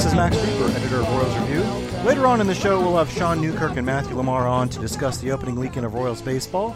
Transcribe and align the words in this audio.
This 0.00 0.06
is 0.06 0.14
Max 0.14 0.34
Rieper, 0.34 0.74
editor 0.74 1.00
of 1.00 1.08
Royals 1.10 1.38
Review. 1.40 1.60
Later 2.06 2.26
on 2.26 2.40
in 2.40 2.46
the 2.46 2.54
show, 2.54 2.80
we'll 2.80 2.96
have 2.96 3.10
Sean 3.10 3.38
Newkirk 3.38 3.76
and 3.76 3.84
Matthew 3.84 4.16
Lamar 4.16 4.48
on 4.48 4.70
to 4.70 4.80
discuss 4.80 5.18
the 5.18 5.30
opening 5.30 5.56
weekend 5.56 5.84
of 5.84 5.92
Royals 5.92 6.22
baseball. 6.22 6.74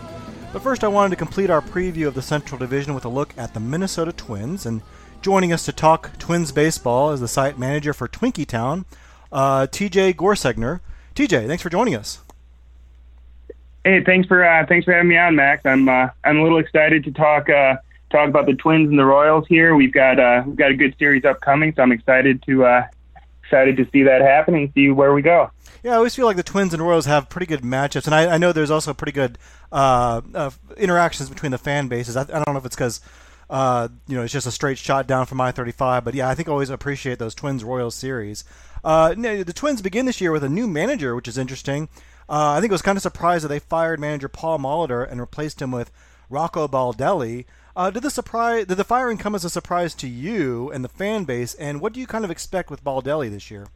But 0.53 0.61
first, 0.61 0.85
I 0.85 0.89
wanted 0.89 1.09
to 1.09 1.17
complete 1.17 1.49
our 1.49 1.63
preview 1.63 2.07
of 2.07 2.13
the 2.13 2.21
Central 2.21 2.59
Division 2.59 2.93
with 2.93 3.07
a 3.07 3.09
look 3.09 3.33
at 3.39 3.55
the 3.55 3.61
Minnesota 3.61 4.13
Twins. 4.13 4.67
And 4.67 4.83
joining 5.23 5.55
us 5.55 5.65
to 5.65 5.73
talk 5.73 6.19
Twins 6.19 6.53
baseball 6.53 7.13
is 7.13 7.21
the 7.21 7.27
site 7.27 7.59
manager 7.59 7.95
for 7.95 8.09
Twinkie 8.09 8.47
Town, 8.47 8.85
uh, 9.33 9.69
TJ 9.69 10.17
Gorsegner. 10.17 10.81
TJ, 11.15 11.47
thanks 11.47 11.63
for 11.63 11.71
joining 11.71 11.95
us. 11.95 12.19
Hey, 13.85 14.05
thanks 14.05 14.29
for 14.29 14.45
uh, 14.45 14.67
thanks 14.67 14.85
for 14.85 14.93
having 14.93 15.09
me 15.09 15.17
on, 15.17 15.35
Max. 15.35 15.65
I'm 15.65 15.89
uh, 15.89 16.09
I'm 16.25 16.41
a 16.41 16.43
little 16.43 16.59
excited 16.59 17.03
to 17.05 17.11
talk 17.11 17.49
uh, 17.49 17.77
talk 18.11 18.29
about 18.29 18.45
the 18.45 18.55
Twins 18.55 18.91
and 18.91 18.99
the 18.99 19.07
Royals 19.07 19.47
here. 19.49 19.75
We've 19.75 19.95
got 19.95 20.21
uh, 20.21 20.43
we've 20.47 20.57
got 20.57 20.71
a 20.71 20.77
good 20.77 20.95
series 20.99 21.25
upcoming, 21.25 21.73
so 21.75 21.81
I'm 21.81 21.91
excited 21.91 22.43
to 22.43 22.67
uh, 22.67 22.85
excited 23.55 23.77
to 23.77 23.89
see 23.93 24.03
that 24.03 24.21
happen 24.21 24.55
and 24.55 24.73
see 24.75 24.91
where 24.91 25.15
we 25.15 25.23
go. 25.23 25.51
Yeah, 25.83 25.93
I 25.93 25.97
always 25.97 26.15
feel 26.15 26.27
like 26.27 26.37
the 26.37 26.43
Twins 26.43 26.75
and 26.75 26.83
Royals 26.83 27.07
have 27.07 27.29
pretty 27.29 27.47
good 27.47 27.61
matchups, 27.61 28.07
and 28.07 28.15
I, 28.15 28.35
I 28.35 28.39
know 28.39 28.53
there's 28.53 28.71
also 28.71 28.95
pretty 28.95 29.13
good 29.13 29.39
uh, 29.71 30.23
uh, 30.35 30.51
interactions 30.77 31.29
between 31.29 31.53
the 31.53 31.59
fan 31.59 31.89
bases. 31.89 32.17
I, 32.17 32.23
I 32.23 32.25
don't 32.25 32.53
know 32.53 32.57
if 32.57 32.67
it's 32.67 32.75
because 32.75 33.01
uh, 33.51 33.89
you 34.09 34.17
know 34.17 34.23
it's 34.23 34.33
just 34.33 34.47
a 34.47 34.51
straight 34.51 34.79
shot 34.79 35.07
down 35.07 35.27
from 35.27 35.41
I-35, 35.41 36.05
but 36.05 36.15
yeah, 36.15 36.29
I 36.29 36.35
think 36.35 36.49
I 36.49 36.53
always 36.53 36.71
appreciate 36.71 37.19
those 37.19 37.35
Twins 37.35 37.63
Royals 37.63 37.95
series. 37.95 38.45
Uh, 38.83 39.15
the 39.15 39.53
Twins 39.55 39.83
begin 39.83 40.07
this 40.07 40.21
year 40.21 40.33
with 40.33 40.45
a 40.45 40.49
new 40.49 40.67
manager, 40.67 41.15
which 41.15 41.29
is 41.29 41.39
interesting. 41.39 41.89
Uh, 42.29 42.53
I 42.53 42.61
think 42.61 42.71
it 42.71 42.75
was 42.75 42.83
kind 42.83 42.97
of 42.97 43.03
surprised 43.03 43.45
that 43.45 43.49
they 43.49 43.59
fired 43.59 44.01
manager 44.01 44.29
Paul 44.29 44.59
Molitor 44.59 45.09
and 45.11 45.21
replaced 45.21 45.61
him 45.61 45.71
with 45.71 45.91
Rocco 46.31 46.67
Baldelli. 46.67 47.45
Uh, 47.77 47.91
did 47.91 48.05
the 48.05 48.11
surprise 48.11 48.67
did 48.67 48.77
the 48.77 48.85
firing 48.85 49.19
come 49.19 49.35
as 49.35 49.45
a 49.45 49.51
surprise 49.51 49.95
to 49.97 50.07
you 50.07 50.71
and 50.71 50.85
the 50.85 50.89
fan 50.89 51.25
base? 51.25 51.55
And 51.55 51.81
what 51.81 51.93
do 51.93 52.01
you 52.01 52.07
kind 52.07 52.25
of 52.25 52.31
expect 52.31 52.71
with 52.71 52.85
Baldelli 52.85 53.31
this 53.31 53.51
year? 53.51 53.67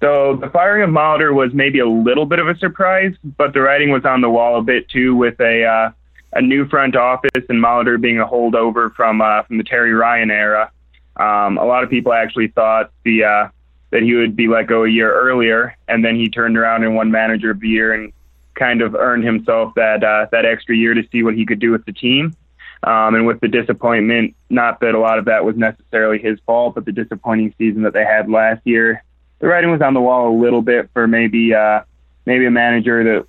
So 0.00 0.36
the 0.36 0.48
firing 0.48 0.82
of 0.82 0.90
Molitor 0.90 1.34
was 1.34 1.52
maybe 1.54 1.78
a 1.78 1.88
little 1.88 2.26
bit 2.26 2.38
of 2.38 2.48
a 2.48 2.56
surprise, 2.56 3.14
but 3.36 3.52
the 3.52 3.60
writing 3.60 3.90
was 3.90 4.04
on 4.04 4.20
the 4.20 4.30
wall 4.30 4.58
a 4.58 4.62
bit 4.62 4.88
too, 4.88 5.14
with 5.14 5.38
a 5.40 5.64
uh, 5.64 5.90
a 6.32 6.42
new 6.42 6.66
front 6.68 6.96
office 6.96 7.44
and 7.48 7.62
Molitor 7.62 8.00
being 8.00 8.20
a 8.20 8.26
holdover 8.26 8.94
from 8.94 9.20
uh, 9.20 9.42
from 9.42 9.58
the 9.58 9.64
Terry 9.64 9.92
Ryan 9.92 10.30
era. 10.30 10.70
Um, 11.16 11.58
a 11.58 11.64
lot 11.64 11.82
of 11.82 11.90
people 11.90 12.12
actually 12.12 12.48
thought 12.48 12.90
the 13.04 13.24
uh, 13.24 13.48
that 13.90 14.02
he 14.02 14.14
would 14.14 14.34
be 14.34 14.48
let 14.48 14.66
go 14.66 14.84
a 14.84 14.88
year 14.88 15.12
earlier, 15.12 15.76
and 15.88 16.02
then 16.04 16.16
he 16.16 16.28
turned 16.28 16.56
around 16.56 16.84
and 16.84 16.94
won 16.94 17.10
Manager 17.10 17.50
of 17.50 17.60
the 17.60 17.68
Year 17.68 17.92
and 17.92 18.12
kind 18.54 18.80
of 18.80 18.94
earned 18.94 19.24
himself 19.24 19.74
that 19.76 20.02
uh, 20.02 20.26
that 20.32 20.46
extra 20.46 20.74
year 20.74 20.94
to 20.94 21.02
see 21.12 21.22
what 21.22 21.34
he 21.34 21.44
could 21.44 21.58
do 21.58 21.70
with 21.70 21.84
the 21.84 21.92
team. 21.92 22.34
Um, 22.86 23.16
and 23.16 23.26
with 23.26 23.40
the 23.40 23.48
disappointment, 23.48 24.36
not 24.48 24.78
that 24.80 24.94
a 24.94 24.98
lot 24.98 25.18
of 25.18 25.24
that 25.24 25.44
was 25.44 25.56
necessarily 25.56 26.18
his 26.20 26.38
fault, 26.46 26.76
but 26.76 26.84
the 26.84 26.92
disappointing 26.92 27.52
season 27.58 27.82
that 27.82 27.92
they 27.92 28.04
had 28.04 28.30
last 28.30 28.60
year, 28.64 29.02
the 29.40 29.48
writing 29.48 29.72
was 29.72 29.82
on 29.82 29.92
the 29.92 30.00
wall 30.00 30.28
a 30.28 30.36
little 30.38 30.62
bit 30.62 30.88
for 30.92 31.08
maybe 31.08 31.52
uh, 31.52 31.80
maybe 32.26 32.46
a 32.46 32.50
manager 32.50 33.02
that 33.02 33.26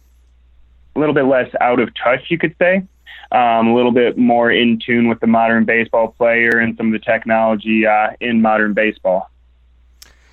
a 0.95 0.99
little 0.99 1.15
bit 1.15 1.25
less 1.25 1.49
out 1.59 1.79
of 1.79 1.89
touch, 1.95 2.29
you 2.29 2.37
could 2.37 2.55
say, 2.59 2.83
um, 3.31 3.67
a 3.67 3.75
little 3.75 3.91
bit 3.91 4.15
more 4.15 4.51
in 4.51 4.79
tune 4.79 5.07
with 5.07 5.19
the 5.19 5.27
modern 5.27 5.65
baseball 5.65 6.09
player 6.09 6.59
and 6.59 6.77
some 6.77 6.87
of 6.87 6.93
the 6.93 7.05
technology 7.05 7.85
uh, 7.85 8.11
in 8.19 8.41
modern 8.41 8.73
baseball. 8.73 9.29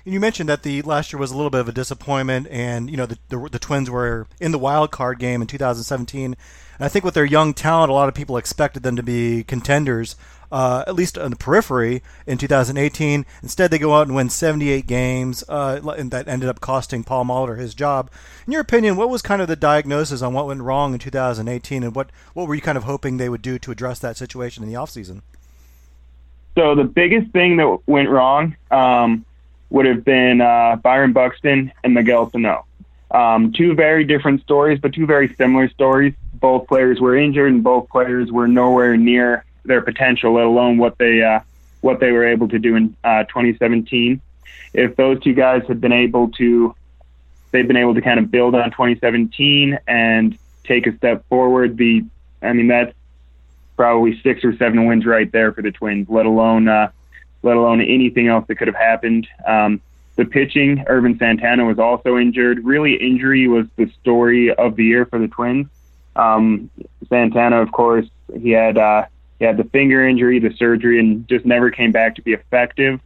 And 0.05 0.13
you 0.13 0.19
mentioned 0.19 0.47
that 0.49 0.61
the 0.61 0.83
last 0.83 1.11
year 1.11 1.19
was 1.19 1.31
a 1.31 1.35
little 1.35 1.49
bit 1.49 1.61
of 1.61 1.67
a 1.67 1.71
disappointment, 1.71 2.47
and 2.51 2.91
you 2.91 2.95
know 2.95 3.07
the, 3.07 3.17
the, 3.29 3.49
the 3.53 3.59
Twins 3.59 3.89
were 3.89 4.27
in 4.39 4.51
the 4.51 4.59
wild 4.59 4.91
card 4.91 5.17
game 5.17 5.41
in 5.41 5.47
2017. 5.47 6.25
And 6.25 6.85
I 6.85 6.89
think 6.89 7.03
with 7.03 7.15
their 7.15 7.25
young 7.25 7.55
talent, 7.55 7.89
a 7.89 7.93
lot 7.93 8.07
of 8.07 8.13
people 8.13 8.37
expected 8.37 8.83
them 8.83 8.95
to 8.97 9.03
be 9.03 9.43
contenders, 9.43 10.15
uh, 10.51 10.83
at 10.85 10.93
least 10.93 11.17
on 11.17 11.31
the 11.31 11.35
periphery 11.35 12.03
in 12.27 12.37
2018. 12.37 13.25
Instead, 13.41 13.71
they 13.71 13.79
go 13.79 13.95
out 13.95 14.05
and 14.05 14.15
win 14.15 14.29
78 14.29 14.85
games, 14.85 15.43
uh, 15.49 15.81
and 15.97 16.11
that 16.11 16.27
ended 16.27 16.49
up 16.49 16.59
costing 16.61 17.03
Paul 17.03 17.25
Molitor 17.25 17.57
his 17.57 17.73
job. 17.73 18.11
In 18.45 18.53
your 18.53 18.61
opinion, 18.61 18.97
what 18.97 19.09
was 19.09 19.23
kind 19.23 19.41
of 19.41 19.47
the 19.47 19.55
diagnosis 19.55 20.21
on 20.21 20.33
what 20.33 20.45
went 20.45 20.61
wrong 20.61 20.93
in 20.93 20.99
2018, 20.99 21.81
and 21.81 21.95
what 21.95 22.11
what 22.35 22.47
were 22.47 22.53
you 22.53 22.61
kind 22.61 22.77
of 22.77 22.83
hoping 22.83 23.17
they 23.17 23.29
would 23.29 23.41
do 23.41 23.57
to 23.57 23.71
address 23.71 23.97
that 23.99 24.17
situation 24.17 24.63
in 24.63 24.69
the 24.69 24.75
offseason? 24.75 25.23
So 26.53 26.75
the 26.75 26.83
biggest 26.83 27.31
thing 27.31 27.57
that 27.57 27.79
went 27.87 28.09
wrong. 28.09 28.55
Um, 28.69 29.25
would 29.75 29.85
have 29.85 30.05
been 30.05 30.39
uh, 30.39 30.77
Byron 30.77 31.11
Buxton 31.11 31.69
and 31.83 31.93
Miguel 31.93 32.31
Sano. 32.31 32.65
Um, 33.11 33.51
two 33.51 33.75
very 33.75 34.05
different 34.05 34.41
stories, 34.41 34.79
but 34.79 34.93
two 34.93 35.05
very 35.05 35.35
similar 35.35 35.67
stories. 35.67 36.13
Both 36.33 36.69
players 36.69 37.01
were 37.01 37.17
injured, 37.17 37.51
and 37.51 37.61
both 37.61 37.89
players 37.89 38.31
were 38.31 38.47
nowhere 38.47 38.95
near 38.95 39.43
their 39.65 39.81
potential, 39.81 40.35
let 40.35 40.45
alone 40.45 40.77
what 40.77 40.97
they 40.97 41.21
uh, 41.21 41.41
what 41.81 41.99
they 41.99 42.13
were 42.13 42.25
able 42.25 42.47
to 42.47 42.57
do 42.57 42.77
in 42.77 42.95
uh, 43.03 43.25
2017. 43.25 44.21
If 44.73 44.95
those 44.95 45.21
two 45.21 45.33
guys 45.33 45.63
had 45.67 45.81
been 45.81 45.91
able 45.91 46.29
to, 46.31 46.73
they've 47.51 47.67
been 47.67 47.75
able 47.75 47.95
to 47.95 48.01
kind 48.01 48.17
of 48.17 48.31
build 48.31 48.55
on 48.55 48.71
2017 48.71 49.77
and 49.87 50.37
take 50.63 50.87
a 50.87 50.95
step 50.95 51.27
forward. 51.27 51.75
The, 51.75 52.05
I 52.41 52.53
mean, 52.53 52.69
that's 52.69 52.93
probably 53.75 54.21
six 54.21 54.45
or 54.45 54.55
seven 54.55 54.85
wins 54.85 55.05
right 55.05 55.29
there 55.33 55.51
for 55.51 55.61
the 55.61 55.71
Twins, 55.71 56.07
let 56.07 56.25
alone 56.25 56.69
uh, 56.69 56.91
let 57.45 57.55
alone 57.55 57.79
anything 57.79 58.27
else 58.27 58.45
that 58.47 58.55
could 58.55 58.67
have 58.67 58.75
happened. 58.75 59.27
Um, 59.45 59.79
the 60.15 60.25
pitching, 60.25 60.83
Ervin 60.87 61.17
Santana 61.17 61.65
was 61.65 61.77
also 61.77 62.17
injured. 62.17 62.65
Really, 62.65 62.95
injury 62.95 63.47
was 63.47 63.67
the 63.75 63.89
story 64.01 64.53
of 64.53 64.75
the 64.75 64.83
year 64.83 65.05
for 65.05 65.19
the 65.19 65.27
Twins. 65.27 65.67
Um, 66.15 66.69
Santana, 67.07 67.61
of 67.61 67.71
course, 67.71 68.07
he 68.37 68.51
had 68.51 68.77
uh, 68.77 69.05
he 69.39 69.45
had 69.45 69.57
the 69.57 69.65
finger 69.65 70.07
injury, 70.07 70.39
the 70.39 70.53
surgery, 70.55 70.99
and 70.99 71.27
just 71.27 71.45
never 71.45 71.69
came 71.69 71.91
back 71.91 72.15
to 72.15 72.21
be 72.21 72.33
effective. 72.33 72.99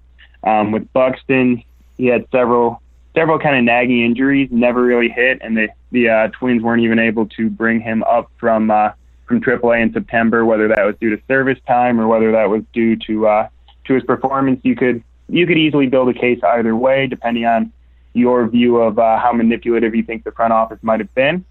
Um, 0.43 0.71
with 0.71 0.91
Buxton, 0.93 1.63
he 1.97 2.05
had 2.05 2.27
several 2.31 2.81
several 3.15 3.39
kind 3.39 3.57
of 3.57 3.63
nagging 3.63 4.03
injuries, 4.03 4.49
never 4.51 4.81
really 4.81 5.09
hit, 5.09 5.39
and 5.41 5.57
the 5.57 5.69
the 5.91 6.09
uh, 6.09 6.27
Twins 6.29 6.61
weren't 6.61 6.83
even 6.83 6.99
able 6.99 7.25
to 7.25 7.49
bring 7.49 7.81
him 7.81 8.03
up 8.03 8.31
from 8.37 8.69
uh, 8.69 8.91
from 9.25 9.41
AAA 9.41 9.81
in 9.81 9.93
September, 9.93 10.45
whether 10.45 10.67
that 10.67 10.85
was 10.85 10.95
due 11.01 11.15
to 11.15 11.21
service 11.27 11.59
time 11.67 11.99
or 11.99 12.07
whether 12.07 12.31
that 12.31 12.49
was 12.49 12.63
due 12.71 12.95
to 12.95 13.27
uh, 13.27 13.49
to 13.89 13.95
his 13.95 14.03
performance, 14.03 14.61
you 14.63 14.75
could 14.75 15.03
you 15.27 15.45
could 15.45 15.57
easily 15.57 15.87
build 15.87 16.09
a 16.09 16.13
case 16.13 16.39
either 16.43 16.75
way, 16.75 17.05
depending 17.07 17.45
on 17.45 17.71
your 18.13 18.47
view 18.47 18.77
of 18.77 18.97
uh, 18.97 19.19
how 19.19 19.31
manipulative 19.31 19.93
you 19.93 20.03
think 20.03 20.23
the 20.23 20.31
front 20.31 20.53
office 20.53 20.79
might 20.81 20.99
have 20.99 21.13
been. 21.13 21.45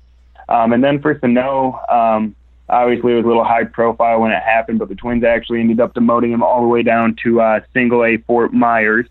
Um, 0.48 0.72
and 0.72 0.82
then 0.82 1.00
for 1.00 1.16
Sano, 1.20 1.78
um, 1.88 2.34
obviously 2.68 3.12
it 3.12 3.16
was 3.16 3.24
a 3.24 3.28
little 3.28 3.44
high 3.44 3.64
profile 3.64 4.20
when 4.20 4.32
it 4.32 4.42
happened, 4.42 4.78
but 4.78 4.88
the 4.88 4.96
Twins 4.96 5.22
actually 5.22 5.60
ended 5.60 5.78
up 5.78 5.94
demoting 5.94 6.30
him 6.30 6.42
all 6.42 6.62
the 6.62 6.68
way 6.68 6.82
down 6.82 7.16
to 7.22 7.40
uh, 7.40 7.60
single 7.72 8.04
A 8.04 8.16
Fort 8.18 8.52
Myers, 8.52 9.06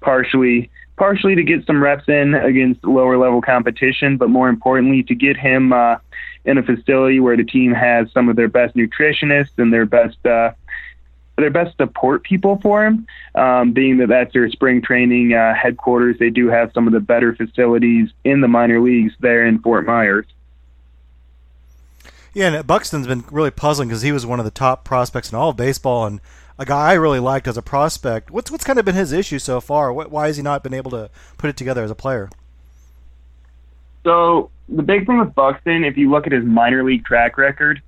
partially 0.00 0.70
partially 0.96 1.34
to 1.34 1.42
get 1.42 1.66
some 1.66 1.82
reps 1.82 2.08
in 2.08 2.34
against 2.34 2.84
lower 2.84 3.16
level 3.16 3.40
competition, 3.40 4.16
but 4.16 4.28
more 4.28 4.48
importantly 4.48 5.02
to 5.02 5.14
get 5.14 5.36
him 5.36 5.72
uh, 5.72 5.96
in 6.44 6.58
a 6.58 6.62
facility 6.62 7.18
where 7.18 7.36
the 7.36 7.44
team 7.44 7.72
has 7.72 8.12
some 8.12 8.28
of 8.28 8.36
their 8.36 8.48
best 8.48 8.76
nutritionists 8.76 9.58
and 9.58 9.72
their 9.72 9.86
best 9.86 10.24
uh, 10.26 10.52
their 11.36 11.50
best 11.50 11.76
support 11.76 12.22
people 12.22 12.58
for 12.62 12.84
him, 12.84 13.06
um, 13.34 13.72
being 13.72 13.98
that 13.98 14.08
that's 14.08 14.32
their 14.32 14.50
spring 14.50 14.82
training 14.82 15.32
uh, 15.32 15.54
headquarters. 15.54 16.18
They 16.18 16.30
do 16.30 16.48
have 16.48 16.72
some 16.74 16.86
of 16.86 16.92
the 16.92 17.00
better 17.00 17.34
facilities 17.34 18.10
in 18.24 18.40
the 18.40 18.48
minor 18.48 18.80
leagues 18.80 19.14
there 19.20 19.46
in 19.46 19.58
Fort 19.60 19.86
Myers. 19.86 20.26
Yeah, 22.34 22.48
and 22.48 22.66
Buxton's 22.66 23.06
been 23.06 23.24
really 23.30 23.50
puzzling 23.50 23.88
because 23.88 24.02
he 24.02 24.12
was 24.12 24.24
one 24.24 24.38
of 24.38 24.44
the 24.44 24.50
top 24.50 24.84
prospects 24.84 25.30
in 25.30 25.38
all 25.38 25.50
of 25.50 25.56
baseball 25.56 26.06
and 26.06 26.20
a 26.58 26.64
guy 26.64 26.90
I 26.90 26.94
really 26.94 27.18
liked 27.18 27.48
as 27.48 27.56
a 27.56 27.62
prospect. 27.62 28.30
What's 28.30 28.50
what's 28.50 28.64
kind 28.64 28.78
of 28.78 28.84
been 28.84 28.94
his 28.94 29.12
issue 29.12 29.38
so 29.38 29.60
far? 29.60 29.92
What, 29.92 30.10
why 30.10 30.28
has 30.28 30.36
he 30.36 30.42
not 30.42 30.62
been 30.62 30.74
able 30.74 30.90
to 30.92 31.10
put 31.36 31.50
it 31.50 31.56
together 31.56 31.82
as 31.82 31.90
a 31.90 31.94
player? 31.94 32.30
So 34.04 34.50
the 34.68 34.82
big 34.82 35.06
thing 35.06 35.18
with 35.18 35.34
Buxton, 35.34 35.84
if 35.84 35.96
you 35.96 36.10
look 36.10 36.26
at 36.26 36.32
his 36.32 36.44
minor 36.44 36.84
league 36.84 37.04
track 37.04 37.36
record, 37.36 37.82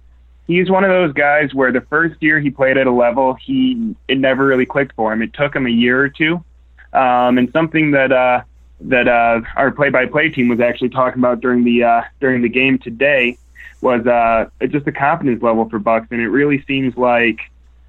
he's 0.46 0.70
one 0.70 0.84
of 0.84 0.90
those 0.90 1.12
guys 1.12 1.54
where 1.54 1.72
the 1.72 1.80
first 1.82 2.22
year 2.22 2.40
he 2.40 2.50
played 2.50 2.76
at 2.76 2.86
a 2.86 2.92
level, 2.92 3.34
he 3.34 3.94
it 4.08 4.18
never 4.18 4.46
really 4.46 4.66
clicked 4.66 4.94
for 4.94 5.12
him. 5.12 5.22
It 5.22 5.32
took 5.32 5.54
him 5.54 5.66
a 5.66 5.70
year 5.70 6.00
or 6.00 6.08
two, 6.08 6.44
um, 6.92 7.38
and 7.38 7.50
something 7.52 7.90
that 7.92 8.12
uh, 8.12 8.42
that 8.80 9.08
uh, 9.08 9.40
our 9.56 9.70
play-by-play 9.70 10.30
team 10.30 10.48
was 10.48 10.60
actually 10.60 10.90
talking 10.90 11.20
about 11.20 11.40
during 11.40 11.64
the 11.64 11.84
uh, 11.84 12.02
during 12.20 12.42
the 12.42 12.48
game 12.48 12.78
today 12.78 13.38
was 13.80 14.06
uh, 14.06 14.48
just 14.68 14.86
a 14.86 14.92
confidence 14.92 15.42
level 15.42 15.68
for 15.68 15.78
Buxton. 15.78 16.20
It 16.20 16.26
really 16.26 16.62
seems 16.66 16.96
like 16.96 17.40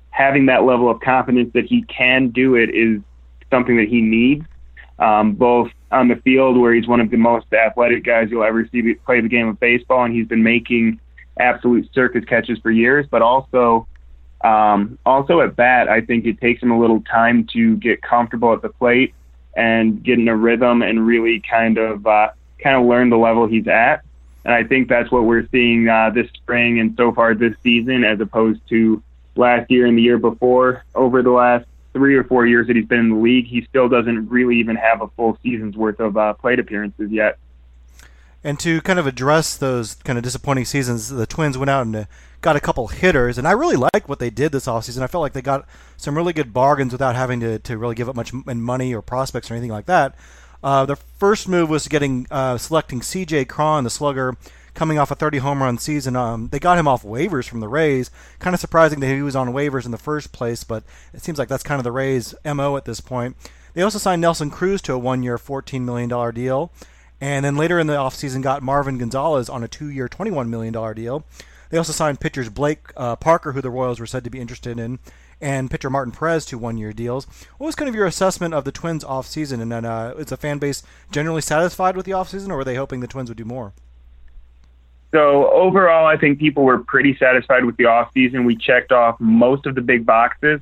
having 0.09 0.45
that 0.47 0.63
level 0.63 0.89
of 0.89 0.99
confidence 0.99 1.51
that 1.53 1.65
he 1.65 1.83
can 1.83 2.29
do 2.29 2.55
it 2.55 2.69
is 2.73 3.01
something 3.49 3.77
that 3.77 3.87
he 3.87 4.01
needs, 4.01 4.45
um, 4.99 5.33
both 5.33 5.69
on 5.91 6.07
the 6.07 6.15
field 6.17 6.57
where 6.57 6.73
he's 6.73 6.87
one 6.87 6.99
of 6.99 7.09
the 7.11 7.17
most 7.17 7.51
athletic 7.53 8.03
guys 8.03 8.29
you'll 8.29 8.43
ever 8.43 8.67
see 8.71 8.93
play 9.05 9.21
the 9.21 9.29
game 9.29 9.47
of 9.47 9.59
baseball, 9.59 10.03
and 10.03 10.13
he's 10.13 10.27
been 10.27 10.43
making 10.43 10.99
absolute 11.39 11.93
circus 11.93 12.23
catches 12.25 12.59
for 12.59 12.71
years, 12.71 13.05
but 13.09 13.21
also 13.21 13.87
um, 14.41 14.99
also 15.05 15.41
at 15.41 15.55
bat, 15.55 15.89
I 15.89 16.01
think 16.01 16.25
it 16.25 16.39
takes 16.39 16.61
him 16.61 16.71
a 16.71 16.79
little 16.79 17.01
time 17.01 17.47
to 17.53 17.77
get 17.77 18.01
comfortable 18.01 18.53
at 18.53 18.61
the 18.61 18.69
plate 18.69 19.13
and 19.55 20.03
get 20.03 20.19
in 20.19 20.27
a 20.27 20.35
rhythm 20.35 20.81
and 20.81 21.05
really 21.05 21.41
kind 21.49 21.77
of 21.77 22.05
uh, 22.05 22.29
kind 22.61 22.75
of 22.75 22.85
learn 22.85 23.09
the 23.09 23.17
level 23.17 23.47
he's 23.47 23.67
at. 23.67 24.03
And 24.43 24.53
I 24.53 24.63
think 24.63 24.87
that's 24.87 25.11
what 25.11 25.23
we're 25.23 25.47
seeing 25.51 25.89
uh, 25.89 26.11
this 26.11 26.29
spring 26.35 26.79
and 26.79 26.95
so 26.95 27.11
far 27.11 27.33
this 27.33 27.55
season, 27.63 28.03
as 28.03 28.19
opposed 28.19 28.61
to 28.69 29.01
last 29.35 29.71
year 29.71 29.87
and 29.87 29.97
the 29.97 30.03
year 30.03 30.19
before. 30.19 30.83
Over 30.93 31.23
the 31.23 31.31
last 31.31 31.65
three 31.93 32.15
or 32.15 32.23
four 32.23 32.45
years 32.45 32.67
that 32.67 32.75
he's 32.75 32.85
been 32.85 32.99
in 32.99 33.09
the 33.09 33.15
league, 33.15 33.47
he 33.47 33.65
still 33.67 33.89
doesn't 33.89 34.29
really 34.29 34.57
even 34.57 34.75
have 34.75 35.01
a 35.01 35.07
full 35.15 35.39
season's 35.41 35.75
worth 35.75 35.99
of 35.99 36.17
uh, 36.17 36.33
plate 36.33 36.59
appearances 36.59 37.09
yet. 37.09 37.39
And 38.45 38.59
to 38.59 38.79
kind 38.81 38.99
of 38.99 39.07
address 39.07 39.57
those 39.57 39.95
kind 39.95 40.19
of 40.19 40.23
disappointing 40.23 40.65
seasons, 40.65 41.09
the 41.09 41.25
Twins 41.25 41.57
went 41.57 41.71
out 41.71 41.87
and 41.87 41.95
uh, 41.95 42.05
got 42.41 42.55
a 42.55 42.59
couple 42.59 42.85
hitters, 42.89 43.39
and 43.39 43.47
I 43.47 43.53
really 43.53 43.75
like 43.75 44.07
what 44.07 44.19
they 44.19 44.29
did 44.29 44.51
this 44.51 44.67
offseason. 44.67 45.01
I 45.01 45.07
felt 45.07 45.23
like 45.23 45.33
they 45.33 45.41
got 45.41 45.67
some 45.97 46.15
really 46.15 46.31
good 46.31 46.53
bargains 46.53 46.91
without 46.91 47.15
having 47.15 47.39
to, 47.39 47.57
to 47.57 47.75
really 47.75 47.95
give 47.95 48.07
up 48.07 48.15
much 48.15 48.31
in 48.33 48.61
money 48.61 48.93
or 48.93 49.01
prospects 49.01 49.49
or 49.49 49.55
anything 49.55 49.71
like 49.71 49.87
that. 49.87 50.13
Uh, 50.63 50.85
the 50.85 50.95
first 50.95 51.47
move 51.47 51.71
was 51.71 51.87
getting 51.87 52.27
uh, 52.29 52.59
selecting 52.59 53.01
C.J. 53.01 53.45
Cron, 53.45 53.83
the 53.83 53.89
slugger, 53.89 54.37
coming 54.75 54.99
off 54.99 55.09
a 55.09 55.15
30 55.15 55.39
home 55.39 55.63
run 55.63 55.79
season. 55.79 56.15
Um, 56.15 56.49
they 56.49 56.59
got 56.59 56.77
him 56.77 56.87
off 56.87 57.01
waivers 57.01 57.49
from 57.49 57.61
the 57.61 57.67
Rays. 57.67 58.11
Kind 58.37 58.53
of 58.53 58.59
surprising 58.59 58.99
that 58.99 59.07
he 59.07 59.23
was 59.23 59.35
on 59.35 59.53
waivers 59.53 59.85
in 59.85 59.91
the 59.91 59.97
first 59.97 60.31
place, 60.31 60.63
but 60.63 60.83
it 61.15 61.23
seems 61.23 61.39
like 61.39 61.47
that's 61.47 61.63
kind 61.63 61.79
of 61.79 61.83
the 61.83 61.91
Rays' 61.91 62.35
mo 62.45 62.77
at 62.77 62.85
this 62.85 63.01
point. 63.01 63.35
They 63.73 63.81
also 63.81 63.97
signed 63.97 64.21
Nelson 64.21 64.51
Cruz 64.51 64.83
to 64.83 64.93
a 64.93 64.99
one-year, 64.99 65.39
$14 65.39 65.81
million 65.81 66.33
deal. 66.35 66.71
And 67.21 67.45
then 67.45 67.55
later 67.55 67.79
in 67.79 67.87
the 67.87 67.95
offseason 67.95 68.41
got 68.41 68.61
Marwin 68.61 68.99
Gonzalez 68.99 69.49
on 69.49 69.63
a 69.63 69.67
two-year, 69.67 70.07
$21 70.07 70.49
million 70.49 70.73
deal. 70.93 71.25
They 71.69 71.77
also 71.77 71.93
signed 71.93 72.19
pitchers 72.19 72.49
Blake 72.49 72.91
uh, 72.95 73.15
Parker, 73.15 73.53
who 73.53 73.61
the 73.61 73.69
Royals 73.69 73.99
were 73.99 74.05
said 74.05 74.23
to 74.23 74.29
be 74.29 74.39
interested 74.39 74.79
in, 74.79 74.99
and 75.41 75.71
pitcher 75.71 75.89
Martin 75.89 76.11
Perez 76.11 76.45
to 76.47 76.57
one-year 76.57 76.93
deals. 76.93 77.25
What 77.57 77.67
was 77.67 77.75
kind 77.75 77.89
of 77.89 77.95
your 77.95 78.05
assessment 78.05 78.53
of 78.53 78.65
the 78.65 78.71
Twins 78.71 79.03
offseason? 79.03 79.61
And 79.61 79.71
then, 79.71 79.85
uh, 79.85 80.13
is 80.17 80.27
the 80.27 80.37
fan 80.37 80.59
base 80.59 80.83
generally 81.11 81.41
satisfied 81.41 81.95
with 81.95 82.05
the 82.05 82.11
offseason, 82.11 82.49
or 82.49 82.57
were 82.57 82.63
they 82.63 82.75
hoping 82.75 82.99
the 82.99 83.07
Twins 83.07 83.29
would 83.29 83.37
do 83.37 83.45
more? 83.45 83.73
So 85.11 85.49
overall, 85.51 86.05
I 86.05 86.17
think 86.17 86.39
people 86.39 86.63
were 86.63 86.79
pretty 86.79 87.15
satisfied 87.17 87.63
with 87.63 87.77
the 87.77 87.85
offseason. 87.85 88.45
We 88.45 88.57
checked 88.57 88.91
off 88.91 89.17
most 89.19 89.65
of 89.65 89.75
the 89.75 89.81
big 89.81 90.05
boxes. 90.05 90.59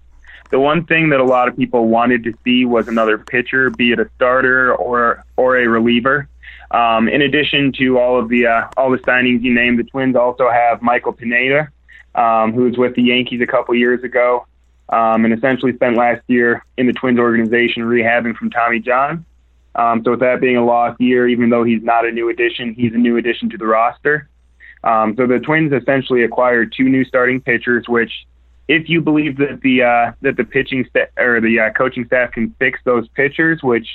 The 0.51 0.59
one 0.59 0.85
thing 0.85 1.09
that 1.09 1.19
a 1.19 1.23
lot 1.23 1.47
of 1.47 1.57
people 1.57 1.87
wanted 1.87 2.23
to 2.25 2.33
see 2.43 2.63
was 2.63 2.87
another 2.87 3.17
pitcher, 3.17 3.71
be 3.71 3.91
it 3.91 3.99
a 3.99 4.07
starter 4.15 4.75
or 4.75 5.25
or 5.37 5.57
a 5.57 5.67
reliever. 5.67 6.27
Um, 6.73 7.07
in 7.07 7.21
addition 7.21 7.71
to 7.73 7.99
all 7.99 8.19
of 8.19 8.29
the 8.29 8.47
uh, 8.47 8.67
all 8.75 8.89
the 8.89 8.97
signings 8.97 9.43
you 9.43 9.53
named, 9.53 9.77
the 9.77 9.83
Twins 9.83 10.15
also 10.15 10.49
have 10.49 10.81
Michael 10.81 11.13
Pineda, 11.13 11.69
um, 12.15 12.51
who 12.51 12.63
was 12.63 12.77
with 12.77 12.95
the 12.95 13.03
Yankees 13.03 13.41
a 13.41 13.47
couple 13.47 13.75
years 13.75 14.03
ago, 14.03 14.47
um, 14.89 15.23
and 15.23 15.33
essentially 15.33 15.73
spent 15.75 15.95
last 15.95 16.23
year 16.27 16.65
in 16.77 16.87
the 16.87 16.93
Twins 16.93 17.19
organization 17.19 17.83
rehabbing 17.83 18.35
from 18.35 18.49
Tommy 18.49 18.79
John. 18.79 19.23
Um, 19.75 20.03
so 20.03 20.11
with 20.11 20.19
that 20.21 20.41
being 20.41 20.57
a 20.57 20.65
lost 20.65 20.99
year, 20.99 21.27
even 21.27 21.49
though 21.49 21.63
he's 21.63 21.83
not 21.83 22.05
a 22.05 22.11
new 22.11 22.29
addition, 22.29 22.73
he's 22.73 22.93
a 22.93 22.97
new 22.97 23.17
addition 23.17 23.49
to 23.51 23.57
the 23.57 23.65
roster. 23.65 24.27
Um, 24.83 25.15
so 25.15 25.27
the 25.27 25.39
Twins 25.39 25.71
essentially 25.73 26.23
acquired 26.23 26.73
two 26.75 26.89
new 26.89 27.05
starting 27.05 27.39
pitchers, 27.39 27.87
which, 27.87 28.11
if 28.67 28.89
you 28.89 28.99
believe 28.99 29.37
that 29.37 29.61
the 29.61 29.83
uh, 29.83 30.11
that 30.21 30.37
the 30.37 30.43
pitching 30.43 30.85
sta- 30.89 31.11
or 31.17 31.39
the 31.39 31.59
uh, 31.59 31.69
coaching 31.71 32.05
staff 32.05 32.31
can 32.31 32.53
fix 32.57 32.79
those 32.83 33.07
pitchers, 33.09 33.61
which 33.61 33.87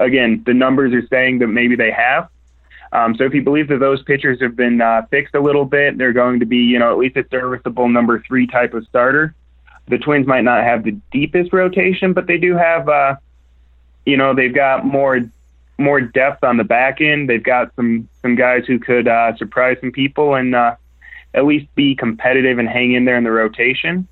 again, 0.00 0.42
the 0.44 0.54
numbers 0.54 0.92
are 0.92 1.06
saying 1.08 1.38
that 1.38 1.46
maybe 1.46 1.76
they 1.76 1.92
have. 1.92 2.28
Um, 2.92 3.14
so 3.14 3.24
if 3.24 3.34
you 3.34 3.42
believe 3.42 3.68
that 3.68 3.78
those 3.78 4.02
pitchers 4.02 4.40
have 4.40 4.56
been 4.56 4.80
uh, 4.80 5.02
fixed 5.10 5.34
a 5.34 5.40
little 5.40 5.64
bit, 5.64 5.96
they're 5.96 6.12
going 6.12 6.40
to 6.40 6.46
be, 6.46 6.56
you 6.56 6.78
know, 6.78 6.90
at 6.90 6.98
least 6.98 7.16
a 7.16 7.24
serviceable 7.30 7.88
number 7.88 8.20
three 8.26 8.48
type 8.48 8.74
of 8.74 8.84
starter. 8.88 9.34
The 9.86 9.98
Twins 9.98 10.26
might 10.26 10.42
not 10.42 10.64
have 10.64 10.82
the 10.82 10.92
deepest 11.12 11.52
rotation, 11.52 12.12
but 12.12 12.26
they 12.26 12.38
do 12.38 12.56
have, 12.56 12.88
uh, 12.88 13.16
you 14.04 14.16
know, 14.16 14.34
they've 14.34 14.54
got 14.54 14.84
more 14.84 15.20
more 15.78 16.00
depth 16.00 16.44
on 16.44 16.56
the 16.58 16.64
back 16.64 17.00
end. 17.00 17.28
They've 17.28 17.42
got 17.42 17.74
some 17.76 18.08
some 18.22 18.34
guys 18.34 18.64
who 18.66 18.78
could 18.78 19.06
uh, 19.06 19.36
surprise 19.36 19.76
some 19.80 19.92
people 19.92 20.34
and 20.34 20.54
uh, 20.54 20.74
at 21.32 21.46
least 21.46 21.72
be 21.74 21.94
competitive 21.94 22.58
and 22.58 22.68
hang 22.68 22.92
in 22.92 23.04
there 23.04 23.16
in 23.16 23.24
the 23.24 23.30
rotation. 23.30 24.06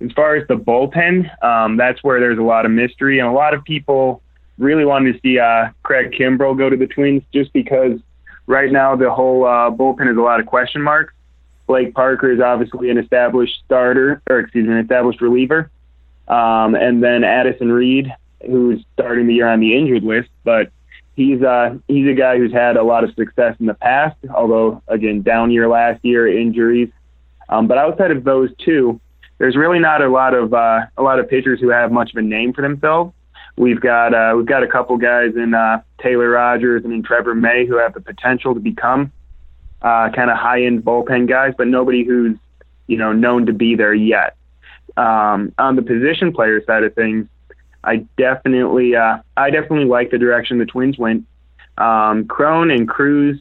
As 0.00 0.10
far 0.12 0.34
as 0.36 0.48
the 0.48 0.56
bullpen, 0.56 1.30
um, 1.44 1.76
that's 1.76 2.02
where 2.02 2.18
there's 2.18 2.38
a 2.38 2.42
lot 2.42 2.64
of 2.64 2.72
mystery 2.72 3.18
and 3.18 3.28
a 3.28 3.32
lot 3.32 3.54
of 3.54 3.62
people 3.62 4.21
really 4.58 4.84
wanted 4.84 5.14
to 5.14 5.20
see 5.20 5.38
uh, 5.38 5.70
Craig 5.82 6.12
Kimbrel 6.12 6.56
go 6.56 6.70
to 6.70 6.76
the 6.76 6.86
Twins 6.86 7.22
just 7.32 7.52
because 7.52 7.98
right 8.46 8.70
now 8.70 8.96
the 8.96 9.10
whole 9.10 9.44
uh, 9.44 9.70
bullpen 9.70 10.10
is 10.10 10.16
a 10.16 10.20
lot 10.20 10.40
of 10.40 10.46
question 10.46 10.82
marks. 10.82 11.14
Blake 11.66 11.94
Parker 11.94 12.30
is 12.30 12.40
obviously 12.40 12.90
an 12.90 12.98
established 12.98 13.62
starter, 13.64 14.20
or 14.28 14.40
excuse 14.40 14.66
me, 14.66 14.72
an 14.74 14.80
established 14.80 15.20
reliever. 15.20 15.70
Um, 16.28 16.74
and 16.74 17.02
then 17.02 17.24
Addison 17.24 17.70
Reed, 17.70 18.12
who's 18.46 18.84
starting 18.94 19.26
the 19.26 19.34
year 19.34 19.48
on 19.48 19.60
the 19.60 19.76
injured 19.76 20.02
list, 20.02 20.28
but 20.44 20.70
he's 21.14 21.42
uh, 21.42 21.76
he's 21.88 22.08
a 22.08 22.14
guy 22.14 22.38
who's 22.38 22.52
had 22.52 22.76
a 22.76 22.82
lot 22.82 23.04
of 23.04 23.14
success 23.14 23.56
in 23.60 23.66
the 23.66 23.74
past, 23.74 24.16
although 24.34 24.82
again 24.88 25.22
down 25.22 25.50
year 25.50 25.68
last 25.68 26.04
year, 26.04 26.26
injuries. 26.26 26.90
Um, 27.48 27.66
but 27.66 27.78
outside 27.78 28.10
of 28.10 28.24
those 28.24 28.50
two, 28.64 29.00
there's 29.38 29.56
really 29.56 29.78
not 29.78 30.02
a 30.02 30.08
lot 30.08 30.34
of 30.34 30.54
uh, 30.54 30.86
a 30.96 31.02
lot 31.02 31.18
of 31.18 31.28
pitchers 31.28 31.60
who 31.60 31.68
have 31.68 31.92
much 31.92 32.10
of 32.10 32.16
a 32.16 32.22
name 32.22 32.52
for 32.52 32.62
themselves. 32.62 33.12
We've 33.56 33.80
got 33.80 34.14
uh, 34.14 34.34
we've 34.36 34.46
got 34.46 34.62
a 34.62 34.66
couple 34.66 34.96
guys 34.96 35.36
in 35.36 35.54
uh, 35.54 35.82
Taylor 36.00 36.30
Rogers 36.30 36.84
and 36.84 36.92
in 36.92 37.02
Trevor 37.02 37.34
May 37.34 37.66
who 37.66 37.76
have 37.76 37.94
the 37.94 38.00
potential 38.00 38.54
to 38.54 38.60
become 38.60 39.12
uh, 39.82 40.10
kind 40.10 40.30
of 40.30 40.36
high 40.36 40.62
end 40.64 40.84
bullpen 40.84 41.28
guys, 41.28 41.54
but 41.56 41.68
nobody 41.68 42.04
who's 42.04 42.36
you 42.86 42.96
know 42.96 43.12
known 43.12 43.46
to 43.46 43.52
be 43.52 43.74
there 43.74 43.94
yet. 43.94 44.36
Um, 44.96 45.52
on 45.58 45.76
the 45.76 45.82
position 45.82 46.32
player 46.32 46.62
side 46.64 46.84
of 46.84 46.94
things, 46.94 47.26
I 47.84 48.06
definitely 48.16 48.96
uh, 48.96 49.18
I 49.36 49.50
definitely 49.50 49.86
like 49.86 50.10
the 50.10 50.18
direction 50.18 50.58
the 50.58 50.66
Twins 50.66 50.98
went. 50.98 51.26
Um, 51.78 52.26
Cron 52.26 52.70
and 52.70 52.88
Cruz 52.88 53.40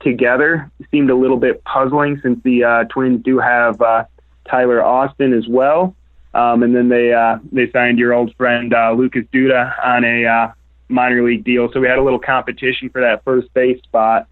together 0.00 0.70
seemed 0.90 1.10
a 1.10 1.14
little 1.14 1.36
bit 1.36 1.62
puzzling 1.64 2.20
since 2.22 2.42
the 2.42 2.64
uh, 2.64 2.84
Twins 2.84 3.22
do 3.22 3.38
have 3.38 3.80
uh, 3.80 4.04
Tyler 4.48 4.82
Austin 4.82 5.32
as 5.32 5.46
well. 5.48 5.94
Um, 6.34 6.62
and 6.62 6.74
then 6.74 6.88
they 6.88 7.12
uh, 7.12 7.38
they 7.50 7.70
signed 7.70 7.98
your 7.98 8.14
old 8.14 8.34
friend 8.36 8.72
uh, 8.72 8.92
Lucas 8.92 9.24
Duda 9.32 9.74
on 9.84 10.04
a 10.04 10.24
uh, 10.24 10.52
minor 10.88 11.22
league 11.22 11.44
deal. 11.44 11.70
So 11.72 11.80
we 11.80 11.88
had 11.88 11.98
a 11.98 12.02
little 12.02 12.18
competition 12.18 12.88
for 12.88 13.00
that 13.00 13.24
first 13.24 13.52
base 13.52 13.82
spot 13.82 14.28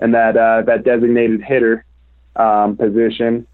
and 0.00 0.14
that 0.14 0.36
uh, 0.36 0.62
that 0.62 0.84
designated 0.84 1.42
hitter 1.42 1.84
um, 2.36 2.76
position. 2.76 3.46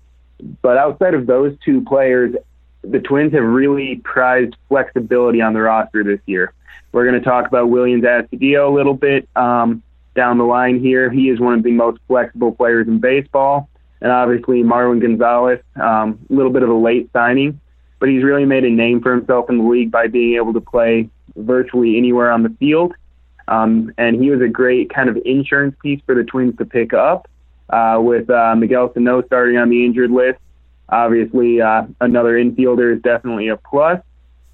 But 0.62 0.79
outside 0.79 1.14
of 1.14 1.26
those 1.26 1.55
two 1.64 1.82
players, 1.82 2.35
the 2.82 3.00
Twins 3.00 3.35
have 3.35 3.44
really 3.44 4.00
prized 4.05 4.56
flexibility 4.69 5.43
on 5.43 5.53
the 5.53 5.61
roster 5.61 6.03
this 6.03 6.20
year. 6.25 6.55
We're 6.93 7.06
going 7.06 7.20
to 7.23 7.25
talk 7.25 7.46
about 7.46 7.69
Williams 7.69 8.05
Astudillo 8.05 8.70
a 8.70 8.75
little 8.75 8.94
bit 8.94 9.29
um, 9.37 9.82
down 10.14 10.38
the 10.38 10.44
line 10.44 10.81
here. 10.81 11.10
He 11.10 11.29
is 11.29 11.39
one 11.39 11.55
of 11.55 11.63
the 11.63 11.70
most 11.70 12.01
flexible 12.08 12.53
players 12.53 12.89
in 12.89 12.98
baseball. 12.98 13.69
And 14.01 14.10
obviously, 14.10 14.63
Marwin 14.63 15.01
Gonzalez, 15.01 15.60
um, 15.77 16.19
a 16.31 16.32
little 16.32 16.51
bit 16.51 16.63
of 16.63 16.70
a 16.70 16.74
late 16.74 17.10
signing 17.13 17.60
but 18.00 18.08
he's 18.08 18.24
really 18.24 18.46
made 18.46 18.64
a 18.64 18.70
name 18.70 19.00
for 19.00 19.14
himself 19.14 19.48
in 19.50 19.58
the 19.58 19.64
league 19.64 19.90
by 19.90 20.08
being 20.08 20.34
able 20.34 20.54
to 20.54 20.60
play 20.60 21.08
virtually 21.36 21.96
anywhere 21.96 22.32
on 22.32 22.42
the 22.42 22.48
field. 22.58 22.94
Um, 23.46 23.92
and 23.98 24.20
he 24.20 24.30
was 24.30 24.40
a 24.40 24.48
great 24.48 24.92
kind 24.92 25.08
of 25.08 25.19
insurance 25.24 25.76
piece 25.82 26.00
for 26.06 26.14
the 26.14 26.24
Twins 26.24 26.56
to 26.58 26.64
pick 26.64 26.94
up 26.94 27.28
uh, 27.69 27.98
with 28.00 28.30
uh, 28.30 28.54
Miguel 28.56 28.92
Sano 28.94 29.22
starting 29.22 29.58
on 29.58 29.69
the 29.69 29.84
injured 29.84 30.10
list. 30.10 30.38
Obviously, 30.88 31.60
uh, 31.60 31.84
another 32.00 32.34
infielder 32.34 32.96
is 32.96 33.02
definitely 33.02 33.48
a 33.48 33.56
plus, 33.56 34.00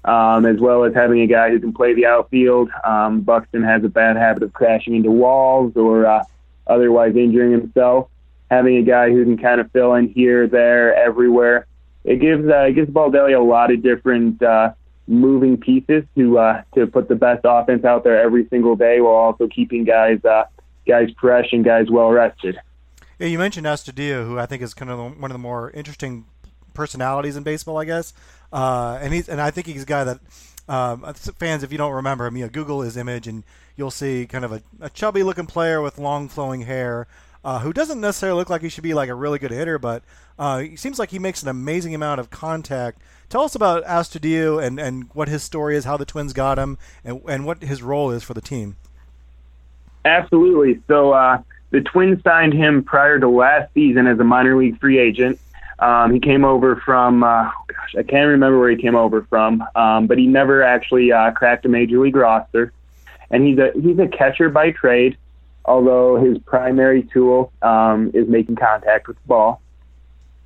um, 0.03 0.45
as 0.45 0.59
well 0.59 0.83
as 0.83 0.93
having 0.93 1.21
a 1.21 1.27
guy 1.27 1.49
who 1.49 1.59
can 1.59 1.73
play 1.73 1.93
the 1.93 2.05
outfield. 2.05 2.69
Um, 2.83 3.21
Buxton 3.21 3.63
has 3.63 3.83
a 3.83 3.89
bad 3.89 4.17
habit 4.17 4.43
of 4.43 4.53
crashing 4.53 4.95
into 4.95 5.09
walls 5.09 5.73
or 5.75 6.05
uh, 6.05 6.23
otherwise 6.67 7.15
injuring 7.15 7.51
himself. 7.51 8.09
Having 8.51 8.77
a 8.77 8.83
guy 8.83 9.09
who 9.09 9.23
can 9.23 9.37
kind 9.37 9.61
of 9.61 9.71
fill 9.71 9.93
in 9.95 10.09
here, 10.09 10.47
there, 10.47 10.95
everywhere 10.95 11.66
it 12.07 12.21
gives 12.21 12.47
uh, 12.47 12.61
it 12.61 12.73
gives 12.73 12.89
Baldelli 12.89 13.37
a 13.37 13.43
lot 13.43 13.71
of 13.71 13.83
different 13.83 14.41
uh, 14.41 14.71
moving 15.07 15.57
pieces 15.57 16.05
to 16.15 16.39
uh, 16.39 16.63
to 16.73 16.87
put 16.87 17.09
the 17.09 17.15
best 17.15 17.41
offense 17.43 17.83
out 17.83 18.03
there 18.03 18.19
every 18.19 18.47
single 18.47 18.75
day, 18.77 19.01
while 19.01 19.13
also 19.13 19.47
keeping 19.47 19.83
guys 19.83 20.23
uh, 20.23 20.45
guys 20.87 21.09
fresh 21.19 21.51
and 21.51 21.65
guys 21.65 21.91
well 21.91 22.09
rested. 22.09 22.57
Yeah, 23.19 23.27
you 23.27 23.37
mentioned 23.37 23.67
Astudillo, 23.67 24.25
who 24.25 24.39
I 24.39 24.45
think 24.45 24.61
is 24.61 24.73
kind 24.73 24.89
of 24.89 25.19
one 25.19 25.29
of 25.29 25.35
the 25.35 25.39
more 25.39 25.69
interesting 25.71 26.25
personalities 26.73 27.35
in 27.35 27.43
baseball, 27.43 27.77
I 27.77 27.85
guess. 27.85 28.13
Uh, 28.53 28.97
and 29.01 29.13
he's 29.13 29.27
and 29.27 29.41
I 29.41 29.51
think 29.51 29.67
he's 29.67 29.83
a 29.83 29.85
guy 29.85 30.05
that 30.05 30.19
um, 30.69 31.13
fans, 31.13 31.63
if 31.63 31.73
you 31.73 31.77
don't 31.77 31.93
remember 31.93 32.25
him, 32.25 32.37
you 32.37 32.45
know, 32.45 32.49
Google 32.49 32.81
his 32.81 32.95
image 32.95 33.27
and 33.27 33.43
you'll 33.75 33.91
see 33.91 34.25
kind 34.25 34.45
of 34.45 34.53
a, 34.53 34.61
a 34.79 34.89
chubby 34.89 35.23
looking 35.23 35.45
player 35.45 35.81
with 35.81 35.97
long 35.97 36.29
flowing 36.29 36.61
hair 36.61 37.05
uh, 37.43 37.59
who 37.59 37.73
doesn't 37.73 38.01
necessarily 38.01 38.37
look 38.37 38.49
like 38.49 38.61
he 38.61 38.69
should 38.69 38.83
be 38.83 38.93
like 38.93 39.09
a 39.09 39.15
really 39.15 39.39
good 39.39 39.51
hitter, 39.51 39.79
but 39.79 40.03
uh, 40.37 40.59
he 40.59 40.75
seems 40.75 40.99
like 40.99 41.11
he 41.11 41.19
makes 41.19 41.41
an 41.41 41.49
amazing 41.49 41.95
amount 41.95 42.19
of 42.19 42.29
contact. 42.29 43.01
Tell 43.29 43.41
us 43.41 43.55
about 43.55 43.83
Astudillo 43.85 44.63
and, 44.63 44.79
and 44.79 45.09
what 45.13 45.27
his 45.27 45.43
story 45.43 45.75
is, 45.75 45.85
how 45.85 45.97
the 45.97 46.05
Twins 46.05 46.33
got 46.33 46.57
him, 46.57 46.77
and, 47.03 47.21
and 47.27 47.45
what 47.45 47.61
his 47.61 47.81
role 47.81 48.11
is 48.11 48.23
for 48.23 48.33
the 48.33 48.41
team. 48.41 48.77
Absolutely. 50.05 50.81
So 50.87 51.11
uh, 51.11 51.41
the 51.71 51.81
Twins 51.81 52.23
signed 52.23 52.53
him 52.53 52.83
prior 52.83 53.19
to 53.19 53.27
last 53.27 53.73
season 53.73 54.07
as 54.07 54.19
a 54.19 54.23
minor 54.23 54.57
league 54.57 54.79
free 54.79 54.97
agent. 54.99 55.39
Um, 55.79 56.11
he 56.11 56.19
came 56.19 56.43
over 56.43 56.77
from, 56.77 57.23
uh, 57.23 57.51
gosh, 57.67 57.95
I 57.97 58.03
can't 58.03 58.29
remember 58.29 58.59
where 58.59 58.71
he 58.71 58.77
came 58.77 58.95
over 58.95 59.23
from, 59.23 59.63
um, 59.75 60.07
but 60.07 60.17
he 60.17 60.25
never 60.25 60.63
actually 60.63 61.11
uh, 61.11 61.31
cracked 61.31 61.65
a 61.65 61.69
major 61.69 61.99
league 61.99 62.15
roster. 62.15 62.71
And 63.29 63.45
he's 63.45 63.57
a 63.57 63.71
he's 63.75 63.99
a 63.99 64.07
catcher 64.07 64.49
by 64.49 64.71
trade 64.71 65.17
although 65.67 66.15
his 66.15 66.37
primary 66.39 67.03
tool 67.13 67.51
um, 67.61 68.11
is 68.13 68.27
making 68.27 68.55
contact 68.55 69.07
with 69.07 69.17
the 69.17 69.27
ball. 69.27 69.61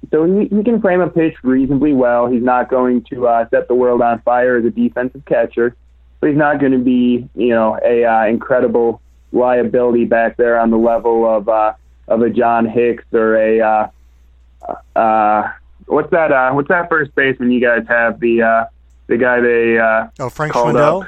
so 0.09 0.25
he, 0.25 0.47
he 0.47 0.63
can 0.63 0.81
frame 0.81 1.01
a 1.01 1.09
pitch 1.09 1.35
reasonably 1.43 1.93
well. 1.93 2.27
He's 2.27 2.43
not 2.43 2.69
going 2.69 3.03
to 3.05 3.27
uh, 3.27 3.49
set 3.49 3.67
the 3.67 3.75
world 3.75 4.01
on 4.01 4.21
fire 4.21 4.57
as 4.57 4.65
a 4.65 4.71
defensive 4.71 5.23
catcher, 5.25 5.75
but 6.19 6.29
he's 6.29 6.37
not 6.37 6.59
going 6.59 6.71
to 6.73 6.79
be, 6.79 7.29
you 7.35 7.49
know, 7.49 7.79
a 7.83 8.03
uh, 8.03 8.25
incredible 8.25 9.01
liability 9.31 10.05
back 10.05 10.37
there 10.37 10.59
on 10.59 10.71
the 10.71 10.77
level 10.77 11.29
of 11.29 11.47
uh, 11.47 11.73
of 12.07 12.21
a 12.21 12.29
John 12.29 12.67
Hicks 12.67 13.05
or 13.13 13.35
a 13.37 13.61
uh, 13.61 14.99
uh, 14.99 15.51
what's 15.85 16.11
that? 16.11 16.31
Uh, 16.31 16.51
what's 16.51 16.67
that 16.69 16.89
first 16.89 17.13
baseman 17.15 17.51
you 17.51 17.61
guys 17.61 17.85
have? 17.87 18.19
The 18.19 18.41
uh, 18.41 18.65
the 19.07 19.17
guy 19.17 19.39
they 19.39 19.77
uh, 19.77 20.07
oh 20.19 20.29
Frank 20.29 20.53
Schwindel. 20.53 21.07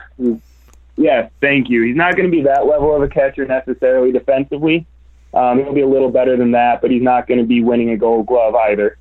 Yes, 0.95 1.31
thank 1.41 1.69
you. 1.69 1.83
He's 1.83 1.95
not 1.95 2.15
going 2.15 2.29
to 2.29 2.35
be 2.35 2.43
that 2.43 2.65
level 2.65 2.95
of 2.95 3.01
a 3.01 3.07
catcher 3.07 3.45
necessarily 3.45 4.11
defensively. 4.11 4.85
Um, 5.33 5.59
he'll 5.59 5.73
be 5.73 5.81
a 5.81 5.87
little 5.87 6.11
better 6.11 6.37
than 6.37 6.51
that, 6.51 6.81
but 6.81 6.91
he's 6.91 7.01
not 7.01 7.27
going 7.27 7.39
to 7.39 7.45
be 7.45 7.63
winning 7.63 7.89
a 7.89 7.97
Gold 7.97 8.27
Glove 8.27 8.55
either. 8.55 8.97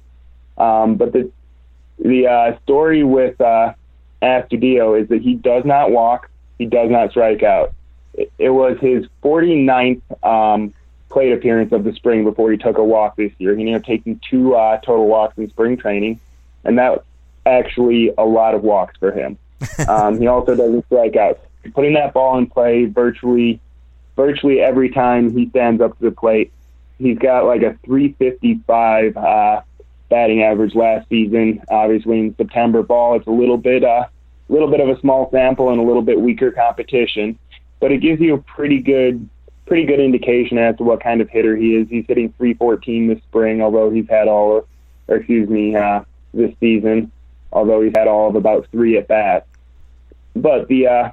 Um, 0.56 0.96
but 0.96 1.12
the 1.12 1.30
the 1.99 2.26
uh, 2.26 2.58
story 2.61 3.04
with 3.04 3.40
uh, 3.40 3.75
Astudillo 4.22 5.00
is 5.00 5.08
that 5.08 5.20
he 5.20 5.34
does 5.34 5.64
not 5.64 5.90
walk, 5.90 6.30
he 6.58 6.66
does 6.66 6.90
not 6.90 7.11
strike 7.11 7.42
out. 7.42 7.75
It, 8.14 8.32
it 8.38 8.50
was 8.50 8.78
his 8.80 9.06
49th 9.22 10.00
um, 10.25 10.72
plate 11.11 11.32
appearance 11.32 11.72
of 11.72 11.84
the 11.84 11.92
spring 11.92 12.25
before 12.25 12.50
he 12.50 12.56
took 12.56 12.78
a 12.78 12.84
walk 12.84 13.16
this 13.16 13.32
year. 13.38 13.54
He 13.54 13.61
ended 13.61 13.76
up 13.76 13.84
taking 13.84 14.20
two 14.28 14.54
uh, 14.54 14.78
total 14.78 15.06
walks 15.06 15.37
in 15.38 15.49
spring 15.50 15.76
training, 15.76 16.18
and 16.64 16.78
that 16.78 17.04
actually 17.44 18.12
a 18.16 18.25
lot 18.25 18.54
of 18.54 18.62
walks 18.62 18.96
for 18.99 19.12
him. 19.12 19.38
um, 19.88 20.18
he 20.18 20.26
also 20.26 20.56
doesn't 20.56 20.87
strike 20.87 21.16
out. 21.16 21.38
Putting 21.75 21.95
that 21.95 22.12
ball 22.12 22.38
in 22.38 22.47
play 22.47 22.87
virtually 22.87 23.61
virtually 24.16 24.61
every 24.61 24.90
time 24.90 25.37
he 25.37 25.49
stands 25.50 25.81
up 25.81 25.97
to 25.99 26.04
the 26.04 26.11
plate. 26.11 26.52
He's 26.99 27.19
got 27.19 27.45
like 27.47 27.62
a 27.62 27.78
355 27.85 29.16
uh, 29.16 29.62
batting 30.09 30.42
average 30.42 30.75
last 30.75 31.09
season. 31.09 31.62
Obviously, 31.71 32.19
in 32.19 32.37
September 32.37 32.83
ball, 32.83 33.16
it's 33.16 33.26
a 33.26 33.31
little 33.31 33.57
bit 33.57 33.83
a 33.83 33.88
uh, 33.88 34.07
little 34.49 34.69
bit 34.69 34.81
of 34.81 34.88
a 34.88 35.00
small 35.00 35.31
sample 35.31 35.71
and 35.71 35.81
a 35.81 35.83
little 35.83 36.02
bit 36.02 36.21
weaker 36.21 36.50
competition, 36.50 37.38
but 37.81 37.90
it 37.90 37.99
gives 37.99 38.21
you 38.21 38.35
a 38.35 38.38
pretty 38.38 38.81
good 38.81 39.28
pretty 39.66 39.87
good 39.87 40.00
indication 40.00 40.59
as 40.59 40.76
to 40.76 40.83
what 40.83 41.02
kind 41.02 41.21
of 41.21 41.31
hitter 41.31 41.57
he 41.57 41.76
is. 41.76 41.88
He's 41.88 42.04
hitting 42.07 42.33
314 42.37 43.09
this 43.09 43.23
spring, 43.23 43.62
although 43.62 43.90
he's 43.90 44.09
had 44.09 44.28
all, 44.28 44.59
of, 44.59 44.66
or 45.09 45.16
excuse 45.16 45.49
me, 45.49 45.75
uh, 45.75 46.02
this 46.35 46.52
season, 46.61 47.11
although 47.52 47.81
he's 47.81 47.92
had 47.97 48.09
all 48.09 48.28
of 48.28 48.35
about 48.35 48.66
three 48.71 48.99
at 48.99 49.09
bats. 49.09 49.47
But 50.35 50.69
the 50.69 50.87
uh, 50.88 51.11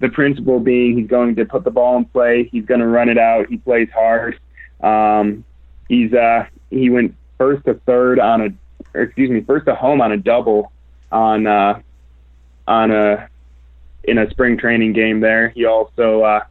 the 0.00 0.08
principle 0.08 0.58
being 0.58 0.98
he's 0.98 1.06
going 1.06 1.36
to 1.36 1.44
put 1.44 1.64
the 1.64 1.70
ball 1.70 1.96
in 1.98 2.04
play, 2.06 2.48
he's 2.50 2.64
going 2.64 2.80
to 2.80 2.86
run 2.86 3.08
it 3.08 3.18
out, 3.18 3.48
he 3.48 3.58
plays 3.58 3.88
hard. 3.94 4.38
Um, 4.82 5.44
he's 5.88 6.12
uh, 6.12 6.46
he 6.70 6.90
went 6.90 7.14
first 7.38 7.64
to 7.66 7.74
third 7.86 8.18
on 8.18 8.40
a, 8.40 8.48
or 8.94 9.02
excuse 9.02 9.30
me, 9.30 9.42
first 9.42 9.66
to 9.66 9.74
home 9.74 10.00
on 10.00 10.12
a 10.12 10.16
double 10.16 10.72
on 11.12 11.46
uh, 11.46 11.80
on 12.66 12.90
a 12.90 13.28
in 14.04 14.18
a 14.18 14.30
spring 14.30 14.56
training 14.56 14.94
game. 14.94 15.20
There, 15.20 15.50
he 15.50 15.66
also, 15.66 16.22
uh, 16.22 16.44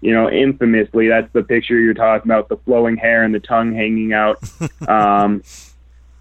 you 0.00 0.12
know, 0.12 0.30
infamously, 0.30 1.08
that's 1.08 1.32
the 1.32 1.42
picture 1.42 1.78
you're 1.78 1.94
talking 1.94 2.30
about, 2.30 2.48
the 2.48 2.56
flowing 2.58 2.96
hair 2.96 3.24
and 3.24 3.34
the 3.34 3.40
tongue 3.40 3.74
hanging 3.74 4.12
out. 4.12 4.38
Um, 4.88 5.42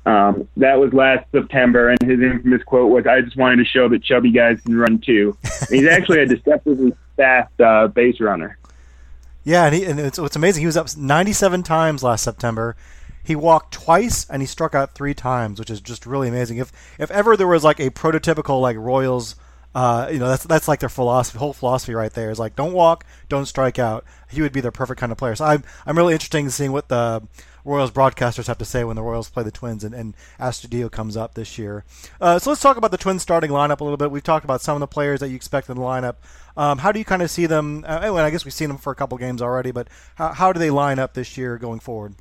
um, 0.05 0.48
that 0.58 0.79
was 0.79 0.93
last 0.93 1.29
September, 1.31 1.89
and 1.89 2.01
his 2.01 2.20
infamous 2.20 2.63
quote 2.63 2.91
was, 2.91 3.05
"I 3.05 3.22
just 3.22 3.38
wanted 3.38 3.58
to 3.58 3.65
show 3.65 3.88
that 3.89 4.03
chubby 4.03 4.31
guys 4.31 4.60
can 4.62 4.75
run 4.75 5.00
too." 5.00 5.38
And 5.43 5.79
he's 5.79 5.88
actually 5.88 6.22
a 6.22 6.25
deceptively 6.27 6.93
fast 7.15 7.60
uh, 7.62 7.88
base 7.88 8.20
runner. 8.20 8.58
Yeah, 9.43 9.65
and, 9.65 9.75
he, 9.75 9.86
and 9.86 10.00
it's, 10.00 10.20
it's 10.20 10.36
amazing. 10.36 10.62
He 10.62 10.67
was 10.67 10.77
up 10.77 10.96
97 10.96 11.63
times 11.63 12.03
last 12.03 12.24
September. 12.24 12.75
He 13.24 13.36
walked 13.36 13.74
twice 13.74 14.27
and 14.29 14.41
he 14.41 14.46
struck 14.46 14.74
out 14.74 14.93
three 14.93 15.13
times, 15.13 15.60
which 15.60 15.70
is 15.70 15.81
just 15.81 16.05
really 16.05 16.27
amazing. 16.27 16.58
If 16.58 16.72
if 17.00 17.12
ever 17.12 17.38
there 17.38 17.48
was 17.48 17.63
like 17.63 17.79
a 17.79 17.91
prototypical 17.91 18.60
like 18.60 18.77
Royals, 18.77 19.36
uh, 19.75 20.10
you 20.12 20.17
know, 20.17 20.27
that's 20.27 20.43
that's 20.43 20.67
like 20.67 20.79
their 20.79 20.89
philosophy, 20.89 21.38
whole 21.38 21.53
philosophy 21.53 21.93
right 21.93 22.12
there 22.12 22.31
is 22.31 22.39
like 22.39 22.55
don't 22.55 22.74
walk, 22.74 23.05
don't 23.29 23.46
strike 23.46 23.77
out. 23.77 24.05
He 24.29 24.41
would 24.41 24.51
be 24.51 24.62
the 24.62 24.72
perfect 24.72 25.00
kind 25.00 25.12
of 25.12 25.20
player. 25.20 25.36
So 25.36 25.46
I'm 25.46 25.63
I'm 25.86 25.96
really 25.96 26.13
interested 26.13 26.39
in 26.39 26.50
seeing 26.50 26.72
what 26.72 26.88
the 26.88 27.22
Royals 27.63 27.91
broadcasters 27.91 28.48
have 28.48 28.58
to 28.58 28.65
say 28.65 28.84
when 28.84 28.96
the 28.96 29.01
Royals 29.01 29.30
play 29.30 29.44
the 29.44 29.51
Twins 29.51 29.84
and, 29.84 29.94
and 29.94 30.15
Astudillo 30.39 30.91
comes 30.91 31.15
up 31.15 31.34
this 31.34 31.58
year. 31.58 31.84
Uh, 32.20 32.39
so 32.39 32.50
let's 32.51 32.62
talk 32.62 32.77
about 32.77 32.91
the 32.91 32.98
Twins 32.98 33.22
starting 33.22 33.51
lineup 33.51 33.80
a 33.80 33.84
little 33.84 33.98
bit. 33.98 34.12
We've 34.12 34.24
talked 34.24 34.46
about 34.46 34.62
some 34.62 34.75
of 34.75 34.80
the 34.80 34.88
players 34.88 35.20
that 35.20 35.30
you 35.30 35.36
expect 35.36 35.70
in 35.70 35.77
the 35.77 35.82
lineup. 35.82 36.15
Um, 36.58 36.80
how 36.80 36.91
do 36.91 37.00
you 37.00 37.06
kind 37.06 37.22
of 37.22 37.30
see 37.30 37.46
them? 37.46 37.86
Uh, 37.88 38.00
well, 38.01 38.18
I 38.18 38.30
guess 38.30 38.46
we've 38.46 38.53
seen 38.53 38.68
them 38.68 38.77
for 38.77 38.91
a 38.91 38.96
couple 38.96 39.18
games 39.18 39.41
already, 39.41 39.72
but 39.72 39.88
how, 40.15 40.34
how 40.34 40.53
do 40.53 40.60
they 40.60 40.70
line 40.70 41.00
up 41.00 41.13
this 41.13 41.38
year 41.38 41.58
going 41.58 41.80
forward? 41.80 42.15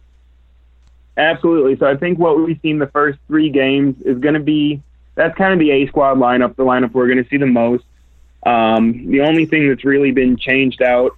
Absolutely. 1.16 1.76
So 1.76 1.86
I 1.86 1.96
think 1.96 2.18
what 2.18 2.38
we've 2.38 2.58
seen 2.62 2.78
the 2.78 2.86
first 2.86 3.18
three 3.26 3.50
games 3.50 4.00
is 4.02 4.18
going 4.18 4.34
to 4.34 4.40
be 4.40 4.82
that's 5.16 5.36
kind 5.36 5.52
of 5.52 5.58
the 5.58 5.70
A 5.70 5.86
squad 5.88 6.16
lineup, 6.16 6.56
the 6.56 6.64
lineup 6.64 6.92
we're 6.92 7.06
going 7.06 7.22
to 7.22 7.28
see 7.28 7.36
the 7.36 7.46
most. 7.46 7.84
Um, 8.44 9.10
the 9.10 9.20
only 9.20 9.44
thing 9.44 9.68
that's 9.68 9.84
really 9.84 10.12
been 10.12 10.36
changed 10.36 10.80
out 10.80 11.16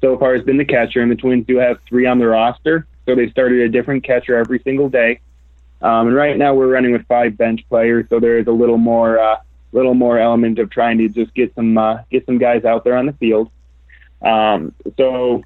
so 0.00 0.18
far 0.18 0.34
has 0.34 0.42
been 0.42 0.56
the 0.56 0.64
catcher, 0.64 1.00
and 1.00 1.10
the 1.10 1.16
Twins 1.16 1.46
do 1.46 1.58
have 1.58 1.78
three 1.88 2.06
on 2.06 2.18
the 2.18 2.26
roster. 2.26 2.86
So 3.06 3.14
they 3.14 3.30
started 3.30 3.60
a 3.60 3.68
different 3.68 4.04
catcher 4.04 4.36
every 4.36 4.60
single 4.60 4.88
day. 4.88 5.20
Um, 5.82 6.08
and 6.08 6.16
right 6.16 6.36
now 6.36 6.54
we're 6.54 6.68
running 6.68 6.92
with 6.92 7.06
five 7.06 7.36
bench 7.36 7.64
players, 7.68 8.06
so 8.10 8.20
there 8.20 8.38
is 8.38 8.46
a 8.46 8.52
little 8.52 8.76
more, 8.76 9.18
uh, 9.18 9.36
little 9.72 9.94
more 9.94 10.18
element 10.18 10.58
of 10.58 10.68
trying 10.68 10.98
to 10.98 11.08
just 11.08 11.32
get 11.34 11.54
some, 11.54 11.78
uh, 11.78 11.98
get 12.10 12.26
some 12.26 12.38
guys 12.38 12.64
out 12.64 12.84
there 12.84 12.96
on 12.96 13.06
the 13.06 13.14
field. 13.14 13.50
Um, 14.20 14.74
so 14.98 15.42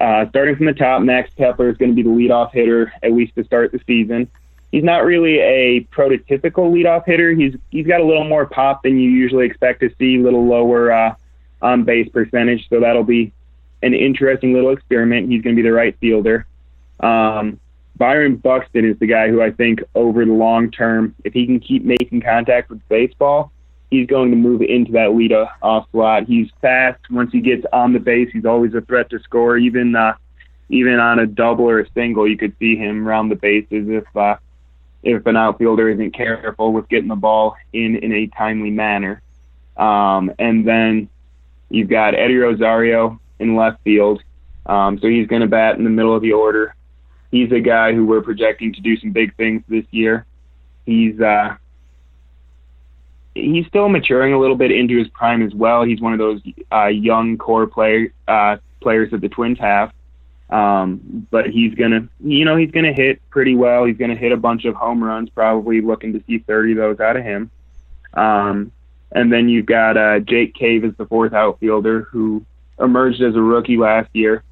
uh, 0.00 0.28
starting 0.28 0.56
from 0.56 0.66
the 0.66 0.74
top, 0.74 1.02
Max 1.02 1.30
Kepler 1.36 1.70
is 1.70 1.76
going 1.76 1.90
to 1.90 1.94
be 1.94 2.02
the 2.02 2.10
leadoff 2.10 2.52
hitter 2.52 2.92
at 3.02 3.12
least 3.12 3.34
to 3.36 3.44
start 3.44 3.72
the 3.72 3.80
season. 3.86 4.28
He's 4.70 4.84
not 4.84 5.04
really 5.04 5.38
a 5.38 5.80
prototypical 5.84 6.70
leadoff 6.70 7.06
hitter. 7.06 7.32
He's 7.32 7.56
he's 7.70 7.86
got 7.86 8.00
a 8.00 8.04
little 8.04 8.24
more 8.24 8.44
pop 8.44 8.82
than 8.82 8.98
you 8.98 9.10
usually 9.10 9.46
expect 9.46 9.80
to 9.80 9.90
see, 9.98 10.16
a 10.16 10.22
little 10.22 10.46
lower 10.46 10.92
uh, 10.92 11.14
on 11.62 11.84
base 11.84 12.08
percentage. 12.10 12.68
So 12.68 12.80
that'll 12.80 13.02
be 13.02 13.32
an 13.82 13.94
interesting 13.94 14.52
little 14.52 14.70
experiment. 14.70 15.30
He's 15.30 15.40
going 15.42 15.56
to 15.56 15.62
be 15.62 15.66
the 15.66 15.72
right 15.72 15.96
fielder. 15.98 16.46
Um, 17.00 17.60
Byron 17.98 18.36
Buxton 18.36 18.84
is 18.84 18.98
the 18.98 19.06
guy 19.06 19.28
who 19.28 19.42
I 19.42 19.50
think 19.50 19.82
over 19.94 20.24
the 20.24 20.32
long 20.32 20.70
term, 20.70 21.14
if 21.24 21.32
he 21.32 21.46
can 21.46 21.58
keep 21.58 21.84
making 21.84 22.20
contact 22.20 22.70
with 22.70 22.86
baseball, 22.88 23.50
he's 23.90 24.06
going 24.06 24.30
to 24.30 24.36
move 24.36 24.62
into 24.62 24.92
that 24.92 25.14
lead 25.14 25.32
off 25.32 25.88
slot. 25.90 26.24
He's 26.24 26.48
fast. 26.62 27.00
Once 27.10 27.32
he 27.32 27.40
gets 27.40 27.66
on 27.72 27.92
the 27.92 27.98
base, 27.98 28.30
he's 28.32 28.44
always 28.44 28.74
a 28.74 28.80
threat 28.80 29.10
to 29.10 29.18
score. 29.20 29.58
Even 29.58 29.96
uh, 29.96 30.14
even 30.68 31.00
on 31.00 31.18
a 31.18 31.26
double 31.26 31.68
or 31.68 31.80
a 31.80 31.90
single, 31.92 32.28
you 32.28 32.36
could 32.36 32.54
see 32.58 32.76
him 32.76 33.06
round 33.06 33.30
the 33.30 33.36
bases 33.36 33.88
if 33.88 34.16
uh, 34.16 34.36
if 35.02 35.26
an 35.26 35.36
outfielder 35.36 35.88
isn't 35.88 36.12
careful 36.12 36.72
with 36.72 36.88
getting 36.88 37.08
the 37.08 37.16
ball 37.16 37.56
in 37.72 37.96
in 37.96 38.12
a 38.12 38.26
timely 38.28 38.70
manner. 38.70 39.20
Um, 39.76 40.32
and 40.38 40.66
then 40.66 41.08
you've 41.68 41.88
got 41.88 42.14
Eddie 42.14 42.36
Rosario 42.36 43.20
in 43.40 43.56
left 43.56 43.82
field. 43.82 44.22
Um, 44.66 44.98
so 45.00 45.08
he's 45.08 45.26
going 45.26 45.40
to 45.42 45.48
bat 45.48 45.78
in 45.78 45.84
the 45.84 45.90
middle 45.90 46.14
of 46.14 46.22
the 46.22 46.32
order 46.32 46.74
he's 47.30 47.52
a 47.52 47.60
guy 47.60 47.92
who 47.92 48.06
we're 48.06 48.22
projecting 48.22 48.72
to 48.74 48.80
do 48.80 48.96
some 48.96 49.12
big 49.12 49.34
things 49.36 49.62
this 49.68 49.84
year. 49.90 50.26
He's 50.86 51.20
uh, 51.20 51.56
he's 53.34 53.66
still 53.66 53.88
maturing 53.88 54.32
a 54.32 54.38
little 54.38 54.56
bit 54.56 54.70
into 54.70 54.98
his 54.98 55.08
prime 55.08 55.42
as 55.42 55.54
well. 55.54 55.84
He's 55.84 56.00
one 56.00 56.12
of 56.12 56.18
those 56.18 56.40
uh, 56.72 56.86
young 56.86 57.38
core 57.38 57.66
player 57.66 58.12
uh, 58.26 58.56
players 58.80 59.10
that 59.10 59.20
the 59.20 59.28
Twins 59.28 59.58
have. 59.58 59.92
Um, 60.50 61.26
but 61.30 61.50
he's 61.50 61.74
gonna, 61.74 62.08
you 62.20 62.44
know, 62.46 62.56
he's 62.56 62.70
gonna 62.70 62.92
hit 62.92 63.20
pretty 63.28 63.54
well. 63.54 63.84
He's 63.84 63.98
gonna 63.98 64.16
hit 64.16 64.32
a 64.32 64.36
bunch 64.36 64.64
of 64.64 64.74
home 64.74 65.04
runs, 65.04 65.28
probably 65.28 65.82
looking 65.82 66.14
to 66.14 66.22
see 66.26 66.38
30 66.38 66.72
of 66.72 66.78
those 66.78 67.00
out 67.00 67.16
of 67.16 67.22
him. 67.22 67.50
Um, 68.14 68.72
and 69.12 69.32
then 69.32 69.48
you've 69.48 69.66
got 69.66 69.96
uh, 69.96 70.20
Jake 70.20 70.54
Cave 70.54 70.84
as 70.84 70.92
the 70.96 71.06
fourth 71.06 71.34
outfielder 71.34 72.02
who 72.02 72.44
emerged 72.78 73.22
as 73.22 73.34
a 73.34 73.40
rookie 73.42 73.76
last 73.76 74.08
year. 74.14 74.42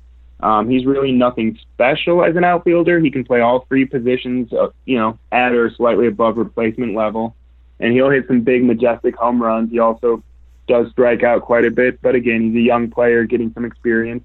Um, 0.40 0.68
he's 0.68 0.84
really 0.84 1.12
nothing 1.12 1.58
special 1.74 2.24
as 2.24 2.36
an 2.36 2.44
outfielder. 2.44 3.00
He 3.00 3.10
can 3.10 3.24
play 3.24 3.40
all 3.40 3.60
three 3.60 3.86
positions, 3.86 4.52
uh, 4.52 4.68
you 4.84 4.98
know, 4.98 5.18
at 5.32 5.52
or 5.52 5.70
slightly 5.70 6.06
above 6.06 6.36
replacement 6.36 6.94
level, 6.94 7.34
and 7.80 7.92
he'll 7.92 8.10
hit 8.10 8.26
some 8.26 8.42
big, 8.42 8.64
majestic 8.64 9.16
home 9.16 9.42
runs. 9.42 9.70
He 9.70 9.78
also 9.78 10.22
does 10.68 10.90
strike 10.90 11.22
out 11.22 11.42
quite 11.42 11.64
a 11.64 11.70
bit, 11.70 12.00
but 12.02 12.14
again, 12.14 12.42
he's 12.42 12.56
a 12.56 12.60
young 12.60 12.90
player 12.90 13.24
getting 13.24 13.52
some 13.52 13.64
experience. 13.64 14.24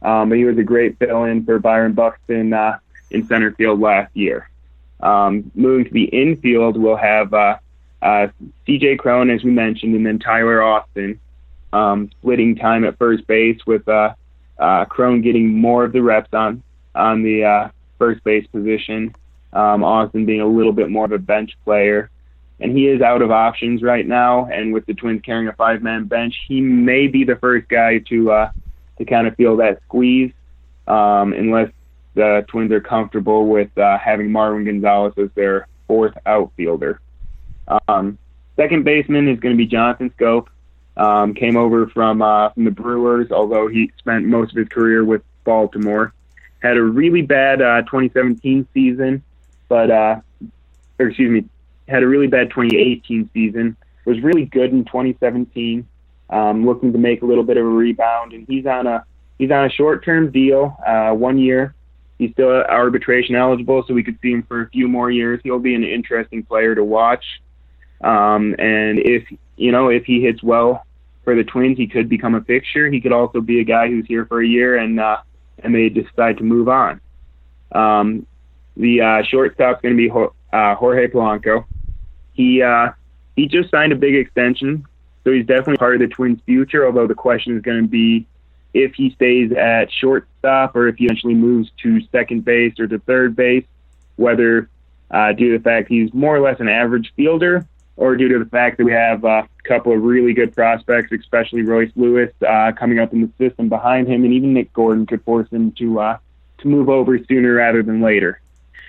Um, 0.00 0.28
but 0.28 0.38
he 0.38 0.44
was 0.44 0.58
a 0.58 0.62
great 0.62 0.96
fill-in 0.98 1.44
for 1.44 1.58
Byron 1.58 1.92
Buxton 1.92 2.52
uh, 2.52 2.78
in 3.10 3.26
center 3.26 3.52
field 3.52 3.80
last 3.80 4.16
year. 4.16 4.48
Um, 5.00 5.50
moving 5.54 5.86
to 5.86 5.90
the 5.90 6.04
infield, 6.04 6.76
we'll 6.76 6.96
have 6.96 7.34
uh, 7.34 7.58
uh, 8.00 8.28
C.J. 8.66 8.96
Cron, 8.96 9.30
as 9.30 9.42
we 9.42 9.50
mentioned, 9.50 9.96
and 9.96 10.06
then 10.06 10.18
Tyler 10.20 10.62
Austin 10.62 11.18
um, 11.72 12.10
splitting 12.20 12.56
time 12.56 12.84
at 12.84 12.96
first 12.98 13.26
base 13.26 13.64
with 13.66 13.88
uh, 13.88 14.14
uh, 14.58 14.84
Cron 14.84 15.22
getting 15.22 15.54
more 15.54 15.84
of 15.84 15.92
the 15.92 16.02
reps 16.02 16.32
on 16.32 16.62
on 16.94 17.22
the 17.22 17.44
uh, 17.44 17.68
first 17.98 18.22
base 18.24 18.46
position. 18.48 19.14
Um, 19.52 19.82
Austin 19.82 20.26
being 20.26 20.40
a 20.40 20.46
little 20.46 20.72
bit 20.72 20.90
more 20.90 21.04
of 21.04 21.12
a 21.12 21.18
bench 21.18 21.56
player, 21.64 22.10
and 22.60 22.76
he 22.76 22.86
is 22.86 23.00
out 23.00 23.22
of 23.22 23.30
options 23.30 23.82
right 23.82 24.06
now. 24.06 24.46
And 24.46 24.72
with 24.72 24.84
the 24.86 24.94
Twins 24.94 25.22
carrying 25.22 25.48
a 25.48 25.52
five-man 25.54 26.04
bench, 26.04 26.34
he 26.46 26.60
may 26.60 27.06
be 27.06 27.24
the 27.24 27.36
first 27.36 27.68
guy 27.68 27.98
to 28.08 28.30
uh, 28.30 28.50
to 28.98 29.04
kind 29.04 29.26
of 29.26 29.36
feel 29.36 29.56
that 29.56 29.80
squeeze, 29.84 30.32
um, 30.86 31.32
unless 31.32 31.70
the 32.14 32.44
Twins 32.48 32.72
are 32.72 32.80
comfortable 32.80 33.46
with 33.46 33.76
uh, 33.78 33.96
having 33.98 34.28
Marwin 34.28 34.64
Gonzalez 34.64 35.14
as 35.16 35.30
their 35.34 35.68
fourth 35.86 36.16
outfielder. 36.26 37.00
Um, 37.86 38.18
second 38.56 38.84
baseman 38.84 39.28
is 39.28 39.38
going 39.40 39.54
to 39.54 39.58
be 39.58 39.66
Jonathan 39.66 40.10
Schoop. 40.18 40.48
Um, 40.98 41.32
came 41.32 41.56
over 41.56 41.86
from 41.86 42.22
uh, 42.22 42.50
from 42.50 42.64
the 42.64 42.72
Brewers, 42.72 43.30
although 43.30 43.68
he 43.68 43.92
spent 43.98 44.26
most 44.26 44.50
of 44.50 44.56
his 44.56 44.68
career 44.68 45.04
with 45.04 45.22
Baltimore. 45.44 46.12
Had 46.60 46.76
a 46.76 46.82
really 46.82 47.22
bad 47.22 47.62
uh, 47.62 47.82
2017 47.82 48.66
season, 48.74 49.22
but 49.68 49.92
uh, 49.92 50.20
or 50.98 51.06
excuse 51.06 51.30
me, 51.30 51.48
had 51.88 52.02
a 52.02 52.06
really 52.08 52.26
bad 52.26 52.50
2018 52.50 53.30
season. 53.32 53.76
Was 54.06 54.20
really 54.22 54.46
good 54.46 54.72
in 54.72 54.84
2017. 54.84 55.86
Um, 56.30 56.66
looking 56.66 56.92
to 56.92 56.98
make 56.98 57.22
a 57.22 57.26
little 57.26 57.44
bit 57.44 57.56
of 57.56 57.64
a 57.64 57.68
rebound, 57.68 58.32
and 58.32 58.44
he's 58.48 58.66
on 58.66 58.88
a 58.88 59.04
he's 59.38 59.52
on 59.52 59.66
a 59.66 59.70
short-term 59.70 60.32
deal, 60.32 60.76
uh, 60.84 61.12
one 61.12 61.38
year. 61.38 61.74
He's 62.18 62.32
still 62.32 62.50
arbitration 62.50 63.36
eligible, 63.36 63.84
so 63.86 63.94
we 63.94 64.02
could 64.02 64.18
see 64.20 64.32
him 64.32 64.42
for 64.42 64.62
a 64.62 64.68
few 64.70 64.88
more 64.88 65.12
years. 65.12 65.40
He'll 65.44 65.60
be 65.60 65.76
an 65.76 65.84
interesting 65.84 66.42
player 66.42 66.74
to 66.74 66.82
watch. 66.82 67.24
Um, 68.00 68.56
and 68.58 68.98
if 68.98 69.24
you 69.56 69.70
know 69.70 69.90
if 69.90 70.04
he 70.04 70.20
hits 70.20 70.42
well 70.42 70.84
for 71.24 71.34
the 71.34 71.44
Twins, 71.44 71.76
he 71.76 71.86
could 71.86 72.08
become 72.08 72.34
a 72.34 72.40
fixture. 72.40 72.88
He 72.90 73.00
could 73.00 73.12
also 73.12 73.40
be 73.40 73.60
a 73.60 73.64
guy 73.64 73.88
who's 73.88 74.06
here 74.06 74.24
for 74.26 74.42
a 74.42 74.46
year 74.46 74.76
and 74.76 74.98
uh, 74.98 75.18
and 75.62 75.74
they 75.74 75.88
decide 75.88 76.38
to 76.38 76.44
move 76.44 76.68
on. 76.68 77.00
Um, 77.72 78.26
the 78.76 79.00
uh, 79.00 79.22
shortstop's 79.24 79.82
going 79.82 79.96
to 79.96 80.08
be 80.08 80.10
uh, 80.10 80.74
Jorge 80.76 81.08
Polanco. 81.08 81.64
He 82.32 82.62
uh, 82.62 82.92
he 83.36 83.46
just 83.46 83.70
signed 83.70 83.92
a 83.92 83.96
big 83.96 84.14
extension, 84.14 84.86
so 85.24 85.32
he's 85.32 85.46
definitely 85.46 85.76
part 85.76 85.94
of 85.94 86.00
the 86.00 86.08
Twins' 86.08 86.40
future. 86.46 86.86
Although 86.86 87.06
the 87.06 87.14
question 87.14 87.56
is 87.56 87.62
going 87.62 87.82
to 87.82 87.88
be 87.88 88.26
if 88.74 88.94
he 88.94 89.10
stays 89.10 89.52
at 89.52 89.90
shortstop 89.90 90.76
or 90.76 90.88
if 90.88 90.96
he 90.96 91.06
eventually 91.06 91.34
moves 91.34 91.70
to 91.82 92.00
second 92.12 92.44
base 92.44 92.78
or 92.78 92.86
to 92.86 92.98
third 93.00 93.34
base, 93.34 93.64
whether 94.16 94.68
uh, 95.10 95.32
due 95.32 95.52
to 95.52 95.58
the 95.58 95.64
fact 95.64 95.88
he's 95.88 96.12
more 96.12 96.36
or 96.36 96.40
less 96.40 96.60
an 96.60 96.68
average 96.68 97.12
fielder 97.16 97.66
or 97.96 98.16
due 98.16 98.28
to 98.28 98.38
the 98.38 98.50
fact 98.50 98.78
that 98.78 98.84
we 98.84 98.92
have 98.92 99.24
uh, 99.24 99.42
couple 99.68 99.92
of 99.92 100.02
really 100.02 100.32
good 100.32 100.54
prospects, 100.54 101.12
especially 101.12 101.62
Royce 101.62 101.92
Lewis 101.94 102.32
uh, 102.46 102.72
coming 102.72 102.98
up 102.98 103.12
in 103.12 103.20
the 103.20 103.30
system 103.38 103.68
behind 103.68 104.08
him, 104.08 104.24
and 104.24 104.32
even 104.32 104.54
Nick 104.54 104.72
Gordon 104.72 105.06
could 105.06 105.22
force 105.22 105.48
him 105.50 105.72
to 105.72 106.00
uh, 106.00 106.18
to 106.58 106.68
move 106.68 106.88
over 106.88 107.18
sooner 107.24 107.54
rather 107.54 107.82
than 107.82 108.00
later. 108.00 108.40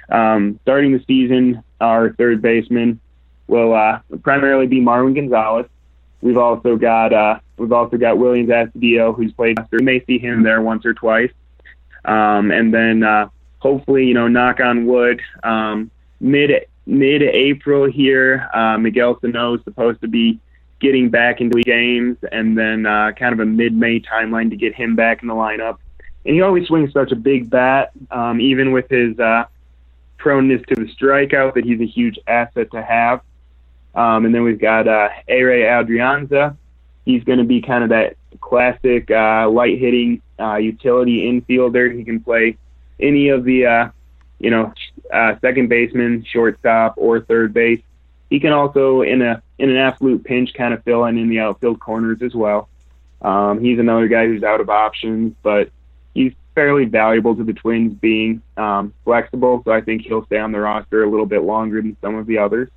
Um, 0.09 0.59
starting 0.63 0.93
the 0.93 1.03
season, 1.05 1.63
our 1.79 2.13
third 2.13 2.41
baseman 2.41 2.99
will 3.47 3.73
uh, 3.73 3.99
primarily 4.23 4.67
be 4.67 4.79
Marwin 4.79 5.13
Gonzalez. 5.13 5.67
We've 6.21 6.37
also 6.37 6.77
got 6.77 7.13
uh, 7.13 7.39
we've 7.57 7.71
also 7.71 7.97
got 7.97 8.17
Williams 8.17 8.49
Astudillo, 8.49 9.15
who's 9.15 9.33
played. 9.33 9.59
You 9.71 9.79
may 9.79 10.03
see 10.05 10.17
him 10.17 10.43
there 10.43 10.61
once 10.61 10.85
or 10.85 10.93
twice, 10.93 11.31
um, 12.05 12.51
and 12.51 12.73
then 12.73 13.03
uh, 13.03 13.29
hopefully, 13.59 14.05
you 14.05 14.13
know, 14.13 14.27
knock 14.27 14.59
on 14.59 14.85
wood, 14.85 15.21
um, 15.43 15.91
mid 16.19 16.65
mid 16.85 17.21
April 17.21 17.89
here, 17.89 18.49
uh, 18.53 18.77
Miguel 18.77 19.19
Sano 19.19 19.55
is 19.55 19.63
supposed 19.63 20.01
to 20.01 20.07
be 20.07 20.39
getting 20.79 21.09
back 21.09 21.41
into 21.41 21.61
games, 21.61 22.17
and 22.31 22.57
then 22.57 22.85
uh, 22.85 23.11
kind 23.11 23.33
of 23.33 23.39
a 23.39 23.45
mid 23.45 23.73
May 23.73 23.99
timeline 23.99 24.49
to 24.49 24.55
get 24.55 24.73
him 24.73 24.95
back 24.95 25.21
in 25.21 25.27
the 25.27 25.33
lineup. 25.33 25.77
And 26.25 26.35
he 26.35 26.41
always 26.41 26.67
swings 26.67 26.91
such 26.93 27.11
a 27.11 27.15
big 27.15 27.49
bat, 27.49 27.91
um, 28.11 28.41
even 28.41 28.71
with 28.71 28.89
his 28.89 29.17
uh, 29.19 29.45
proneness 30.17 30.65
to 30.67 30.75
the 30.75 30.85
strikeout, 30.85 31.53
that 31.55 31.63
he's 31.63 31.79
a 31.79 31.85
huge 31.85 32.19
asset 32.27 32.71
to 32.71 32.81
have. 32.81 33.21
Um, 33.95 34.25
and 34.25 34.35
then 34.35 34.43
we've 34.43 34.59
got 34.59 34.87
uh, 34.87 35.09
Ehire 35.27 35.65
Adrianza. 35.65 36.55
He's 37.05 37.23
going 37.23 37.39
to 37.39 37.45
be 37.45 37.61
kind 37.61 37.83
of 37.83 37.89
that 37.89 38.17
classic 38.39 39.09
uh, 39.09 39.49
light 39.49 39.79
hitting 39.79 40.21
uh, 40.39 40.57
utility 40.57 41.21
infielder. 41.21 41.97
He 41.97 42.03
can 42.03 42.19
play 42.19 42.57
any 42.99 43.29
of 43.29 43.43
the, 43.43 43.65
uh, 43.65 43.89
you 44.39 44.51
know, 44.51 44.73
uh, 45.11 45.39
second 45.41 45.69
baseman, 45.69 46.25
shortstop, 46.31 46.95
or 46.97 47.21
third 47.21 47.53
base. 47.53 47.81
He 48.29 48.39
can 48.39 48.53
also, 48.53 49.01
in 49.01 49.21
a 49.21 49.41
in 49.57 49.69
an 49.69 49.77
absolute 49.77 50.23
pinch, 50.23 50.53
kind 50.53 50.73
of 50.73 50.83
fill 50.83 51.05
in 51.05 51.17
in 51.17 51.29
the 51.29 51.39
outfield 51.39 51.79
corners 51.79 52.21
as 52.21 52.33
well. 52.33 52.69
Um, 53.21 53.59
he's 53.59 53.79
another 53.79 54.07
guy 54.07 54.27
who's 54.27 54.43
out 54.43 54.61
of 54.61 54.69
options, 54.69 55.35
but 55.43 55.69
he's 56.13 56.33
fairly 56.55 56.85
valuable 56.85 57.35
to 57.35 57.43
the 57.43 57.53
Twins, 57.53 57.93
being 57.93 58.41
um, 58.57 58.93
flexible. 59.03 59.61
So 59.65 59.71
I 59.71 59.81
think 59.81 60.03
he'll 60.03 60.25
stay 60.25 60.37
on 60.37 60.51
the 60.51 60.59
roster 60.59 61.03
a 61.03 61.09
little 61.09 61.25
bit 61.25 61.43
longer 61.43 61.81
than 61.81 61.97
some 62.01 62.15
of 62.15 62.27
the 62.27 62.37
others. 62.37 62.69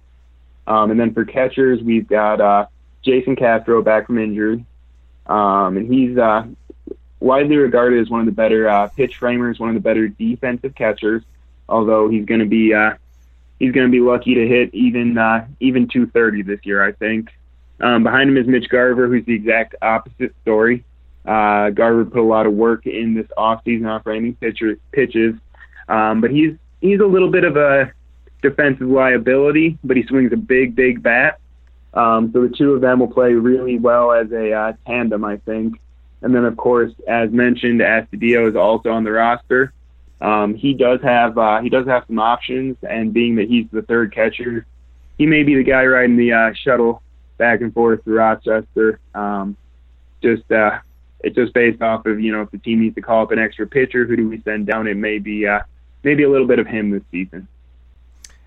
Um, 0.66 0.90
and 0.90 0.98
then 0.98 1.12
for 1.12 1.24
catchers, 1.24 1.82
we've 1.82 2.06
got 2.06 2.40
uh, 2.40 2.66
Jason 3.02 3.36
Castro 3.36 3.82
back 3.82 4.06
from 4.06 4.18
injury. 4.18 4.64
Um, 5.26 5.76
and 5.76 5.92
he's 5.92 6.16
uh, 6.16 6.46
widely 7.20 7.56
regarded 7.56 8.00
as 8.00 8.10
one 8.10 8.20
of 8.20 8.26
the 8.26 8.32
better 8.32 8.68
uh, 8.68 8.88
pitch 8.88 9.16
framers, 9.16 9.58
one 9.58 9.68
of 9.68 9.74
the 9.74 9.80
better 9.80 10.08
defensive 10.08 10.74
catchers. 10.74 11.22
Although 11.68 12.08
he's 12.08 12.24
going 12.24 12.40
to 12.40 12.46
be 12.46 12.74
uh, 12.74 12.94
he's 13.62 13.70
going 13.70 13.86
to 13.86 13.92
be 13.92 14.00
lucky 14.00 14.34
to 14.34 14.46
hit 14.46 14.74
even 14.74 15.16
uh, 15.16 15.46
even 15.60 15.86
230 15.86 16.42
this 16.42 16.58
year, 16.64 16.84
I 16.84 16.90
think. 16.90 17.30
Um, 17.80 18.02
behind 18.02 18.28
him 18.28 18.36
is 18.36 18.46
Mitch 18.48 18.68
Garver, 18.68 19.06
who's 19.06 19.24
the 19.24 19.34
exact 19.34 19.76
opposite 19.80 20.34
story. 20.42 20.84
Uh, 21.24 21.70
Garver 21.70 22.04
put 22.04 22.18
a 22.18 22.24
lot 22.24 22.46
of 22.46 22.54
work 22.54 22.86
in 22.86 23.14
this 23.14 23.28
offseason 23.38 23.88
off 23.88 24.02
framing 24.02 24.34
pitcher, 24.34 24.76
pitches, 24.90 25.36
um, 25.88 26.20
but 26.20 26.32
he's 26.32 26.56
he's 26.80 26.98
a 26.98 27.06
little 27.06 27.30
bit 27.30 27.44
of 27.44 27.56
a 27.56 27.92
defensive 28.42 28.88
liability, 28.88 29.78
but 29.84 29.96
he 29.96 30.02
swings 30.02 30.32
a 30.32 30.36
big, 30.36 30.74
big 30.74 31.00
bat. 31.00 31.38
Um, 31.94 32.32
so 32.32 32.42
the 32.42 32.52
two 32.52 32.72
of 32.72 32.80
them 32.80 32.98
will 32.98 33.12
play 33.12 33.34
really 33.34 33.78
well 33.78 34.10
as 34.10 34.32
a 34.32 34.52
uh, 34.52 34.72
tandem, 34.86 35.24
I 35.24 35.36
think. 35.36 35.80
And 36.22 36.34
then, 36.34 36.44
of 36.44 36.56
course, 36.56 36.92
as 37.06 37.30
mentioned, 37.30 37.80
Astudillo 37.80 38.48
is 38.48 38.56
also 38.56 38.90
on 38.90 39.04
the 39.04 39.12
roster. 39.12 39.72
Um, 40.22 40.54
he 40.54 40.72
does 40.72 41.00
have 41.02 41.36
uh, 41.36 41.60
he 41.60 41.68
does 41.68 41.86
have 41.88 42.04
some 42.06 42.20
options, 42.20 42.76
and 42.88 43.12
being 43.12 43.34
that 43.36 43.48
he's 43.48 43.66
the 43.72 43.82
third 43.82 44.14
catcher, 44.14 44.64
he 45.18 45.26
may 45.26 45.42
be 45.42 45.56
the 45.56 45.64
guy 45.64 45.84
riding 45.84 46.16
the 46.16 46.32
uh, 46.32 46.52
shuttle 46.54 47.02
back 47.38 47.60
and 47.60 47.74
forth 47.74 48.04
to 48.04 48.10
Rochester. 48.12 49.00
Um, 49.16 49.56
just 50.22 50.50
uh, 50.52 50.78
it's 51.20 51.34
just 51.34 51.52
based 51.52 51.82
off 51.82 52.06
of 52.06 52.20
you 52.20 52.30
know 52.30 52.42
if 52.42 52.52
the 52.52 52.58
team 52.58 52.80
needs 52.80 52.94
to 52.94 53.00
call 53.00 53.24
up 53.24 53.32
an 53.32 53.40
extra 53.40 53.66
pitcher, 53.66 54.06
who 54.06 54.14
do 54.14 54.28
we 54.28 54.40
send 54.42 54.66
down? 54.66 54.86
It 54.86 54.96
may 54.96 55.18
be 55.18 55.44
uh, 55.44 55.60
maybe 56.04 56.22
a 56.22 56.30
little 56.30 56.46
bit 56.46 56.60
of 56.60 56.68
him 56.68 56.90
this 56.90 57.02
season. 57.10 57.48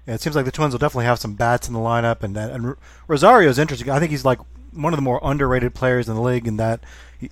Yeah, 0.08 0.14
it 0.14 0.22
seems 0.22 0.38
like 0.38 0.46
the 0.46 0.52
Twins 0.52 0.74
will 0.74 0.80
definitely 0.80 1.06
have 1.06 1.20
some 1.20 1.34
bats 1.34 1.68
in 1.68 1.74
the 1.74 1.80
lineup, 1.82 2.24
and 2.24 2.38
and 2.38 2.78
Rosario 3.10 3.50
is 3.50 3.60
interesting. 3.60 3.90
I 3.90 4.00
think 4.00 4.12
he's 4.12 4.24
like 4.24 4.40
one 4.76 4.94
of 4.94 4.98
the 4.98 5.04
more 5.04 5.20
underrated 5.24 5.74
players 5.74 6.08
in 6.08 6.16
the 6.16 6.22
league 6.22 6.48
in 6.48 6.58
that, 6.58 6.82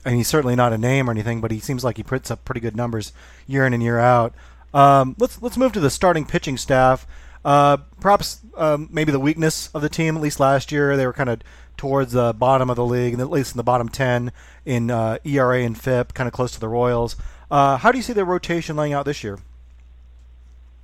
and 0.06 0.16
he's 0.16 0.28
certainly 0.28 0.56
not 0.56 0.74
a 0.74 0.78
name 0.78 1.10
or 1.10 1.12
anything, 1.12 1.42
but 1.42 1.52
he 1.52 1.60
seems 1.60 1.84
like 1.84 1.98
he 1.98 2.04
puts 2.04 2.32
up 2.32 2.44
pretty 2.46 2.62
good 2.62 2.76
numbers 2.76 3.14
year 3.48 3.66
in 3.66 3.74
and 3.74 3.84
year 3.84 4.00
out. 4.00 4.34
Um, 4.74 5.16
let's 5.20 5.42
let's 5.42 5.58
move 5.58 5.74
to 5.74 5.80
the 5.80 5.90
starting 5.90 6.26
pitching 6.26 6.58
staff. 6.58 7.06
Uh, 7.46 7.78
perhaps 8.00 8.40
um, 8.56 8.88
maybe 8.92 9.12
the 9.12 9.20
weakness 9.20 9.70
of 9.74 9.82
the 9.82 9.90
team, 9.90 10.16
at 10.16 10.22
least 10.22 10.40
last 10.40 10.72
year, 10.72 10.96
they 10.96 11.06
were 11.06 11.14
kind 11.14 11.30
of 11.30 11.42
towards 11.76 12.14
the 12.14 12.34
bottom 12.34 12.70
of 12.70 12.76
the 12.76 12.86
league, 12.86 13.14
and 13.14 13.22
at 13.22 13.30
least 13.30 13.54
in 13.54 13.58
the 13.58 13.64
bottom 13.64 13.90
ten 13.90 14.32
in 14.66 14.90
uh, 14.90 15.18
ERA 15.24 15.62
and 15.62 15.78
FIP, 15.78 16.14
kind 16.14 16.28
of 16.28 16.34
close 16.34 16.52
to 16.52 16.60
the 16.60 16.70
Royals. 16.70 17.16
Uh, 17.52 17.78
how 17.78 17.92
do 17.92 17.98
you 17.98 18.04
see 18.04 18.14
the 18.14 18.26
rotation 18.26 18.76
laying 18.76 18.94
out 18.94 19.06
this 19.06 19.24
year? 19.24 19.38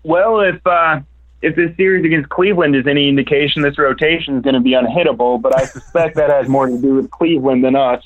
Well, 0.04 0.41
if 0.41 0.65
uh, 0.65 1.02
if 1.41 1.56
this 1.56 1.75
series 1.78 2.06
against 2.06 2.30
Cleveland 2.30 2.75
is 2.75 2.86
any 2.86 3.08
indication, 3.08 3.62
this 3.62 3.78
rotation 3.78 4.38
is 4.38 4.43
going 4.43 4.56
to 4.56 4.60
be 4.60 4.71
unhittable. 4.71 5.41
But 5.41 5.58
I 5.58 5.65
suspect 5.65 6.15
that 6.15 6.30
has 6.30 6.47
more 6.47 6.67
to 6.67 6.78
do 6.78 6.95
with 6.95 7.10
Cleveland 7.12 7.63
than 7.63 7.75
us. 7.75 8.04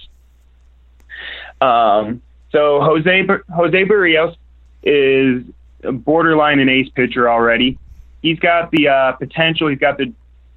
Um, 1.61 2.21
so 2.51 2.81
Jose 2.81 3.27
Jose 3.53 3.85
Berrios 3.85 4.35
is 4.83 5.43
borderline 5.81 6.59
an 6.59 6.69
ace 6.69 6.89
pitcher 6.89 7.29
already. 7.29 7.77
He's 8.21 8.39
got 8.39 8.71
the 8.71 8.89
uh, 8.89 9.11
potential. 9.13 9.67
He's 9.67 9.79
got 9.79 9.97
the 9.97 10.13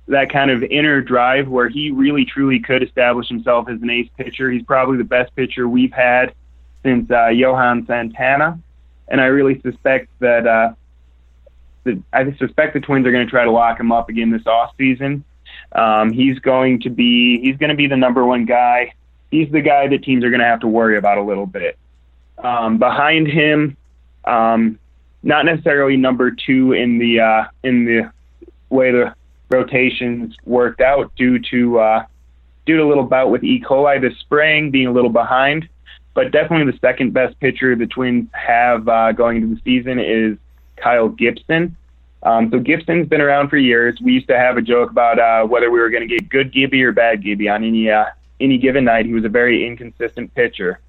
that 0.09 0.31
kind 0.31 0.51
of 0.51 0.63
inner 0.63 1.01
drive 1.01 1.49
where 1.49 1.69
he 1.69 1.91
really 1.91 2.25
truly 2.25 2.61
could 2.61 2.83
establish 2.83 3.29
himself 3.29 3.69
as 3.69 3.83
an 3.83 3.91
ace 3.91 4.09
pitcher. 4.17 4.51
He's 4.51 4.63
probably 4.63 4.99
the 4.99 5.05
best 5.05 5.35
pitcher 5.35 5.69
we've 5.69 5.93
had 5.93 6.33
since 6.85 7.11
uh, 7.11 7.29
Johan 7.29 7.87
Santana, 7.87 8.59
and 9.09 9.21
I 9.21 9.27
really 9.27 9.61
suspect 9.63 10.09
that 10.21 10.47
uh, 10.47 10.75
the, 11.87 12.03
I 12.13 12.31
suspect 12.37 12.75
the 12.75 12.81
Twins 12.81 13.07
are 13.07 13.13
going 13.13 13.25
to 13.25 13.31
try 13.31 13.45
to 13.45 13.51
lock 13.51 13.81
him 13.81 13.93
up 13.93 14.11
again 14.11 14.31
this 14.31 14.47
off 14.47 14.75
season. 14.77 15.25
Um, 15.73 16.13
he's 16.13 16.39
going 16.41 16.81
to 16.81 16.91
be 16.91 17.41
he's 17.41 17.57
going 17.57 17.71
to 17.71 17.77
be 17.77 17.87
the 17.87 17.97
number 17.97 18.25
one 18.25 18.45
guy. 18.45 18.93
He's 19.31 19.51
the 19.51 19.61
guy 19.61 19.89
that 19.89 20.03
teams 20.03 20.25
are 20.25 20.31
going 20.31 20.41
to 20.41 20.47
have 20.47 20.61
to 20.61 20.69
worry 20.69 20.99
about 20.99 21.19
a 21.19 21.23
little 21.23 21.47
bit. 21.47 21.79
Um, 22.39 22.79
behind 22.79 23.27
him, 23.27 23.77
um, 24.25 24.79
not 25.23 25.45
necessarily 25.45 25.97
number 25.97 26.31
two 26.31 26.73
in 26.73 26.99
the 26.99 27.21
uh, 27.21 27.45
in 27.63 27.85
the 27.85 28.13
way 28.69 28.91
the 28.91 29.15
rotations 29.49 30.35
worked 30.45 30.81
out 30.81 31.15
due 31.17 31.39
to 31.51 31.79
uh, 31.79 32.07
due 32.67 32.77
to 32.77 32.83
a 32.83 32.89
little 32.89 33.05
bout 33.05 33.31
with 33.31 33.43
E. 33.43 33.61
coli 33.61 34.01
this 34.01 34.19
spring, 34.19 34.71
being 34.71 34.87
a 34.87 34.93
little 34.93 35.11
behind. 35.11 35.69
But 36.15 36.33
definitely 36.33 36.73
the 36.73 36.79
second 36.79 37.13
best 37.13 37.39
pitcher 37.41 37.77
the 37.77 37.87
Twins 37.87 38.29
have 38.33 38.89
uh, 38.89 39.13
going 39.13 39.37
into 39.37 39.55
the 39.55 39.61
season 39.65 39.99
is 39.99 40.39
Kyle 40.77 41.09
Gibson. 41.09 41.77
Um, 42.23 42.51
so 42.51 42.59
Gibson's 42.59 43.09
been 43.09 43.21
around 43.21 43.51
for 43.51 43.57
years. 43.57 43.99
We 44.03 44.13
used 44.13 44.29
to 44.29 44.37
have 44.37 44.57
a 44.57 44.63
joke 44.63 44.91
about 44.91 45.19
uh, 45.19 45.47
whether 45.47 45.71
we 45.71 45.79
were 45.79 45.91
going 45.91 46.09
to 46.09 46.13
get 46.13 46.29
good 46.29 46.53
Gibby 46.53 46.83
or 46.83 46.93
bad 46.93 47.23
Gibby 47.23 47.49
on 47.49 47.63
any 47.63 47.91
uh, 47.91 48.07
any 48.41 48.59
given 48.59 48.85
night. 48.85 49.07
He 49.07 49.13
was 49.13 49.25
a 49.25 49.29
very 49.29 49.67
inconsistent 49.67 50.35
pitcher. 50.35 50.81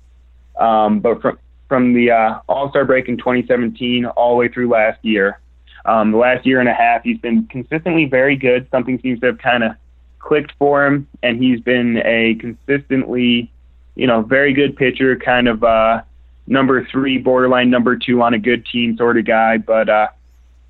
Um, 0.58 1.00
but 1.00 1.22
from 1.22 1.38
from 1.68 1.94
the 1.94 2.12
uh, 2.12 2.40
All 2.48 2.70
Star 2.70 2.86
break 2.86 3.08
in 3.08 3.18
2017 3.18 4.06
all 4.06 4.32
the 4.32 4.36
way 4.36 4.48
through 4.48 4.70
last 4.70 5.04
year. 5.04 5.40
Um, 5.86 6.12
the 6.12 6.18
last 6.18 6.46
year 6.46 6.60
and 6.60 6.68
a 6.68 6.74
half, 6.74 7.04
he's 7.04 7.20
been 7.20 7.46
consistently 7.46 8.06
very 8.06 8.36
good. 8.36 8.68
Something 8.72 9.00
seems 9.00 9.20
to 9.22 9.28
have 9.28 9.38
kind 9.38 9.64
of 9.64 9.72
clicked 10.20 10.54
for 10.60 10.86
him, 10.86 11.08
and 11.24 11.42
he's 11.42 11.62
been 11.62 12.02
a 12.04 12.36
consistently, 12.36 13.52
you 13.96 14.08
know, 14.08 14.22
very 14.22 14.54
good 14.54 14.76
pitcher, 14.76 15.16
kind 15.16 15.48
of 15.48 15.64
uh, 15.64 16.02
number 16.48 16.86
three, 16.86 17.18
borderline 17.18 17.70
number 17.70 17.98
two 17.98 18.22
on 18.22 18.34
a 18.34 18.40
good 18.40 18.66
team 18.66 18.98
sort 18.98 19.18
of 19.18 19.26
guy. 19.26 19.58
But 19.58 19.90
uh, 19.90 20.08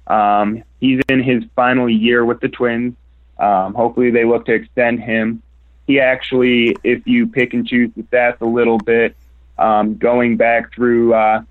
um, 0.08 0.64
he's 0.80 1.02
in 1.08 1.24
his 1.24 1.44
final 1.56 1.90
year 1.90 2.26
with 2.26 2.40
the 2.40 2.50
Twins. 2.50 2.96
Um, 3.40 3.74
hopefully, 3.74 4.12
they 4.12 4.26
look 4.26 4.46
to 4.48 4.54
extend 4.54 5.00
him. 5.00 5.42
He 5.86 6.00
actually, 6.00 6.76
if 6.84 7.08
you 7.08 7.28
pick 7.28 7.54
and 7.54 7.66
choose 7.66 7.92
the 7.96 8.04
stats 8.04 8.42
a 8.42 8.46
little 8.46 8.78
bit, 8.78 9.16
um, 9.58 9.96
going 9.96 10.36
back 10.36 10.74
through 10.74 11.14
uh, 11.14 11.44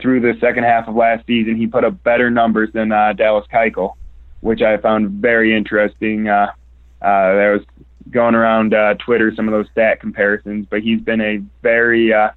through 0.00 0.20
the 0.20 0.38
second 0.40 0.64
half 0.64 0.88
of 0.88 0.94
last 0.94 1.26
season, 1.26 1.56
he 1.56 1.66
put 1.66 1.84
up 1.84 2.02
better 2.02 2.30
numbers 2.30 2.72
than 2.72 2.92
uh, 2.92 3.12
Dallas 3.12 3.46
Keuchel, 3.52 3.94
which 4.40 4.60
I 4.62 4.76
found 4.78 5.10
very 5.10 5.56
interesting. 5.56 6.28
Uh, 6.28 6.52
uh, 7.00 7.34
there 7.34 7.52
was 7.52 7.62
going 8.10 8.34
around 8.34 8.74
uh, 8.74 8.94
Twitter 8.94 9.34
some 9.34 9.48
of 9.48 9.52
those 9.52 9.66
stat 9.72 10.00
comparisons, 10.00 10.66
but 10.68 10.82
he's 10.82 11.00
been 11.00 11.20
a 11.20 11.38
very 11.62 12.12
uh, 12.12 12.30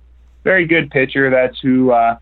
very 0.48 0.66
good 0.66 0.90
pitcher. 0.90 1.30
That's 1.30 1.60
who 1.60 1.92
uh, 1.92 2.18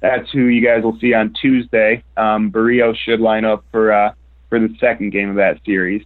that's 0.00 0.30
who 0.30 0.46
you 0.46 0.64
guys 0.64 0.82
will 0.82 0.98
see 0.98 1.12
on 1.12 1.34
Tuesday. 1.34 2.02
Um, 2.16 2.50
Berrios 2.50 2.96
should 2.96 3.20
line 3.20 3.44
up 3.44 3.62
for 3.70 3.92
uh, 3.92 4.14
for 4.48 4.58
the 4.58 4.74
second 4.80 5.10
game 5.10 5.28
of 5.28 5.36
that 5.36 5.60
series. 5.66 6.02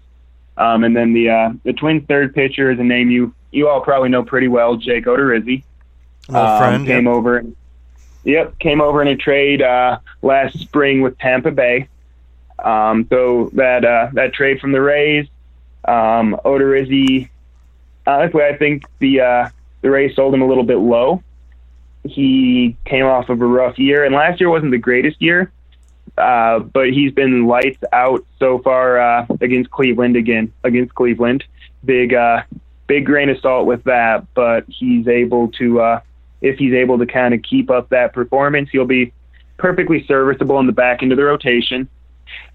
Um, 0.56 0.82
and 0.82 0.96
then 0.96 1.12
the 1.12 1.30
uh, 1.30 1.52
the 1.62 1.72
Twins' 1.72 2.04
third 2.08 2.34
pitcher 2.34 2.72
is 2.72 2.80
a 2.80 2.84
name 2.84 3.10
you 3.10 3.32
you 3.52 3.68
all 3.68 3.80
probably 3.80 4.08
know 4.08 4.24
pretty 4.24 4.48
well, 4.48 4.76
Jake 4.76 5.04
Odorizzi. 5.04 5.62
Um, 6.28 6.58
friend 6.58 6.86
came 6.86 7.06
yep. 7.06 7.14
over. 7.14 7.44
Yep, 8.24 8.58
came 8.58 8.80
over 8.80 9.00
in 9.00 9.08
a 9.08 9.16
trade 9.16 9.62
uh, 9.62 9.98
last 10.20 10.58
spring 10.58 11.00
with 11.00 11.16
Tampa 11.18 11.52
Bay. 11.52 11.88
Um, 12.58 13.06
so 13.08 13.50
that 13.54 13.84
uh, 13.84 14.08
that 14.14 14.34
trade 14.34 14.60
from 14.60 14.72
the 14.72 14.80
Rays, 14.80 15.28
um, 15.84 16.36
Odorizzi. 16.44 17.28
Honestly, 18.04 18.42
I 18.42 18.56
think 18.56 18.82
the 18.98 19.20
uh, 19.20 19.48
the 19.80 19.90
Rays 19.90 20.16
sold 20.16 20.34
him 20.34 20.42
a 20.42 20.46
little 20.46 20.64
bit 20.64 20.78
low. 20.78 21.22
He 22.04 22.76
came 22.84 23.04
off 23.04 23.28
of 23.28 23.40
a 23.40 23.46
rough 23.46 23.78
year, 23.78 24.04
and 24.04 24.14
last 24.14 24.40
year 24.40 24.50
wasn't 24.50 24.72
the 24.72 24.78
greatest 24.78 25.20
year. 25.20 25.52
Uh, 26.18 26.58
but 26.58 26.90
he's 26.90 27.12
been 27.12 27.46
lights 27.46 27.82
out 27.92 28.24
so 28.38 28.58
far 28.58 29.00
uh, 29.00 29.26
against 29.40 29.70
Cleveland 29.70 30.16
again. 30.16 30.52
Against 30.64 30.94
Cleveland, 30.94 31.44
big 31.84 32.12
uh, 32.12 32.42
big 32.86 33.06
grain 33.06 33.28
of 33.30 33.38
salt 33.40 33.66
with 33.66 33.82
that. 33.84 34.26
But 34.34 34.64
he's 34.68 35.08
able 35.08 35.48
to, 35.52 35.80
uh, 35.80 36.00
if 36.40 36.58
he's 36.58 36.74
able 36.74 36.98
to 36.98 37.06
kind 37.06 37.34
of 37.34 37.42
keep 37.42 37.70
up 37.70 37.88
that 37.90 38.12
performance, 38.12 38.68
he'll 38.70 38.84
be 38.84 39.12
perfectly 39.56 40.04
serviceable 40.06 40.58
in 40.58 40.66
the 40.66 40.72
back 40.72 41.02
end 41.02 41.12
of 41.12 41.18
the 41.18 41.24
rotation. 41.24 41.88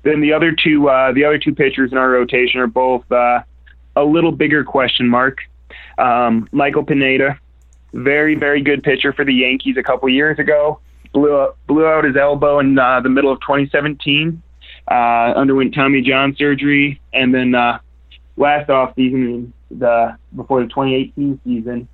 Then 0.04 0.22
the 0.22 0.34
other 0.34 0.52
two, 0.52 0.90
uh, 0.90 1.14
the 1.14 1.24
other 1.24 1.40
two 1.40 1.56
pitchers 1.56 1.92
in 1.92 1.98
our 1.98 2.10
rotation 2.10 2.60
are 2.60 2.68
both 2.68 3.10
uh, 3.12 3.42
a 3.96 4.04
little 4.04 4.32
bigger 4.32 4.64
question 4.64 5.08
mark. 5.08 5.40
Um, 5.98 6.48
Michael 6.52 6.84
Pineda, 6.84 7.40
very 7.94 8.36
very 8.36 8.62
good 8.62 8.84
pitcher 8.84 9.14
for 9.14 9.26
the 9.26 9.34
Yankees 9.34 9.78
a 9.78 9.84
couple 9.84 10.10
years 10.10 10.40
ago 10.40 10.80
blew 11.18 11.36
up, 11.36 11.58
blew 11.68 11.86
out 11.86 12.04
his 12.04 12.16
elbow 12.16 12.60
in 12.60 12.78
uh, 12.78 13.02
the 13.02 13.10
middle 13.10 13.32
of 13.32 13.40
2017. 13.42 14.42
Uh, 14.90 14.94
underwent 14.94 15.74
Tommy 15.74 16.02
John 16.02 16.36
surgery, 16.38 17.02
and 17.12 17.34
then 17.34 17.54
uh, 17.56 17.80
last 18.38 18.70
off 18.70 18.96
season, 18.96 19.52
the 19.70 20.18
before 20.36 20.62
the 20.62 20.68
2018 20.68 21.42
season, 21.44 21.88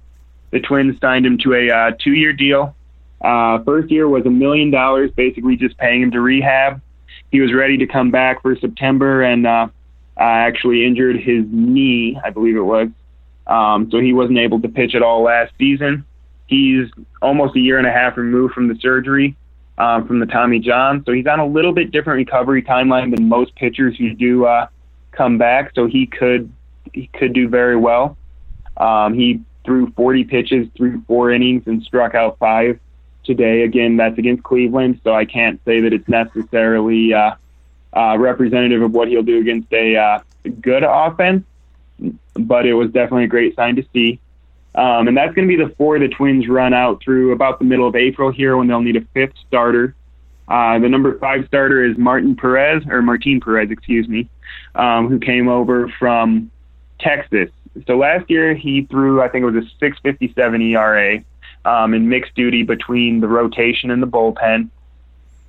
the 0.51 0.59
Twins 0.59 0.99
signed 1.01 1.25
him 1.25 1.39
to 1.39 1.53
a 1.53 1.71
uh, 1.71 1.91
two-year 2.03 2.33
deal. 2.33 2.75
Uh, 3.19 3.63
first 3.63 3.89
year 3.89 4.07
was 4.07 4.25
a 4.25 4.29
million 4.29 4.69
dollars, 4.69 5.09
basically 5.15 5.55
just 5.55 5.75
paying 5.77 6.03
him 6.03 6.11
to 6.11 6.21
rehab. 6.21 6.81
He 7.31 7.39
was 7.39 7.51
ready 7.51 7.77
to 7.77 7.87
come 7.87 8.11
back 8.11 8.43
for 8.43 8.55
September, 8.57 9.23
and 9.23 9.47
uh, 9.47 9.67
uh, 10.17 10.19
actually 10.19 10.85
injured 10.85 11.15
his 11.15 11.45
knee, 11.49 12.19
I 12.23 12.29
believe 12.29 12.55
it 12.55 12.61
was. 12.61 12.89
Um, 13.47 13.89
so 13.91 13.99
he 13.99 14.13
wasn't 14.13 14.39
able 14.39 14.61
to 14.61 14.69
pitch 14.69 14.95
at 14.95 15.01
all 15.01 15.23
last 15.23 15.53
season. 15.57 16.05
He's 16.47 16.89
almost 17.21 17.55
a 17.55 17.59
year 17.59 17.77
and 17.77 17.87
a 17.87 17.91
half 17.91 18.17
removed 18.17 18.53
from 18.53 18.67
the 18.67 18.75
surgery 18.75 19.35
um, 19.77 20.07
from 20.07 20.19
the 20.19 20.25
Tommy 20.25 20.59
John, 20.59 21.03
so 21.05 21.11
he's 21.11 21.27
on 21.27 21.39
a 21.39 21.45
little 21.45 21.73
bit 21.73 21.91
different 21.91 22.17
recovery 22.17 22.61
timeline 22.61 23.15
than 23.15 23.27
most 23.27 23.55
pitchers 23.55 23.97
who 23.97 24.13
do 24.13 24.45
uh, 24.45 24.67
come 25.11 25.37
back. 25.37 25.71
So 25.73 25.87
he 25.87 26.05
could 26.05 26.51
he 26.93 27.07
could 27.13 27.33
do 27.33 27.47
very 27.47 27.75
well. 27.75 28.17
Um, 28.77 29.13
he 29.13 29.41
threw 29.65 29.91
40 29.91 30.25
pitches, 30.25 30.67
threw 30.75 31.01
four 31.07 31.31
innings, 31.31 31.63
and 31.65 31.81
struck 31.83 32.15
out 32.15 32.37
five 32.37 32.79
today. 33.23 33.63
Again, 33.63 33.97
that's 33.97 34.17
against 34.17 34.43
Cleveland, 34.43 34.99
so 35.03 35.13
I 35.13 35.25
can't 35.25 35.59
say 35.65 35.81
that 35.81 35.93
it's 35.93 36.07
necessarily 36.07 37.13
uh, 37.13 37.35
uh, 37.93 38.17
representative 38.19 38.81
of 38.81 38.91
what 38.91 39.07
he'll 39.07 39.23
do 39.23 39.39
against 39.39 39.71
a 39.71 39.95
uh, 39.95 40.19
good 40.61 40.83
offense. 40.83 41.45
But 42.35 42.65
it 42.65 42.73
was 42.73 42.91
definitely 42.91 43.25
a 43.25 43.27
great 43.27 43.55
sign 43.55 43.75
to 43.75 43.85
see. 43.93 44.19
Um, 44.75 45.07
and 45.07 45.15
that's 45.15 45.33
going 45.35 45.47
to 45.47 45.57
be 45.57 45.63
the 45.63 45.73
four 45.75 45.99
the 45.99 46.07
Twins 46.07 46.47
run 46.47 46.73
out 46.73 47.01
through 47.03 47.31
about 47.31 47.59
the 47.59 47.65
middle 47.65 47.87
of 47.87 47.95
April 47.95 48.31
here 48.31 48.57
when 48.57 48.67
they'll 48.67 48.81
need 48.81 48.95
a 48.95 49.05
fifth 49.13 49.33
starter. 49.47 49.95
Uh, 50.47 50.79
the 50.79 50.89
number 50.89 51.17
five 51.19 51.45
starter 51.47 51.85
is 51.85 51.97
Martin 51.97 52.35
Perez, 52.35 52.83
or 52.87 53.01
Martin 53.01 53.39
Perez, 53.39 53.71
excuse 53.71 54.07
me, 54.07 54.29
um, 54.75 55.07
who 55.07 55.19
came 55.19 55.47
over 55.47 55.87
from 55.99 56.51
Texas. 56.99 57.49
So 57.87 57.97
last 57.97 58.29
year 58.29 58.53
he 58.55 58.85
threw, 58.85 59.21
I 59.21 59.29
think 59.29 59.43
it 59.43 59.45
was 59.45 59.63
a 59.63 59.69
657 59.79 60.61
ERA 60.61 61.23
um, 61.65 61.93
in 61.93 62.09
mixed 62.09 62.35
duty 62.35 62.63
between 62.63 63.19
the 63.19 63.27
rotation 63.27 63.91
and 63.91 64.01
the 64.01 64.07
bullpen. 64.07 64.69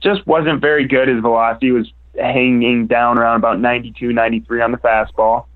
Just 0.00 0.26
wasn't 0.26 0.61
very 0.61 0.87
good. 0.87 1.09
His 1.09 1.20
velocity 1.20 1.70
was 1.70 1.90
hanging 2.18 2.87
down 2.87 3.18
around 3.18 3.37
about 3.37 3.59
92, 3.59 4.12
93 4.12 4.61
on 4.61 4.72
the 4.72 4.78
fastball. 4.78 5.46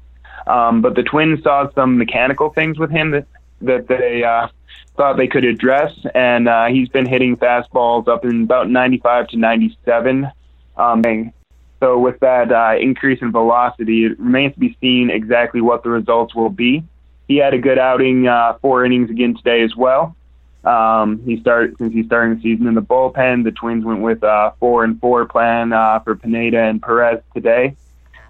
Um, 0.49 0.81
but 0.81 0.95
the 0.95 1.03
Twins 1.03 1.43
saw 1.43 1.71
some 1.75 1.99
mechanical 1.99 2.51
things 2.51 2.79
with 2.79 2.91
him 2.91 3.11
that 3.11 3.27
that 3.61 3.89
they 3.89 4.23
uh, 4.23 4.49
thought 4.97 5.17
they 5.17 5.27
could 5.27 5.45
address, 5.45 5.93
and 6.15 6.49
uh, 6.49 6.67
he's 6.67 6.89
been 6.89 7.07
hitting 7.07 7.37
fastballs 7.37 8.09
up 8.09 8.25
in 8.25 8.45
about 8.45 8.71
95 8.71 9.29
to 9.29 9.37
97. 9.37 10.31
Um, 10.77 11.33
so 11.81 11.99
with 11.99 12.21
that 12.21 12.53
uh, 12.53 12.77
increase 12.81 13.21
in 13.23 13.33
velocity, 13.33 14.05
it 14.05 14.19
remains 14.19 14.55
to 14.55 14.61
be 14.61 14.77
seen 14.81 15.11
exactly 15.11 15.61
what 15.61 15.83
the 15.83 15.91
results 15.91 16.35
will 16.35 16.51
be. 16.51 16.85
He 17.29 17.37
had 17.37 17.55
a 17.55 17.59
good 17.59 17.79
outing, 17.79 18.27
uh, 18.27 18.59
four 18.61 18.85
innings 18.85 19.11
again 19.11 19.37
today 19.37 19.63
as 19.63 19.77
well. 19.77 20.17
Um, 20.65 21.23
he 21.25 21.41
started 21.41 21.77
since 21.79 21.93
he's 21.93 22.07
starting 22.07 22.37
the 22.37 22.43
season 22.43 22.67
in 22.67 22.75
the 22.75 22.83
bullpen. 22.83 23.45
The 23.45 23.53
Twins 23.53 23.85
went 23.85 24.01
with 24.01 24.23
a 24.23 24.55
four 24.59 24.83
and 24.85 25.01
four 25.01 25.27
plan 25.27 25.73
uh, 25.73 26.01
for 26.01 26.17
Pineda 26.17 26.59
and 26.59 26.83
Perez 26.83 27.21
today. 27.35 27.77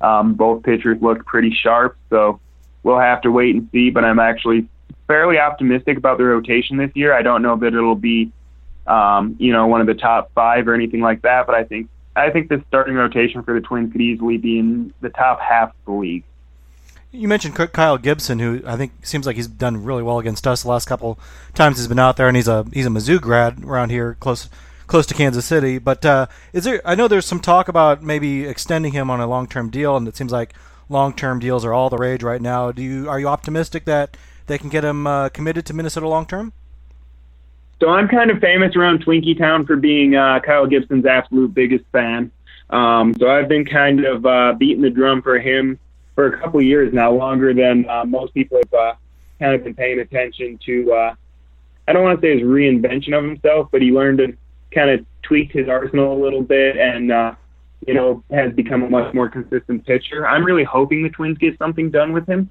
Um, 0.00 0.34
both 0.34 0.62
pitchers 0.62 1.00
look 1.00 1.24
pretty 1.26 1.52
sharp, 1.54 1.96
so 2.10 2.40
we'll 2.82 3.00
have 3.00 3.22
to 3.22 3.32
wait 3.32 3.54
and 3.54 3.68
see. 3.72 3.90
But 3.90 4.04
I'm 4.04 4.18
actually 4.18 4.68
fairly 5.06 5.38
optimistic 5.38 5.96
about 5.96 6.18
the 6.18 6.24
rotation 6.24 6.76
this 6.76 6.90
year. 6.94 7.12
I 7.12 7.22
don't 7.22 7.42
know 7.42 7.56
that 7.56 7.68
it'll 7.68 7.94
be, 7.94 8.30
um, 8.86 9.36
you 9.38 9.52
know, 9.52 9.66
one 9.66 9.80
of 9.80 9.86
the 9.86 9.94
top 9.94 10.30
five 10.34 10.68
or 10.68 10.74
anything 10.74 11.00
like 11.00 11.22
that, 11.22 11.46
but 11.46 11.54
I 11.54 11.64
think 11.64 11.88
I 12.14 12.30
think 12.30 12.48
the 12.48 12.62
starting 12.68 12.94
rotation 12.94 13.42
for 13.42 13.54
the 13.54 13.60
Twins 13.60 13.92
could 13.92 14.00
easily 14.00 14.38
be 14.38 14.58
in 14.58 14.92
the 15.00 15.10
top 15.10 15.40
half 15.40 15.70
of 15.70 15.84
the 15.86 15.92
league. 15.92 16.24
You 17.10 17.26
mentioned 17.26 17.54
Kyle 17.54 17.96
Gibson, 17.96 18.38
who 18.38 18.60
I 18.66 18.76
think 18.76 18.92
seems 19.02 19.24
like 19.24 19.36
he's 19.36 19.48
done 19.48 19.82
really 19.82 20.02
well 20.02 20.18
against 20.18 20.46
us 20.46 20.62
the 20.62 20.68
last 20.68 20.86
couple 20.86 21.18
times 21.54 21.78
he's 21.78 21.88
been 21.88 21.98
out 21.98 22.18
there, 22.18 22.28
and 22.28 22.36
he's 22.36 22.48
a 22.48 22.66
he's 22.72 22.86
a 22.86 22.90
Mizzou 22.90 23.20
grad 23.20 23.64
around 23.64 23.90
here, 23.90 24.16
close 24.20 24.50
close 24.88 25.06
to 25.06 25.14
Kansas 25.14 25.46
City. 25.46 25.78
But 25.78 26.04
uh, 26.04 26.26
is 26.52 26.64
there? 26.64 26.82
I 26.84 26.96
know 26.96 27.06
there's 27.06 27.26
some 27.26 27.38
talk 27.38 27.68
about 27.68 28.02
maybe 28.02 28.44
extending 28.44 28.92
him 28.92 29.10
on 29.10 29.20
a 29.20 29.28
long 29.28 29.46
term 29.46 29.70
deal, 29.70 29.96
and 29.96 30.08
it 30.08 30.16
seems 30.16 30.32
like 30.32 30.54
long 30.88 31.12
term 31.12 31.38
deals 31.38 31.64
are 31.64 31.72
all 31.72 31.88
the 31.88 31.98
rage 31.98 32.24
right 32.24 32.42
now. 32.42 32.72
Do 32.72 32.82
you 32.82 33.08
are 33.08 33.20
you 33.20 33.28
optimistic 33.28 33.84
that 33.84 34.16
they 34.46 34.58
can 34.58 34.68
get 34.68 34.84
him 34.84 35.06
uh, 35.06 35.28
committed 35.28 35.64
to 35.66 35.74
Minnesota 35.74 36.08
long 36.08 36.26
term? 36.26 36.52
So 37.80 37.90
I'm 37.90 38.08
kind 38.08 38.32
of 38.32 38.40
famous 38.40 38.74
around 38.74 39.04
Twinkie 39.04 39.38
Town 39.38 39.64
for 39.64 39.76
being 39.76 40.16
uh, 40.16 40.40
Kyle 40.40 40.66
Gibson's 40.66 41.06
absolute 41.06 41.54
biggest 41.54 41.84
fan. 41.92 42.32
Um, 42.70 43.14
so 43.14 43.30
I've 43.30 43.48
been 43.48 43.64
kind 43.64 44.04
of 44.04 44.26
uh, 44.26 44.54
beating 44.58 44.82
the 44.82 44.90
drum 44.90 45.22
for 45.22 45.38
him 45.38 45.78
for 46.16 46.26
a 46.26 46.38
couple 46.38 46.60
years 46.60 46.92
now, 46.92 47.12
longer 47.12 47.54
than 47.54 47.88
uh, 47.88 48.04
most 48.04 48.34
people 48.34 48.58
have 48.58 48.74
uh, 48.74 48.94
kind 49.38 49.54
of 49.54 49.62
been 49.62 49.74
paying 49.74 50.00
attention 50.00 50.58
to. 50.66 50.92
Uh, 50.92 51.14
I 51.86 51.92
don't 51.92 52.02
want 52.02 52.20
to 52.20 52.26
say 52.26 52.34
his 52.34 52.42
reinvention 52.42 53.16
of 53.16 53.24
himself, 53.24 53.68
but 53.70 53.80
he 53.80 53.92
learned 53.92 54.18
to 54.18 54.36
kind 54.72 54.90
of 54.90 55.04
tweaked 55.22 55.52
his 55.52 55.68
arsenal 55.68 56.12
a 56.12 56.20
little 56.22 56.42
bit 56.42 56.76
and, 56.76 57.12
uh, 57.12 57.34
you 57.86 57.94
know, 57.94 58.22
has 58.30 58.52
become 58.52 58.82
a 58.82 58.90
much 58.90 59.12
more 59.14 59.28
consistent 59.28 59.86
pitcher. 59.86 60.26
I'm 60.26 60.44
really 60.44 60.64
hoping 60.64 61.02
the 61.02 61.10
Twins 61.10 61.38
get 61.38 61.58
something 61.58 61.90
done 61.90 62.12
with 62.12 62.26
him. 62.26 62.50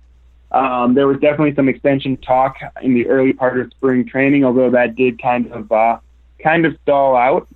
Um, 0.51 0.93
there 0.93 1.07
was 1.07 1.17
definitely 1.19 1.55
some 1.55 1.67
extension 1.67 2.15
talk 2.17 2.57
in 2.81 2.93
the 2.93 3.07
early 3.07 3.33
part 3.33 3.59
of 3.59 3.69
spring 3.71 4.07
training, 4.07 4.45
although 4.45 4.69
that 4.71 4.95
did 4.95 5.21
kind 5.21 5.51
of 5.51 5.69
uh, 5.71 5.99
kind 6.41 6.65
of 6.65 6.77
stall 6.83 7.17
out. 7.17 7.47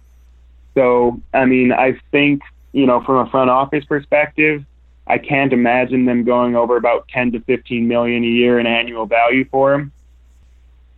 So, 0.76 1.21
I 1.34 1.45
mean, 1.45 1.71
I 1.71 1.97
think 2.12 2.41
you 2.74 2.86
know, 2.86 3.02
from 3.04 3.28
a 3.28 3.30
front 3.30 3.50
office 3.50 3.86
perspective, 3.86 4.63
I 5.08 5.17
can't 5.17 5.52
imagine 5.52 6.06
them 6.06 6.24
going 6.24 6.56
over 6.56 6.78
about 6.78 7.08
10 7.10 7.34
to 7.34 7.41
15 7.41 7.88
million 7.88 8.24
a 8.24 8.28
year 8.28 8.60
in 8.60 8.65
annual 8.65 9.06
value 9.06 9.45
for 9.50 9.74
him, 9.74 9.91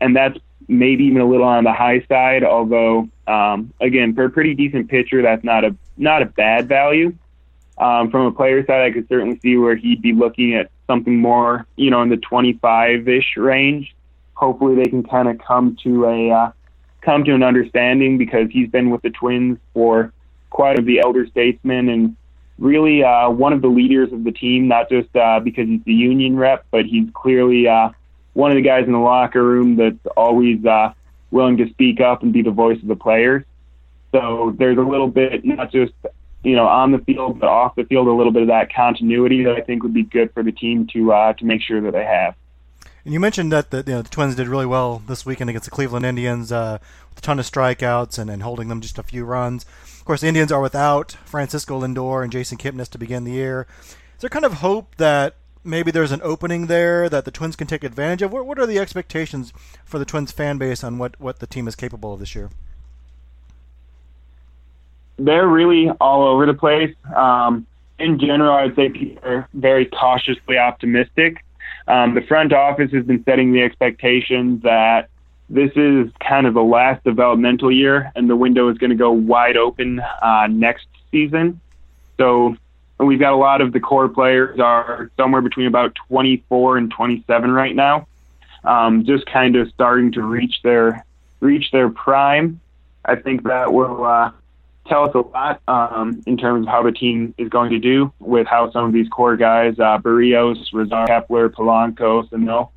and 0.01 0.15
that's 0.15 0.37
maybe 0.67 1.05
even 1.05 1.21
a 1.21 1.25
little 1.25 1.47
on 1.47 1.63
the 1.63 1.73
high 1.73 2.05
side. 2.07 2.43
Although, 2.43 3.09
um, 3.27 3.73
again, 3.79 4.13
for 4.13 4.25
a 4.25 4.29
pretty 4.29 4.53
decent 4.53 4.89
pitcher, 4.89 5.21
that's 5.21 5.43
not 5.43 5.63
a 5.63 5.75
not 5.97 6.21
a 6.21 6.25
bad 6.25 6.67
value. 6.67 7.15
Um, 7.77 8.11
from 8.11 8.27
a 8.27 8.31
player 8.31 8.65
side, 8.65 8.81
I 8.81 8.91
could 8.91 9.07
certainly 9.07 9.39
see 9.39 9.57
where 9.57 9.75
he'd 9.75 10.01
be 10.01 10.13
looking 10.13 10.53
at 10.53 10.69
something 10.85 11.17
more, 11.17 11.65
you 11.75 11.89
know, 11.89 12.03
in 12.03 12.09
the 12.09 12.17
25-ish 12.17 13.35
range. 13.35 13.95
Hopefully, 14.35 14.75
they 14.75 14.89
can 14.89 15.03
kind 15.03 15.27
of 15.27 15.39
come 15.39 15.77
to 15.83 16.05
a 16.05 16.31
uh, 16.31 16.51
come 17.01 17.23
to 17.23 17.33
an 17.33 17.43
understanding 17.43 18.17
because 18.17 18.49
he's 18.51 18.69
been 18.69 18.89
with 18.89 19.01
the 19.01 19.09
Twins 19.09 19.57
for 19.73 20.11
quite 20.49 20.77
a 20.77 20.81
the 20.81 20.99
elder 20.99 21.25
statesman 21.27 21.89
and 21.89 22.15
really 22.59 23.03
uh, 23.03 23.29
one 23.29 23.53
of 23.53 23.61
the 23.61 23.67
leaders 23.67 24.11
of 24.11 24.23
the 24.23 24.31
team. 24.31 24.67
Not 24.67 24.89
just 24.89 25.15
uh, 25.15 25.39
because 25.39 25.67
he's 25.67 25.83
the 25.85 25.93
union 25.93 26.35
rep, 26.35 26.65
but 26.71 26.85
he's 26.85 27.07
clearly 27.13 27.67
uh, 27.67 27.89
one 28.33 28.51
of 28.51 28.55
the 28.55 28.61
guys 28.61 28.85
in 28.85 28.91
the 28.91 28.99
locker 28.99 29.43
room 29.43 29.75
that's 29.75 30.05
always 30.17 30.63
uh, 30.65 30.93
willing 31.33 31.57
to 31.57 31.69
speak 31.69 31.99
up 31.99 32.23
and 32.23 32.31
be 32.31 32.41
the 32.41 32.51
voice 32.51 32.81
of 32.81 32.87
the 32.87 32.95
players. 32.95 33.43
So 34.11 34.55
there's 34.57 34.77
a 34.77 34.81
little 34.81 35.07
bit, 35.07 35.43
not 35.43 35.71
just 35.71 35.93
you 36.43 36.55
know 36.55 36.67
on 36.67 36.91
the 36.91 36.99
field, 36.99 37.39
but 37.39 37.49
off 37.49 37.75
the 37.75 37.83
field, 37.83 38.07
a 38.07 38.13
little 38.13 38.31
bit 38.31 38.43
of 38.43 38.47
that 38.49 38.73
continuity 38.73 39.43
that 39.43 39.55
I 39.55 39.61
think 39.61 39.83
would 39.83 39.93
be 39.93 40.03
good 40.03 40.31
for 40.33 40.43
the 40.43 40.51
team 40.51 40.87
to 40.93 41.11
uh, 41.11 41.33
to 41.33 41.45
make 41.45 41.61
sure 41.61 41.81
that 41.81 41.91
they 41.91 42.05
have. 42.05 42.35
And 43.05 43.13
you 43.13 43.19
mentioned 43.19 43.51
that 43.51 43.71
the, 43.71 43.83
you 43.85 43.93
know, 43.93 44.01
the 44.01 44.09
Twins 44.09 44.35
did 44.35 44.47
really 44.47 44.65
well 44.65 45.01
this 45.07 45.25
weekend 45.25 45.49
against 45.49 45.65
the 45.65 45.71
Cleveland 45.71 46.05
Indians 46.05 46.53
uh, 46.53 46.77
with 47.09 47.17
a 47.17 47.21
ton 47.21 47.37
of 47.37 47.45
strikeouts 47.45 48.17
and, 48.17 48.29
and 48.29 48.43
holding 48.43 48.69
them 48.69 48.79
just 48.79 48.97
a 48.97 49.03
few 49.03 49.25
runs. 49.25 49.65
Of 49.83 50.05
course, 50.05 50.21
the 50.21 50.27
Indians 50.27 50.53
are 50.53 50.61
without 50.61 51.11
Francisco 51.25 51.81
Lindor 51.81 52.23
and 52.23 52.31
Jason 52.31 52.57
Kipnis 52.57 52.89
to 52.91 52.97
begin 52.97 53.25
the 53.25 53.33
year. 53.33 53.67
Is 54.15 54.21
there 54.21 54.29
kind 54.29 54.45
of 54.45 54.53
hope 54.53 54.95
that 54.95 55.35
maybe 55.63 55.91
there's 55.91 56.11
an 56.11 56.21
opening 56.23 56.67
there 56.67 57.09
that 57.09 57.25
the 57.25 57.31
Twins 57.31 57.55
can 57.55 57.67
take 57.67 57.83
advantage 57.83 58.21
of? 58.21 58.31
What, 58.31 58.45
what 58.45 58.59
are 58.59 58.65
the 58.65 58.79
expectations 58.79 59.53
for 59.85 59.99
the 59.99 60.05
Twins 60.05 60.31
fan 60.31 60.57
base 60.57 60.83
on 60.83 60.97
what, 60.97 61.19
what 61.19 61.39
the 61.39 61.47
team 61.47 61.67
is 61.67 61.75
capable 61.75 62.13
of 62.13 62.19
this 62.19 62.35
year? 62.35 62.49
They're 65.17 65.47
really 65.47 65.89
all 66.01 66.23
over 66.23 66.45
the 66.45 66.53
place. 66.53 66.95
Um, 67.15 67.65
in 67.99 68.19
general, 68.19 68.53
I'd 68.53 68.75
say 68.75 68.89
people 68.89 69.29
are 69.29 69.47
very 69.53 69.85
cautiously 69.85 70.57
optimistic. 70.57 71.43
Um, 71.87 72.15
the 72.15 72.21
front 72.21 72.53
office 72.53 72.91
has 72.91 73.05
been 73.05 73.23
setting 73.23 73.53
the 73.53 73.61
expectation 73.61 74.59
that 74.63 75.09
this 75.49 75.71
is 75.75 76.09
kind 76.19 76.47
of 76.47 76.53
the 76.53 76.63
last 76.63 77.03
developmental 77.03 77.71
year, 77.71 78.11
and 78.15 78.29
the 78.29 78.35
window 78.35 78.69
is 78.69 78.77
going 78.77 78.89
to 78.89 78.95
go 78.95 79.11
wide 79.11 79.57
open 79.57 79.99
uh, 79.99 80.47
next 80.49 80.87
season. 81.11 81.59
So 82.17 82.55
we've 82.99 83.19
got 83.19 83.33
a 83.33 83.37
lot 83.37 83.61
of 83.61 83.73
the 83.73 83.79
core 83.79 84.09
players 84.09 84.59
are 84.59 85.09
somewhere 85.17 85.41
between 85.41 85.67
about 85.67 85.95
24 86.09 86.77
and 86.77 86.91
27 86.91 87.51
right 87.51 87.75
now, 87.75 88.07
um, 88.63 89.05
just 89.05 89.25
kind 89.25 89.55
of 89.55 89.69
starting 89.69 90.11
to 90.13 90.21
reach 90.21 90.61
their 90.63 91.05
reach 91.39 91.71
their 91.71 91.89
prime. 91.89 92.59
I 93.05 93.15
think 93.15 93.43
that 93.43 93.73
will 93.73 94.05
uh, 94.05 94.31
tell 94.87 95.09
us 95.09 95.15
a 95.15 95.19
lot 95.19 95.61
um, 95.67 96.21
in 96.25 96.37
terms 96.37 96.65
of 96.65 96.71
how 96.71 96.83
the 96.83 96.91
team 96.91 97.33
is 97.37 97.49
going 97.49 97.71
to 97.71 97.79
do 97.79 98.13
with 98.19 98.47
how 98.47 98.71
some 98.71 98.85
of 98.85 98.93
these 98.93 99.09
core 99.09 99.35
guys, 99.35 99.77
uh, 99.79 99.97
Berrios, 99.97 100.57
Razar, 100.71 101.07
Kepler, 101.07 101.49
Polanco, 101.49 102.31
and 102.31 102.47
they'll 102.47 102.71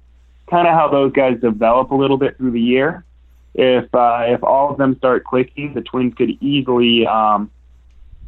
kind 0.49 0.67
of 0.67 0.75
how 0.75 0.89
those 0.89 1.13
guys 1.13 1.41
develop 1.41 1.91
a 1.91 1.95
little 1.95 2.17
bit 2.17 2.37
through 2.37 2.53
the 2.53 2.61
year. 2.61 3.05
If 3.55 3.93
uh, 3.95 4.25
if 4.27 4.45
all 4.45 4.71
of 4.71 4.79
them 4.79 4.97
start 4.97 5.25
clicking, 5.25 5.75
the 5.75 5.81
Twins 5.81 6.15
could 6.15 6.31
easily 6.43 7.07
um, 7.07 7.51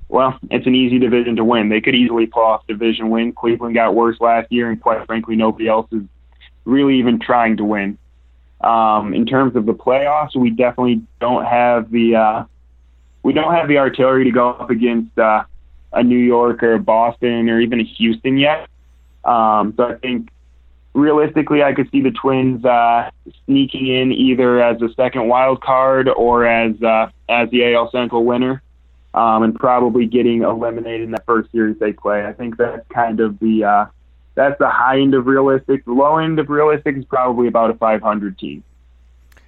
well, 0.09 0.38
it's 0.51 0.66
an 0.66 0.75
easy 0.75 0.99
division 0.99 1.37
to 1.37 1.44
win. 1.44 1.68
They 1.68 1.81
could 1.81 1.94
easily 1.94 2.27
pull 2.27 2.42
off 2.42 2.66
division 2.66 3.11
win. 3.11 3.33
Cleveland 3.33 3.75
got 3.75 3.94
worse 3.94 4.16
last 4.21 4.51
year, 4.51 4.71
and 4.71 4.81
quite 4.81 5.05
frankly, 5.07 5.37
nobody 5.37 5.68
else 5.68 5.87
is 5.92 6.03
really 6.64 6.99
even 6.99 7.18
trying 7.18 7.59
to 7.59 7.64
win. 7.64 7.99
Um, 8.62 9.12
in 9.14 9.27
terms 9.27 9.55
of 9.55 9.66
the 9.66 9.75
playoffs, 9.75 10.35
we 10.35 10.51
definitely 10.51 11.03
don't 11.21 11.44
have 11.44 11.90
the 11.90 12.16
uh, 12.16 12.44
we 13.23 13.33
don't 13.33 13.55
have 13.55 13.68
the 13.68 13.79
artillery 13.79 14.25
to 14.25 14.31
go 14.31 14.51
up 14.51 14.71
against 14.71 15.16
uh, 15.18 15.44
a 15.92 16.03
New 16.03 16.18
York 16.18 16.62
or 16.62 16.75
a 16.75 16.79
Boston 16.79 17.51
or 17.51 17.61
even 17.61 17.81
a 17.81 17.85
Houston 17.85 18.38
yet. 18.38 18.68
Um, 19.25 19.75
so 19.77 19.85
I 19.85 19.94
think 19.97 20.31
realistically, 20.94 21.62
I 21.62 21.75
could 21.75 21.90
see 21.90 22.01
the 22.01 22.11
Twins 22.11 22.64
uh, 22.64 23.11
sneaking 23.44 23.87
in 23.87 24.12
either 24.12 24.61
as 24.62 24.81
a 24.81 24.92
second 24.94 25.29
wild 25.29 25.61
card 25.61 26.09
or 26.09 26.47
as 26.47 26.83
uh, 26.83 27.11
as 27.29 27.51
the 27.51 27.75
AL 27.75 27.90
Central 27.90 28.25
winner 28.25 28.62
um, 29.19 29.43
and 29.43 29.55
probably 29.57 30.07
getting 30.07 30.43
eliminated 30.43 31.03
in 31.03 31.11
that 31.11 31.27
first 31.27 31.51
series 31.51 31.77
they 31.81 31.93
play. 31.93 32.25
I 32.25 32.33
think 32.33 32.57
that's 32.57 32.87
kind 32.89 33.19
of 33.19 33.37
the 33.41 33.65
uh, 33.65 33.87
that's 34.37 34.57
the 34.61 34.69
high 34.69 35.01
end 35.01 35.15
of 35.15 35.27
realistic. 35.27 35.85
The 35.85 35.93
low 35.93 36.19
end 36.19 36.39
of 36.39 36.49
realistic 36.49 36.97
is 36.97 37.05
probably 37.05 37.49
about 37.49 37.71
a 37.71 37.75
500 37.75 38.39
team. 38.39 38.63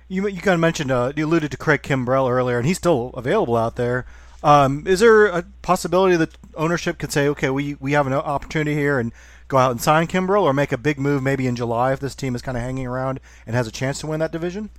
You 0.09 0.27
you 0.27 0.41
kind 0.41 0.55
of 0.55 0.61
mentioned 0.61 0.91
uh, 0.91 1.13
you 1.15 1.25
alluded 1.25 1.53
to 1.53 1.57
Craig 1.57 1.83
Kimbrel 1.83 2.29
earlier, 2.29 2.59
and 2.59 2.67
he's 2.67 2.79
still 2.79 3.11
available 3.15 3.57
out 3.57 3.77
there. 3.77 4.07
Um, 4.43 4.89
is 4.89 4.99
there 4.99 5.27
a 5.27 5.45
possibility 5.63 6.17
that 6.17 6.37
ownership 6.57 6.99
could 6.99 7.13
say, 7.13 7.29
okay, 7.29 7.51
we 7.51 7.75
we 7.75 7.93
have 7.93 8.09
an 8.09 8.13
opportunity 8.13 8.75
here 8.75 8.99
and 8.99 9.13
go 9.47 9.57
out 9.57 9.71
and 9.71 9.81
sign 9.81 10.09
Kimbrel, 10.09 10.43
or 10.43 10.53
make 10.53 10.73
a 10.73 10.79
big 10.79 10.99
move 10.99 11.23
maybe 11.23 11.47
in 11.47 11.55
July 11.55 11.93
if 11.93 12.01
this 12.01 12.17
team 12.17 12.35
is 12.35 12.43
kind 12.43 12.59
of 12.59 12.65
hanging 12.65 12.89
around 12.89 13.21
and 13.47 13.55
has 13.55 13.69
a 13.69 13.73
chance 13.73 14.01
to 14.01 14.09
win 14.09 14.19
that 14.19 14.33
division? 14.33 14.71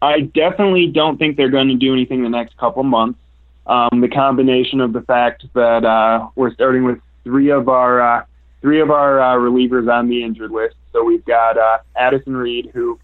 I 0.00 0.20
definitely 0.20 0.86
don't 0.86 1.18
think 1.18 1.36
they're 1.36 1.50
going 1.50 1.68
to 1.68 1.74
do 1.74 1.92
anything 1.92 2.22
the 2.22 2.30
next 2.30 2.56
couple 2.56 2.82
months. 2.82 3.18
Um, 3.66 4.00
the 4.00 4.08
combination 4.08 4.80
of 4.80 4.92
the 4.92 5.02
fact 5.02 5.44
that 5.54 5.84
uh, 5.84 6.28
we're 6.34 6.52
starting 6.52 6.84
with 6.84 6.98
three 7.24 7.50
of 7.50 7.68
our 7.68 8.00
uh, 8.00 8.24
three 8.60 8.80
of 8.80 8.90
our 8.90 9.20
uh, 9.20 9.36
relievers 9.36 9.92
on 9.92 10.08
the 10.08 10.22
injured 10.22 10.50
list. 10.50 10.76
So 10.92 11.04
we've 11.04 11.24
got 11.24 11.56
uh, 11.58 11.78
Addison 11.96 12.36
Reed, 12.36 12.70
who 12.74 12.98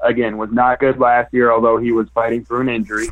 again 0.00 0.36
was 0.36 0.50
not 0.52 0.80
good 0.80 0.98
last 0.98 1.32
year, 1.32 1.50
although 1.50 1.78
he 1.78 1.92
was 1.92 2.06
fighting 2.14 2.44
through 2.44 2.62
an 2.62 2.68
injury. 2.68 3.08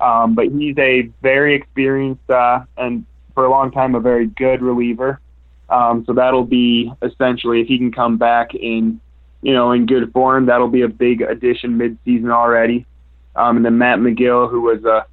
Um, 0.00 0.34
but 0.34 0.46
he's 0.46 0.78
a 0.78 1.10
very 1.22 1.54
experienced 1.54 2.30
uh, 2.30 2.60
and 2.76 3.04
for 3.34 3.44
a 3.44 3.50
long 3.50 3.70
time 3.70 3.94
a 3.94 4.00
very 4.00 4.26
good 4.26 4.62
reliever. 4.62 5.20
Um, 5.68 6.04
so 6.06 6.14
that'll 6.14 6.44
be 6.44 6.90
essentially 7.02 7.60
if 7.60 7.66
he 7.66 7.78
can 7.78 7.92
come 7.92 8.16
back 8.16 8.54
in 8.54 9.00
you 9.42 9.52
know 9.52 9.72
in 9.72 9.86
good 9.86 10.12
form, 10.12 10.46
that'll 10.46 10.68
be 10.68 10.82
a 10.82 10.88
big 10.88 11.20
addition 11.20 11.76
mid-season 11.76 12.30
already. 12.30 12.86
Um, 13.36 13.56
and 13.56 13.64
then 13.64 13.78
Matt 13.78 13.98
Magill, 13.98 14.50
who 14.50 14.62
was 14.62 14.84
a 14.84 15.06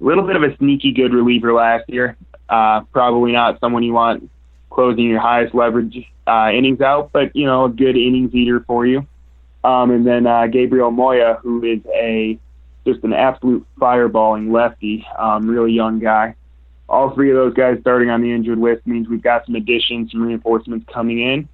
a 0.00 0.04
little 0.04 0.24
bit 0.24 0.36
of 0.36 0.42
a 0.42 0.56
sneaky 0.56 0.92
good 0.92 1.12
reliever 1.12 1.52
last 1.52 1.84
year. 1.88 2.16
Uh, 2.48 2.82
probably 2.92 3.32
not 3.32 3.58
someone 3.60 3.82
you 3.82 3.92
want 3.92 4.30
closing 4.70 5.04
your 5.04 5.20
highest 5.20 5.54
leverage 5.54 6.06
uh, 6.26 6.50
innings 6.52 6.80
out, 6.80 7.10
but 7.12 7.34
you 7.34 7.46
know 7.46 7.64
a 7.64 7.68
good 7.68 7.96
innings 7.96 8.34
eater 8.34 8.60
for 8.66 8.86
you. 8.86 9.06
Um, 9.64 9.90
and 9.90 10.06
then 10.06 10.26
uh, 10.26 10.46
Gabriel 10.46 10.90
Moya, 10.90 11.38
who 11.42 11.64
is 11.64 11.80
a 11.92 12.38
just 12.86 13.02
an 13.02 13.12
absolute 13.12 13.66
fireballing 13.80 14.52
lefty, 14.52 15.04
um, 15.18 15.48
really 15.48 15.72
young 15.72 15.98
guy. 15.98 16.36
All 16.88 17.12
three 17.14 17.30
of 17.30 17.36
those 17.36 17.54
guys 17.54 17.78
starting 17.80 18.10
on 18.10 18.22
the 18.22 18.30
injured 18.30 18.58
list 18.58 18.86
means 18.86 19.08
we've 19.08 19.22
got 19.22 19.44
some 19.44 19.56
additions, 19.56 20.12
some 20.12 20.22
reinforcements 20.22 20.86
coming 20.92 21.18
in, 21.18 21.48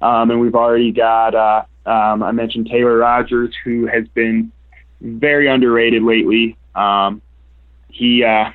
um, 0.00 0.30
and 0.30 0.40
we've 0.40 0.54
already 0.54 0.92
got. 0.92 1.34
Uh, 1.34 1.64
um, 1.84 2.22
I 2.22 2.32
mentioned 2.32 2.68
Taylor 2.70 2.96
Rogers, 2.96 3.54
who 3.64 3.86
has 3.86 4.06
been 4.08 4.52
very 5.00 5.48
underrated 5.48 6.02
lately. 6.02 6.56
Um, 6.74 7.20
he 7.92 8.24
uh, 8.24 8.50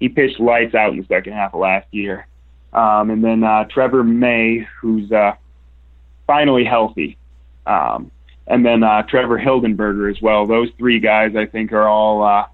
he 0.00 0.08
pitched 0.08 0.40
lights 0.40 0.74
out 0.74 0.92
in 0.92 0.98
the 0.98 1.06
second 1.06 1.32
half 1.32 1.54
of 1.54 1.60
last 1.60 1.86
year. 1.90 2.26
Um, 2.72 3.10
and 3.10 3.22
then 3.24 3.44
uh, 3.44 3.64
Trevor 3.64 4.02
May, 4.02 4.66
who's 4.80 5.10
uh, 5.12 5.32
finally 6.26 6.64
healthy. 6.64 7.16
Um, 7.66 8.10
and 8.46 8.64
then 8.64 8.82
uh, 8.82 9.02
Trevor 9.02 9.38
Hildenberger 9.38 10.10
as 10.10 10.20
well. 10.20 10.46
Those 10.46 10.68
three 10.76 11.00
guys, 11.00 11.34
I 11.36 11.46
think, 11.46 11.72
are 11.72 11.88
all. 11.88 12.22
Uh, 12.22 12.46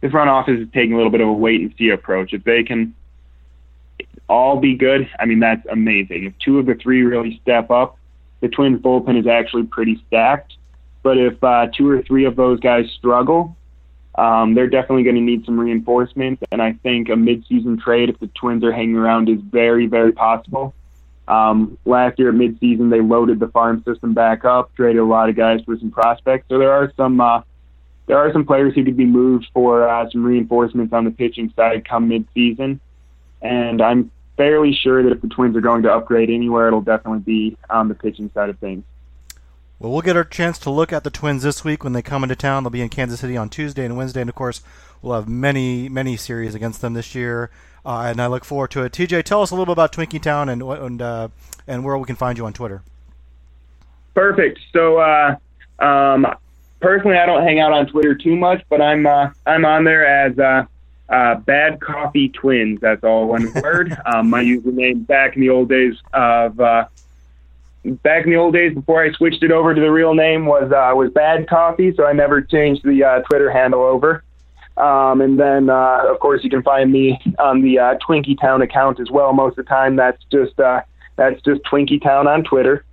the 0.00 0.10
front 0.10 0.28
office 0.30 0.58
is 0.58 0.66
taking 0.74 0.94
a 0.94 0.96
little 0.96 1.12
bit 1.12 1.20
of 1.20 1.28
a 1.28 1.32
wait 1.32 1.60
and 1.60 1.72
see 1.78 1.90
approach. 1.90 2.32
If 2.32 2.42
they 2.42 2.64
can 2.64 2.92
all 4.28 4.58
be 4.58 4.74
good, 4.74 5.08
I 5.20 5.26
mean, 5.26 5.38
that's 5.38 5.64
amazing. 5.70 6.24
If 6.24 6.38
two 6.38 6.58
of 6.58 6.66
the 6.66 6.74
three 6.74 7.02
really 7.02 7.38
step 7.40 7.70
up, 7.70 7.98
the 8.40 8.48
Twins 8.48 8.80
bullpen 8.80 9.18
is 9.18 9.28
actually 9.28 9.64
pretty 9.64 10.02
stacked. 10.08 10.54
But 11.04 11.18
if 11.18 11.42
uh, 11.44 11.68
two 11.76 11.88
or 11.88 12.02
three 12.02 12.24
of 12.24 12.34
those 12.34 12.58
guys 12.58 12.90
struggle, 12.98 13.56
um, 14.14 14.54
they're 14.54 14.68
definitely 14.68 15.04
going 15.04 15.16
to 15.16 15.22
need 15.22 15.44
some 15.44 15.58
reinforcements, 15.58 16.42
and 16.52 16.60
I 16.60 16.74
think 16.74 17.08
a 17.08 17.12
midseason 17.12 17.80
trade, 17.80 18.10
if 18.10 18.18
the 18.18 18.26
Twins 18.28 18.62
are 18.62 18.72
hanging 18.72 18.96
around, 18.96 19.28
is 19.28 19.40
very, 19.40 19.86
very 19.86 20.12
possible. 20.12 20.74
Um, 21.28 21.78
last 21.86 22.18
year 22.18 22.28
at 22.28 22.34
midseason, 22.34 22.90
they 22.90 23.00
loaded 23.00 23.40
the 23.40 23.48
farm 23.48 23.82
system 23.86 24.12
back 24.12 24.44
up, 24.44 24.74
traded 24.74 25.00
a 25.00 25.04
lot 25.04 25.30
of 25.30 25.36
guys 25.36 25.60
for 25.64 25.78
some 25.78 25.90
prospects. 25.90 26.46
So 26.48 26.58
there 26.58 26.72
are 26.72 26.92
some 26.96 27.20
uh, 27.20 27.42
there 28.06 28.18
are 28.18 28.32
some 28.32 28.44
players 28.44 28.74
who 28.74 28.84
could 28.84 28.96
be 28.96 29.06
moved 29.06 29.46
for 29.54 29.88
uh, 29.88 30.10
some 30.10 30.24
reinforcements 30.24 30.92
on 30.92 31.04
the 31.04 31.10
pitching 31.10 31.52
side 31.56 31.88
come 31.88 32.10
midseason, 32.10 32.80
and 33.40 33.80
I'm 33.80 34.10
fairly 34.36 34.74
sure 34.74 35.02
that 35.02 35.12
if 35.12 35.22
the 35.22 35.28
Twins 35.28 35.56
are 35.56 35.60
going 35.60 35.84
to 35.84 35.92
upgrade 35.92 36.28
anywhere, 36.28 36.66
it'll 36.66 36.82
definitely 36.82 37.20
be 37.20 37.56
on 37.70 37.88
the 37.88 37.94
pitching 37.94 38.30
side 38.34 38.50
of 38.50 38.58
things. 38.58 38.84
Well, 39.82 39.90
we'll 39.90 40.02
get 40.02 40.16
our 40.16 40.22
chance 40.22 40.60
to 40.60 40.70
look 40.70 40.92
at 40.92 41.02
the 41.02 41.10
Twins 41.10 41.42
this 41.42 41.64
week 41.64 41.82
when 41.82 41.92
they 41.92 42.02
come 42.02 42.22
into 42.22 42.36
town. 42.36 42.62
They'll 42.62 42.70
be 42.70 42.82
in 42.82 42.88
Kansas 42.88 43.18
City 43.18 43.36
on 43.36 43.48
Tuesday 43.48 43.84
and 43.84 43.96
Wednesday, 43.96 44.20
and 44.20 44.30
of 44.30 44.36
course, 44.36 44.62
we'll 45.02 45.16
have 45.16 45.28
many, 45.28 45.88
many 45.88 46.16
series 46.16 46.54
against 46.54 46.80
them 46.82 46.92
this 46.92 47.16
year, 47.16 47.50
uh, 47.84 48.04
and 48.06 48.22
I 48.22 48.28
look 48.28 48.44
forward 48.44 48.70
to 48.70 48.84
it. 48.84 48.92
TJ, 48.92 49.24
tell 49.24 49.42
us 49.42 49.50
a 49.50 49.54
little 49.54 49.66
bit 49.66 49.72
about 49.72 49.92
Twinkie 49.92 50.22
Town 50.22 50.48
and 50.48 50.62
and 50.62 51.02
uh, 51.02 51.28
and 51.66 51.84
where 51.84 51.98
we 51.98 52.04
can 52.04 52.14
find 52.14 52.38
you 52.38 52.46
on 52.46 52.52
Twitter. 52.52 52.84
Perfect. 54.14 54.60
So 54.72 54.98
uh, 54.98 55.34
um, 55.80 56.28
personally, 56.78 57.16
I 57.16 57.26
don't 57.26 57.42
hang 57.42 57.58
out 57.58 57.72
on 57.72 57.88
Twitter 57.88 58.14
too 58.14 58.36
much, 58.36 58.62
but 58.68 58.80
I'm 58.80 59.04
uh, 59.04 59.30
I'm 59.46 59.64
on 59.64 59.82
there 59.82 60.06
as 60.06 60.38
uh, 60.38 60.64
uh, 61.08 61.34
Bad 61.40 61.80
Coffee 61.80 62.28
Twins. 62.28 62.80
That's 62.80 63.02
all 63.02 63.26
one 63.26 63.52
word. 63.54 63.98
Um, 64.06 64.30
my 64.30 64.44
username 64.44 65.08
back 65.08 65.34
in 65.34 65.40
the 65.40 65.48
old 65.48 65.68
days 65.68 65.96
of 66.12 66.60
uh, 66.60 66.86
back 67.84 68.24
in 68.24 68.30
the 68.30 68.36
old 68.36 68.54
days 68.54 68.74
before 68.74 69.02
I 69.02 69.12
switched 69.12 69.42
it 69.42 69.50
over 69.50 69.74
to 69.74 69.80
the 69.80 69.90
real 69.90 70.14
name 70.14 70.46
was 70.46 70.70
uh, 70.72 70.94
was 70.94 71.10
Bad 71.10 71.48
Coffee, 71.48 71.92
so 71.94 72.04
I 72.04 72.12
never 72.12 72.40
changed 72.40 72.84
the 72.84 73.04
uh, 73.04 73.22
Twitter 73.22 73.50
handle 73.50 73.82
over. 73.82 74.24
Um, 74.76 75.20
and 75.20 75.38
then, 75.38 75.68
uh, 75.68 76.02
of 76.08 76.18
course, 76.20 76.42
you 76.42 76.50
can 76.50 76.62
find 76.62 76.90
me 76.90 77.20
on 77.38 77.60
the 77.60 77.78
uh, 77.78 77.94
Twinkie 78.06 78.40
Town 78.40 78.62
account 78.62 79.00
as 79.00 79.10
well. 79.10 79.32
Most 79.32 79.58
of 79.58 79.64
the 79.64 79.68
time, 79.68 79.96
that's 79.96 80.22
just 80.30 80.58
uh, 80.58 80.80
that's 81.16 81.40
just 81.42 81.62
Twinkie 81.64 82.02
Town 82.02 82.26
on 82.26 82.44
Twitter. 82.44 82.84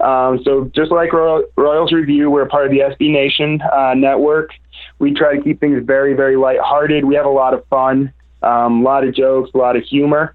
Um, 0.00 0.40
so 0.44 0.70
just 0.74 0.90
like 0.90 1.12
Royal, 1.12 1.44
Royals 1.56 1.92
Review, 1.92 2.30
we're 2.30 2.46
part 2.46 2.66
of 2.66 2.72
the 2.72 2.80
SB 2.80 3.12
Nation 3.12 3.60
uh, 3.72 3.94
network. 3.94 4.50
We 4.98 5.12
try 5.12 5.36
to 5.36 5.42
keep 5.42 5.60
things 5.60 5.84
very, 5.84 6.14
very 6.14 6.36
lighthearted. 6.36 7.04
We 7.04 7.14
have 7.14 7.26
a 7.26 7.30
lot 7.30 7.54
of 7.54 7.64
fun, 7.66 8.12
um, 8.42 8.80
a 8.80 8.84
lot 8.84 9.04
of 9.04 9.14
jokes, 9.14 9.50
a 9.54 9.58
lot 9.58 9.76
of 9.76 9.84
humor. 9.84 10.34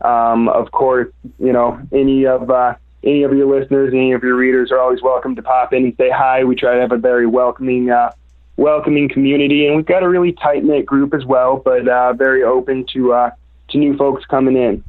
Um, 0.00 0.48
of 0.48 0.70
course, 0.72 1.12
you 1.38 1.52
know 1.52 1.80
any 1.92 2.26
of 2.26 2.50
uh, 2.50 2.74
any 3.02 3.22
of 3.22 3.32
your 3.32 3.46
listeners, 3.46 3.92
any 3.94 4.12
of 4.12 4.22
your 4.22 4.36
readers 4.36 4.70
are 4.70 4.78
always 4.78 5.02
welcome 5.02 5.34
to 5.36 5.42
pop 5.42 5.72
in 5.72 5.84
and 5.84 5.96
say 5.96 6.10
hi. 6.10 6.44
We 6.44 6.54
try 6.54 6.74
to 6.74 6.80
have 6.80 6.92
a 6.92 6.98
very 6.98 7.26
welcoming, 7.26 7.90
uh, 7.90 8.12
welcoming 8.56 9.08
community, 9.08 9.66
and 9.66 9.76
we've 9.76 9.86
got 9.86 10.02
a 10.02 10.08
really 10.08 10.32
tight 10.32 10.64
knit 10.64 10.84
group 10.86 11.14
as 11.14 11.24
well, 11.24 11.56
but 11.56 11.88
uh, 11.88 12.12
very 12.12 12.42
open 12.42 12.86
to 12.92 13.12
uh, 13.12 13.30
to 13.70 13.78
new 13.78 13.96
folks 13.96 14.24
coming 14.26 14.56
in. 14.56 14.84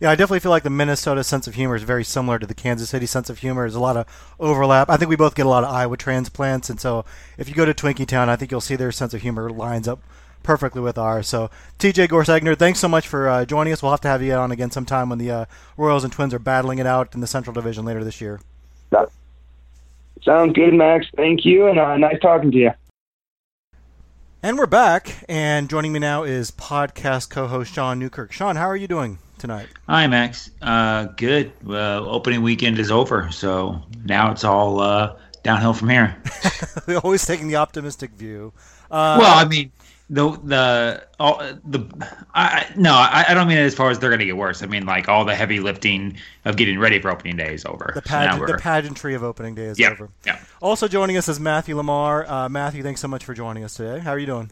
Yeah, 0.00 0.12
I 0.12 0.14
definitely 0.14 0.40
feel 0.40 0.50
like 0.50 0.62
the 0.62 0.70
Minnesota 0.70 1.24
sense 1.24 1.48
of 1.48 1.56
humor 1.56 1.74
is 1.74 1.82
very 1.82 2.04
similar 2.04 2.38
to 2.38 2.46
the 2.46 2.54
Kansas 2.54 2.90
City 2.90 3.06
sense 3.06 3.28
of 3.30 3.38
humor. 3.38 3.62
There's 3.62 3.74
a 3.74 3.80
lot 3.80 3.96
of 3.96 4.06
overlap. 4.38 4.88
I 4.88 4.96
think 4.96 5.08
we 5.08 5.16
both 5.16 5.34
get 5.34 5.44
a 5.44 5.48
lot 5.48 5.64
of 5.64 5.70
Iowa 5.70 5.96
transplants, 5.96 6.70
and 6.70 6.80
so 6.80 7.04
if 7.36 7.48
you 7.48 7.54
go 7.54 7.64
to 7.64 7.74
Twinkie 7.74 8.06
Town, 8.06 8.28
I 8.28 8.36
think 8.36 8.52
you'll 8.52 8.60
see 8.60 8.76
their 8.76 8.92
sense 8.92 9.12
of 9.12 9.22
humor 9.22 9.50
lines 9.50 9.88
up 9.88 10.00
perfectly 10.48 10.80
with 10.80 10.96
ours. 10.96 11.28
So, 11.28 11.50
TJ 11.78 12.08
Gorsegner, 12.08 12.58
thanks 12.58 12.78
so 12.78 12.88
much 12.88 13.06
for 13.06 13.28
uh, 13.28 13.44
joining 13.44 13.70
us. 13.70 13.82
We'll 13.82 13.90
have 13.90 14.00
to 14.00 14.08
have 14.08 14.22
you 14.22 14.32
on 14.32 14.50
again 14.50 14.70
sometime 14.70 15.10
when 15.10 15.18
the 15.18 15.30
uh, 15.30 15.44
Royals 15.76 16.04
and 16.04 16.12
Twins 16.12 16.32
are 16.32 16.38
battling 16.38 16.78
it 16.78 16.86
out 16.86 17.14
in 17.14 17.20
the 17.20 17.26
Central 17.26 17.52
Division 17.52 17.84
later 17.84 18.02
this 18.02 18.18
year. 18.18 18.40
Sounds 20.22 20.54
good, 20.54 20.72
Max. 20.72 21.06
Thank 21.14 21.44
you, 21.44 21.66
and 21.66 21.78
uh, 21.78 21.98
nice 21.98 22.18
talking 22.20 22.50
to 22.50 22.56
you. 22.56 22.70
And 24.42 24.56
we're 24.56 24.64
back, 24.64 25.22
and 25.28 25.68
joining 25.68 25.92
me 25.92 25.98
now 25.98 26.22
is 26.22 26.50
podcast 26.50 27.28
co-host 27.28 27.74
Sean 27.74 27.98
Newkirk. 27.98 28.32
Sean, 28.32 28.56
how 28.56 28.68
are 28.68 28.76
you 28.76 28.88
doing? 28.88 29.18
tonight? 29.36 29.68
Hi, 29.88 30.06
Max. 30.08 30.50
Uh, 30.60 31.04
good. 31.16 31.52
Uh, 31.64 32.04
opening 32.04 32.42
weekend 32.42 32.78
is 32.80 32.90
over, 32.90 33.30
so 33.30 33.80
now 34.04 34.32
it's 34.32 34.42
all 34.42 34.80
uh, 34.80 35.16
downhill 35.44 35.74
from 35.74 35.90
here. 35.90 36.16
We're 36.88 36.98
always 36.98 37.24
taking 37.24 37.46
the 37.46 37.54
optimistic 37.54 38.10
view. 38.12 38.52
Uh, 38.90 39.18
well, 39.20 39.38
I 39.38 39.44
mean, 39.44 39.70
the 40.10 40.30
the 40.44 41.06
all 41.20 41.38
the 41.64 41.86
I 42.34 42.66
no, 42.76 42.92
I, 42.92 43.26
I 43.28 43.34
don't 43.34 43.46
mean 43.46 43.58
it 43.58 43.62
as 43.62 43.74
far 43.74 43.90
as 43.90 43.98
they're 43.98 44.10
going 44.10 44.20
to 44.20 44.26
get 44.26 44.36
worse. 44.36 44.62
I 44.62 44.66
mean 44.66 44.86
like 44.86 45.08
all 45.08 45.24
the 45.24 45.34
heavy 45.34 45.60
lifting 45.60 46.16
of 46.44 46.56
getting 46.56 46.78
ready 46.78 47.00
for 47.00 47.10
opening 47.10 47.36
day 47.36 47.54
is 47.54 47.64
over. 47.66 47.92
The, 47.94 48.02
pageant, 48.02 48.40
so 48.40 48.52
the 48.52 48.58
pageantry 48.58 49.14
of 49.14 49.22
opening 49.22 49.54
day 49.54 49.64
is 49.64 49.78
yeah, 49.78 49.90
over. 49.90 50.08
Yeah. 50.24 50.40
Also 50.62 50.88
joining 50.88 51.16
us 51.16 51.28
is 51.28 51.38
Matthew 51.38 51.76
Lamar. 51.76 52.26
Uh, 52.26 52.48
Matthew, 52.48 52.82
thanks 52.82 53.00
so 53.00 53.08
much 53.08 53.24
for 53.24 53.34
joining 53.34 53.64
us 53.64 53.74
today. 53.74 53.98
How 53.98 54.12
are 54.12 54.18
you 54.18 54.26
doing? 54.26 54.50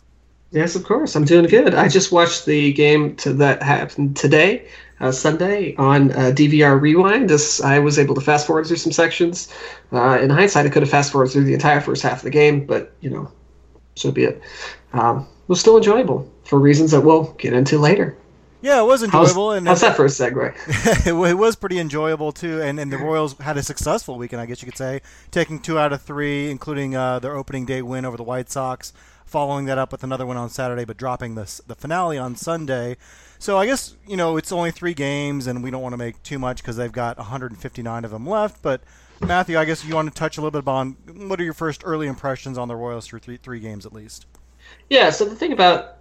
Yes, 0.52 0.76
of 0.76 0.84
course. 0.84 1.16
I'm 1.16 1.24
doing 1.24 1.46
good. 1.46 1.74
I 1.74 1.88
just 1.88 2.12
watched 2.12 2.46
the 2.46 2.72
game 2.72 3.16
to 3.16 3.32
that 3.34 3.62
happened 3.62 4.16
today, 4.16 4.68
uh, 5.00 5.10
Sunday 5.10 5.74
on 5.76 6.12
uh, 6.12 6.32
DVR 6.34 6.80
Rewind. 6.80 7.30
This 7.30 7.60
I 7.62 7.78
was 7.78 7.98
able 7.98 8.14
to 8.14 8.20
fast 8.20 8.46
forward 8.46 8.66
through 8.66 8.76
some 8.76 8.92
sections. 8.92 9.52
Uh, 9.92 10.18
in 10.20 10.30
hindsight, 10.30 10.66
I 10.66 10.68
could 10.68 10.82
have 10.82 10.90
fast 10.90 11.12
forwarded 11.12 11.32
through 11.32 11.44
the 11.44 11.54
entire 11.54 11.80
first 11.80 12.02
half 12.02 12.18
of 12.18 12.22
the 12.22 12.30
game, 12.30 12.64
but 12.64 12.92
you 13.00 13.10
know, 13.10 13.30
so 13.96 14.12
be 14.12 14.24
it. 14.24 14.40
Um, 14.92 15.20
it 15.20 15.36
was 15.48 15.61
still 15.61 15.76
enjoyable 15.76 16.30
for 16.44 16.59
reasons 16.59 16.90
that 16.90 17.00
we'll 17.00 17.32
get 17.35 17.52
into 17.52 17.78
later. 17.78 18.16
Yeah, 18.62 18.80
it 18.80 18.87
was 18.87 19.02
enjoyable. 19.02 19.50
How's, 19.50 19.59
and 19.59 19.68
how's 19.68 19.80
that 19.82 19.96
for 19.96 20.06
a 20.06 20.09
segue? 20.09 21.06
it 21.06 21.35
was 21.37 21.56
pretty 21.56 21.78
enjoyable 21.78 22.32
too, 22.32 22.61
and, 22.62 22.80
and 22.80 22.92
the 22.92 22.98
Royals 22.98 23.38
had 23.38 23.56
a 23.56 23.62
successful 23.62 24.16
weekend, 24.16 24.40
I 24.40 24.46
guess 24.46 24.62
you 24.62 24.66
could 24.66 24.78
say, 24.78 25.02
taking 25.30 25.61
two 25.61 25.78
out 25.78 25.92
of 25.92 26.02
three, 26.02 26.50
including 26.50 26.96
uh, 26.96 27.18
their 27.18 27.37
opening 27.37 27.64
day 27.64 27.82
win 27.82 28.04
over 28.04 28.16
the 28.16 28.22
White 28.22 28.50
Sox 28.50 28.92
following 29.26 29.66
that 29.66 29.76
up 29.76 29.90
with 29.92 30.04
another 30.04 30.24
one 30.24 30.37
on 30.37 30.48
Saturday, 30.48 30.85
but 30.85 30.96
dropping 30.96 31.35
the 31.35 31.61
the 31.66 31.74
finale 31.74 32.16
on 32.16 32.37
Sunday. 32.37 32.96
So 33.38 33.59
I 33.59 33.66
guess 33.66 33.96
you 34.06 34.16
know 34.16 34.37
it's 34.37 34.52
only 34.52 34.70
three 34.70 34.94
games, 34.94 35.46
and 35.46 35.62
we 35.62 35.70
don't 35.70 35.82
want 35.82 35.92
to 35.92 35.98
make 35.98 36.22
too 36.22 36.38
much 36.38 36.62
because 36.62 36.76
they've 36.76 36.90
got 36.90 37.18
159 37.18 38.04
of 38.04 38.11
them 38.11 38.26
left. 38.26 38.62
But 38.62 38.82
Matthew, 39.20 39.59
I 39.59 39.64
guess 39.64 39.85
you 39.85 39.94
want 39.94 40.09
to 40.09 40.18
touch 40.18 40.38
a 40.38 40.40
little 40.40 40.62
bit 40.62 40.68
on 40.68 40.96
what 41.28 41.40
are 41.40 41.44
your 41.44 41.52
first 41.52 41.82
early 41.85 42.06
impressions 42.06 42.56
on 42.56 42.68
the 42.68 42.76
Royals 42.76 43.06
through 43.06 43.18
three 43.18 43.37
three 43.37 43.61
games 43.61 43.85
at 43.85 43.92
least. 43.92 44.26
Yeah. 44.90 45.11
So 45.11 45.24
the 45.24 45.37
thing 45.37 45.52
about 45.52 45.96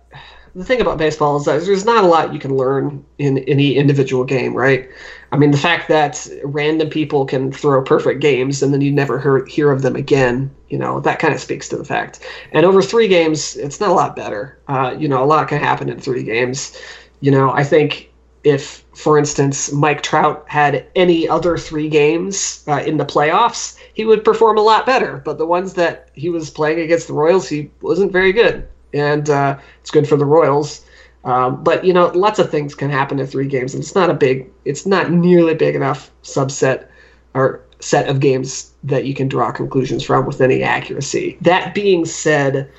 the 0.56 0.64
thing 0.64 0.80
about 0.80 0.98
baseball 0.98 1.36
is 1.36 1.46
that 1.46 1.66
there's 1.66 1.84
not 1.84 2.06
a 2.06 2.08
lot 2.08 2.34
you 2.34 2.40
can 2.40 2.56
learn 2.56 3.06
in 3.18 3.40
any 3.40 3.76
individual 3.76 4.24
game, 4.24 4.54
right? 4.54 4.90
I 5.34 5.38
mean, 5.38 5.52
the 5.52 5.58
fact 5.58 5.90
that 5.90 6.26
random 6.46 6.90
people 6.90 7.26
can 7.26 7.52
throw 7.52 7.84
perfect 7.84 8.22
games 8.22 8.64
and 8.64 8.74
then 8.74 8.80
you 8.80 8.92
never 8.92 9.20
hear, 9.20 9.46
hear 9.48 9.70
of 9.70 9.82
them 9.82 9.98
again, 9.98 10.50
you 10.70 10.78
know, 10.78 11.02
that 11.02 11.20
kind 11.20 11.34
of 11.34 11.42
speaks 11.42 11.68
to 11.70 11.78
the 11.78 11.84
fact. 11.84 12.22
And 12.54 12.66
over 12.66 12.82
three 12.82 13.10
games, 13.10 13.58
it's 13.58 13.82
not 13.82 13.90
a 13.90 13.94
lot 13.94 14.16
better. 14.16 14.58
Uh, 14.70 14.96
you 14.98 15.10
know, 15.10 15.22
a 15.22 15.26
lot 15.26 15.50
can 15.50 15.60
happen 15.60 15.90
in 15.90 16.00
three 16.00 16.24
games. 16.24 16.78
You 17.20 17.32
know, 17.32 17.52
I 17.52 17.66
think 17.66 18.14
if, 18.46 18.86
for 18.94 19.18
instance, 19.18 19.72
Mike 19.74 20.02
Trout 20.02 20.46
had 20.48 20.86
any 20.96 21.28
other 21.28 21.58
three 21.58 21.90
games 21.90 22.64
uh, 22.68 22.84
in 22.86 22.96
the 22.98 23.06
playoffs, 23.06 23.78
he 23.94 24.06
would 24.06 24.24
perform 24.24 24.58
a 24.58 24.62
lot 24.62 24.86
better. 24.86 25.22
But 25.26 25.38
the 25.38 25.46
ones 25.46 25.74
that 25.74 26.10
he 26.14 26.30
was 26.30 26.50
playing 26.50 26.80
against 26.80 27.08
the 27.08 27.14
Royals, 27.14 27.50
he 27.50 27.70
wasn't 27.82 28.14
very 28.14 28.32
good 28.32 28.68
and 28.96 29.30
uh, 29.30 29.60
it's 29.82 29.92
good 29.92 30.08
for 30.08 30.16
the 30.16 30.26
Royals. 30.26 30.86
Um, 31.26 31.64
but 31.64 31.84
you 31.84 31.94
know, 31.94 32.08
lots 32.08 32.40
of 32.40 32.50
things 32.50 32.74
can 32.74 32.90
happen 32.90 33.20
in 33.20 33.28
three 33.28 33.48
games, 33.48 33.74
and 33.74 33.84
it's 33.84 33.96
not 33.96 34.10
a 34.10 34.14
big, 34.14 34.50
it's 34.64 34.86
not 34.86 35.12
nearly 35.12 35.56
big 35.56 35.76
enough 35.76 36.12
subset 36.24 36.88
or 37.34 37.62
set 37.80 38.08
of 38.08 38.20
games 38.20 38.72
that 38.84 39.06
you 39.06 39.14
can 39.14 39.28
draw 39.28 39.52
conclusions 39.52 40.04
from 40.04 40.26
with 40.26 40.40
any 40.40 40.64
accuracy. 40.64 41.38
That 41.42 41.74
being 41.74 42.06
said, 42.06 42.72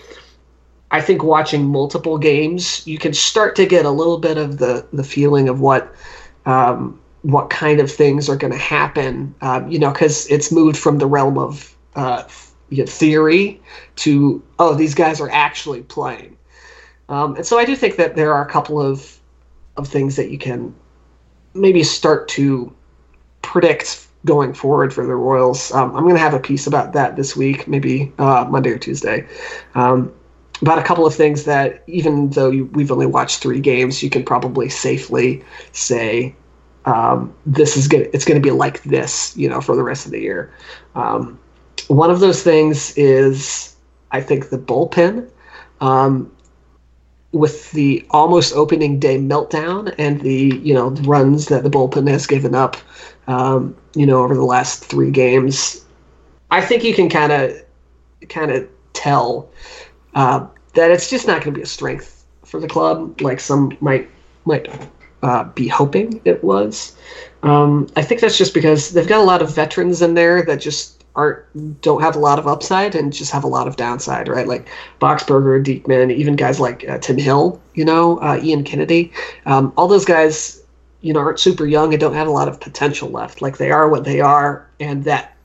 I 0.90 1.00
think 1.00 1.22
watching 1.22 1.66
multiple 1.66 2.18
games, 2.18 2.86
you 2.86 2.98
can 2.98 3.12
start 3.12 3.56
to 3.56 3.66
get 3.66 3.84
a 3.84 3.90
little 3.90 4.18
bit 4.18 4.38
of 4.38 4.58
the 4.58 4.86
the 4.92 5.04
feeling 5.04 5.48
of 5.48 5.60
what. 5.60 5.92
Um, 6.44 7.00
what 7.22 7.50
kind 7.50 7.80
of 7.80 7.90
things 7.90 8.28
are 8.28 8.36
going 8.36 8.52
to 8.52 8.58
happen, 8.58 9.34
um, 9.40 9.68
you 9.68 9.80
know, 9.80 9.90
because 9.90 10.28
it's 10.28 10.52
moved 10.52 10.76
from 10.76 10.98
the 10.98 11.06
realm 11.06 11.36
of 11.38 11.76
uh, 11.96 12.22
theory 12.70 13.60
to 13.96 14.42
oh 14.58 14.74
these 14.74 14.94
guys 14.94 15.20
are 15.20 15.30
actually 15.30 15.82
playing 15.82 16.36
um, 17.08 17.36
and 17.36 17.46
so 17.46 17.58
i 17.58 17.64
do 17.64 17.76
think 17.76 17.96
that 17.96 18.16
there 18.16 18.32
are 18.32 18.46
a 18.46 18.50
couple 18.50 18.80
of 18.80 19.18
of 19.76 19.86
things 19.86 20.16
that 20.16 20.30
you 20.30 20.38
can 20.38 20.74
maybe 21.54 21.82
start 21.82 22.28
to 22.28 22.74
predict 23.42 24.08
going 24.24 24.52
forward 24.52 24.92
for 24.92 25.06
the 25.06 25.14
royals 25.14 25.72
um, 25.72 25.94
i'm 25.94 26.02
going 26.02 26.14
to 26.14 26.20
have 26.20 26.34
a 26.34 26.40
piece 26.40 26.66
about 26.66 26.92
that 26.92 27.14
this 27.16 27.36
week 27.36 27.68
maybe 27.68 28.12
uh, 28.18 28.44
monday 28.50 28.70
or 28.70 28.78
tuesday 28.78 29.26
about 30.62 30.78
a 30.78 30.82
couple 30.82 31.06
of 31.06 31.14
things 31.14 31.44
that 31.44 31.82
even 31.86 32.30
though 32.30 32.50
you, 32.50 32.66
we've 32.66 32.92
only 32.92 33.06
watched 33.06 33.40
three 33.40 33.60
games 33.60 34.02
you 34.02 34.10
can 34.10 34.24
probably 34.24 34.68
safely 34.68 35.42
say 35.72 36.34
um, 36.84 37.34
this 37.44 37.76
is 37.76 37.92
it's 37.92 38.24
going 38.24 38.40
to 38.40 38.46
be 38.46 38.52
like 38.52 38.82
this 38.84 39.36
you 39.36 39.48
know 39.48 39.60
for 39.60 39.76
the 39.76 39.82
rest 39.82 40.06
of 40.06 40.12
the 40.12 40.20
year 40.20 40.52
um, 40.94 41.38
one 41.88 42.10
of 42.10 42.20
those 42.20 42.42
things 42.42 42.96
is, 42.96 43.76
I 44.10 44.20
think, 44.20 44.50
the 44.50 44.58
bullpen. 44.58 45.28
Um, 45.80 46.32
with 47.32 47.70
the 47.72 48.06
almost 48.10 48.54
opening 48.54 48.98
day 48.98 49.18
meltdown 49.18 49.94
and 49.98 50.22
the 50.22 50.58
you 50.62 50.72
know 50.72 50.90
runs 51.02 51.48
that 51.48 51.64
the 51.64 51.70
bullpen 51.70 52.08
has 52.08 52.26
given 52.26 52.54
up, 52.54 52.76
um, 53.26 53.76
you 53.94 54.06
know, 54.06 54.22
over 54.22 54.34
the 54.34 54.44
last 54.44 54.84
three 54.84 55.10
games, 55.10 55.84
I 56.50 56.62
think 56.62 56.82
you 56.82 56.94
can 56.94 57.10
kind 57.10 57.32
of 57.32 57.62
kind 58.28 58.50
of 58.50 58.66
tell 58.94 59.50
uh, 60.16 60.46
that 60.74 60.90
it's 60.90 61.08
just 61.08 61.26
not 61.26 61.42
going 61.42 61.54
to 61.54 61.58
be 61.58 61.62
a 61.62 61.66
strength 61.66 62.24
for 62.44 62.58
the 62.58 62.66
club, 62.66 63.20
like 63.20 63.38
some 63.38 63.76
might 63.80 64.10
might 64.46 64.68
uh, 65.22 65.44
be 65.44 65.68
hoping 65.68 66.20
it 66.24 66.42
was. 66.42 66.96
Um, 67.42 67.88
I 67.96 68.02
think 68.02 68.20
that's 68.20 68.38
just 68.38 68.54
because 68.54 68.92
they've 68.92 69.06
got 69.06 69.20
a 69.20 69.24
lot 69.24 69.42
of 69.42 69.54
veterans 69.54 70.02
in 70.02 70.14
there 70.14 70.42
that 70.44 70.60
just 70.60 71.04
aren't 71.14 71.80
don't 71.82 72.00
have 72.00 72.16
a 72.16 72.18
lot 72.18 72.38
of 72.38 72.46
upside 72.46 72.94
and 72.94 73.12
just 73.12 73.30
have 73.30 73.44
a 73.44 73.48
lot 73.48 73.68
of 73.68 73.76
downside, 73.76 74.28
right? 74.28 74.48
Like 74.48 74.68
Boxberger, 75.00 75.62
Diekman, 75.62 76.12
even 76.12 76.34
guys 76.34 76.58
like 76.58 76.88
uh, 76.88 76.98
Tim 76.98 77.18
Hill, 77.18 77.60
you 77.74 77.84
know, 77.84 78.18
uh, 78.20 78.40
Ian 78.42 78.64
Kennedy, 78.64 79.12
um, 79.44 79.72
all 79.76 79.86
those 79.86 80.04
guys, 80.06 80.62
you 81.02 81.12
know, 81.12 81.20
aren't 81.20 81.40
super 81.40 81.66
young 81.66 81.92
and 81.92 82.00
don't 82.00 82.14
have 82.14 82.28
a 82.28 82.30
lot 82.30 82.48
of 82.48 82.58
potential 82.58 83.10
left. 83.10 83.42
Like 83.42 83.58
they 83.58 83.70
are 83.70 83.88
what 83.88 84.04
they 84.04 84.20
are, 84.22 84.66
and 84.80 85.04
that 85.04 85.36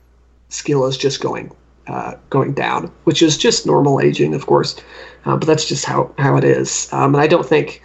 skill 0.48 0.86
is 0.86 0.96
just 0.96 1.20
going 1.20 1.52
uh, 1.88 2.14
going 2.30 2.52
down, 2.52 2.92
which 3.04 3.22
is 3.22 3.36
just 3.36 3.66
normal 3.66 4.00
aging, 4.00 4.34
of 4.34 4.46
course, 4.46 4.76
uh, 5.24 5.36
but 5.36 5.46
that's 5.46 5.66
just 5.66 5.84
how 5.84 6.12
how 6.18 6.36
it 6.36 6.44
is. 6.44 6.92
Um, 6.92 7.14
and 7.14 7.22
I 7.22 7.26
don't 7.26 7.46
think 7.46 7.82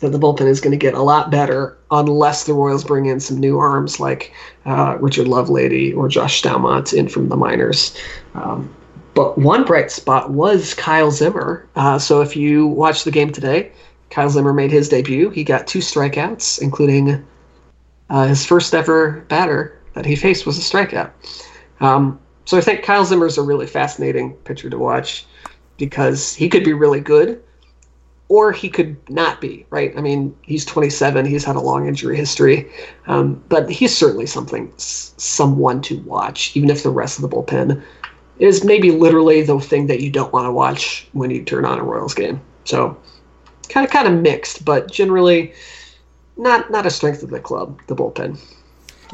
that 0.00 0.10
the 0.10 0.18
bullpen 0.18 0.46
is 0.46 0.60
going 0.60 0.72
to 0.72 0.76
get 0.76 0.94
a 0.94 1.02
lot 1.02 1.30
better 1.30 1.76
unless 1.90 2.44
the 2.44 2.52
Royals 2.52 2.84
bring 2.84 3.06
in 3.06 3.20
some 3.20 3.38
new 3.38 3.58
arms 3.58 4.00
like 4.00 4.32
uh, 4.66 4.98
Richard 5.00 5.26
Lovelady 5.26 5.96
or 5.96 6.08
Josh 6.08 6.42
Staumont 6.42 6.92
in 6.92 7.08
from 7.08 7.28
the 7.28 7.36
minors. 7.36 7.96
Um, 8.34 8.74
but 9.14 9.38
one 9.38 9.64
bright 9.64 9.90
spot 9.90 10.30
was 10.30 10.74
Kyle 10.74 11.10
Zimmer. 11.10 11.66
Uh, 11.76 11.98
so 11.98 12.20
if 12.20 12.34
you 12.36 12.66
watch 12.66 13.04
the 13.04 13.12
game 13.12 13.32
today, 13.32 13.70
Kyle 14.10 14.28
Zimmer 14.28 14.52
made 14.52 14.72
his 14.72 14.88
debut. 14.88 15.30
He 15.30 15.44
got 15.44 15.66
two 15.66 15.78
strikeouts, 15.78 16.60
including 16.60 17.24
uh, 18.10 18.26
his 18.26 18.44
first 18.44 18.74
ever 18.74 19.24
batter 19.28 19.80
that 19.94 20.04
he 20.04 20.16
faced 20.16 20.46
was 20.46 20.58
a 20.58 20.60
strikeout. 20.60 21.10
Um, 21.80 22.18
so 22.44 22.58
I 22.58 22.60
think 22.60 22.82
Kyle 22.82 23.04
Zimmer 23.04 23.26
is 23.26 23.38
a 23.38 23.42
really 23.42 23.66
fascinating 23.66 24.34
pitcher 24.44 24.70
to 24.70 24.78
watch 24.78 25.26
because 25.76 26.34
he 26.34 26.48
could 26.48 26.64
be 26.64 26.72
really 26.72 27.00
good 27.00 27.42
or 28.28 28.52
he 28.52 28.70
could 28.70 28.96
not 29.10 29.40
be, 29.40 29.66
right? 29.70 29.92
I 29.96 30.00
mean, 30.00 30.34
he's 30.42 30.64
27, 30.64 31.26
he's 31.26 31.44
had 31.44 31.56
a 31.56 31.60
long 31.60 31.86
injury 31.86 32.16
history, 32.16 32.70
um, 33.06 33.42
but 33.48 33.70
he's 33.70 33.94
certainly 33.96 34.26
something, 34.26 34.72
someone 34.76 35.82
to 35.82 35.98
watch, 36.00 36.56
even 36.56 36.70
if 36.70 36.82
the 36.82 36.90
rest 36.90 37.18
of 37.18 37.22
the 37.22 37.28
bullpen 37.28 37.82
is 38.38 38.64
maybe 38.64 38.90
literally 38.90 39.42
the 39.42 39.60
thing 39.60 39.86
that 39.86 40.00
you 40.00 40.10
don't 40.10 40.32
want 40.32 40.46
to 40.46 40.52
watch 40.52 41.06
when 41.12 41.30
you 41.30 41.44
turn 41.44 41.64
on 41.64 41.78
a 41.78 41.82
Royals 41.82 42.14
game. 42.14 42.40
So, 42.64 42.96
kind 43.68 43.86
of 43.86 43.92
kind 43.92 44.08
of 44.08 44.14
mixed, 44.14 44.64
but 44.64 44.90
generally 44.90 45.52
not 46.36 46.70
not 46.70 46.86
a 46.86 46.90
strength 46.90 47.22
of 47.22 47.30
the 47.30 47.40
club, 47.40 47.80
the 47.86 47.94
bullpen. 47.94 48.38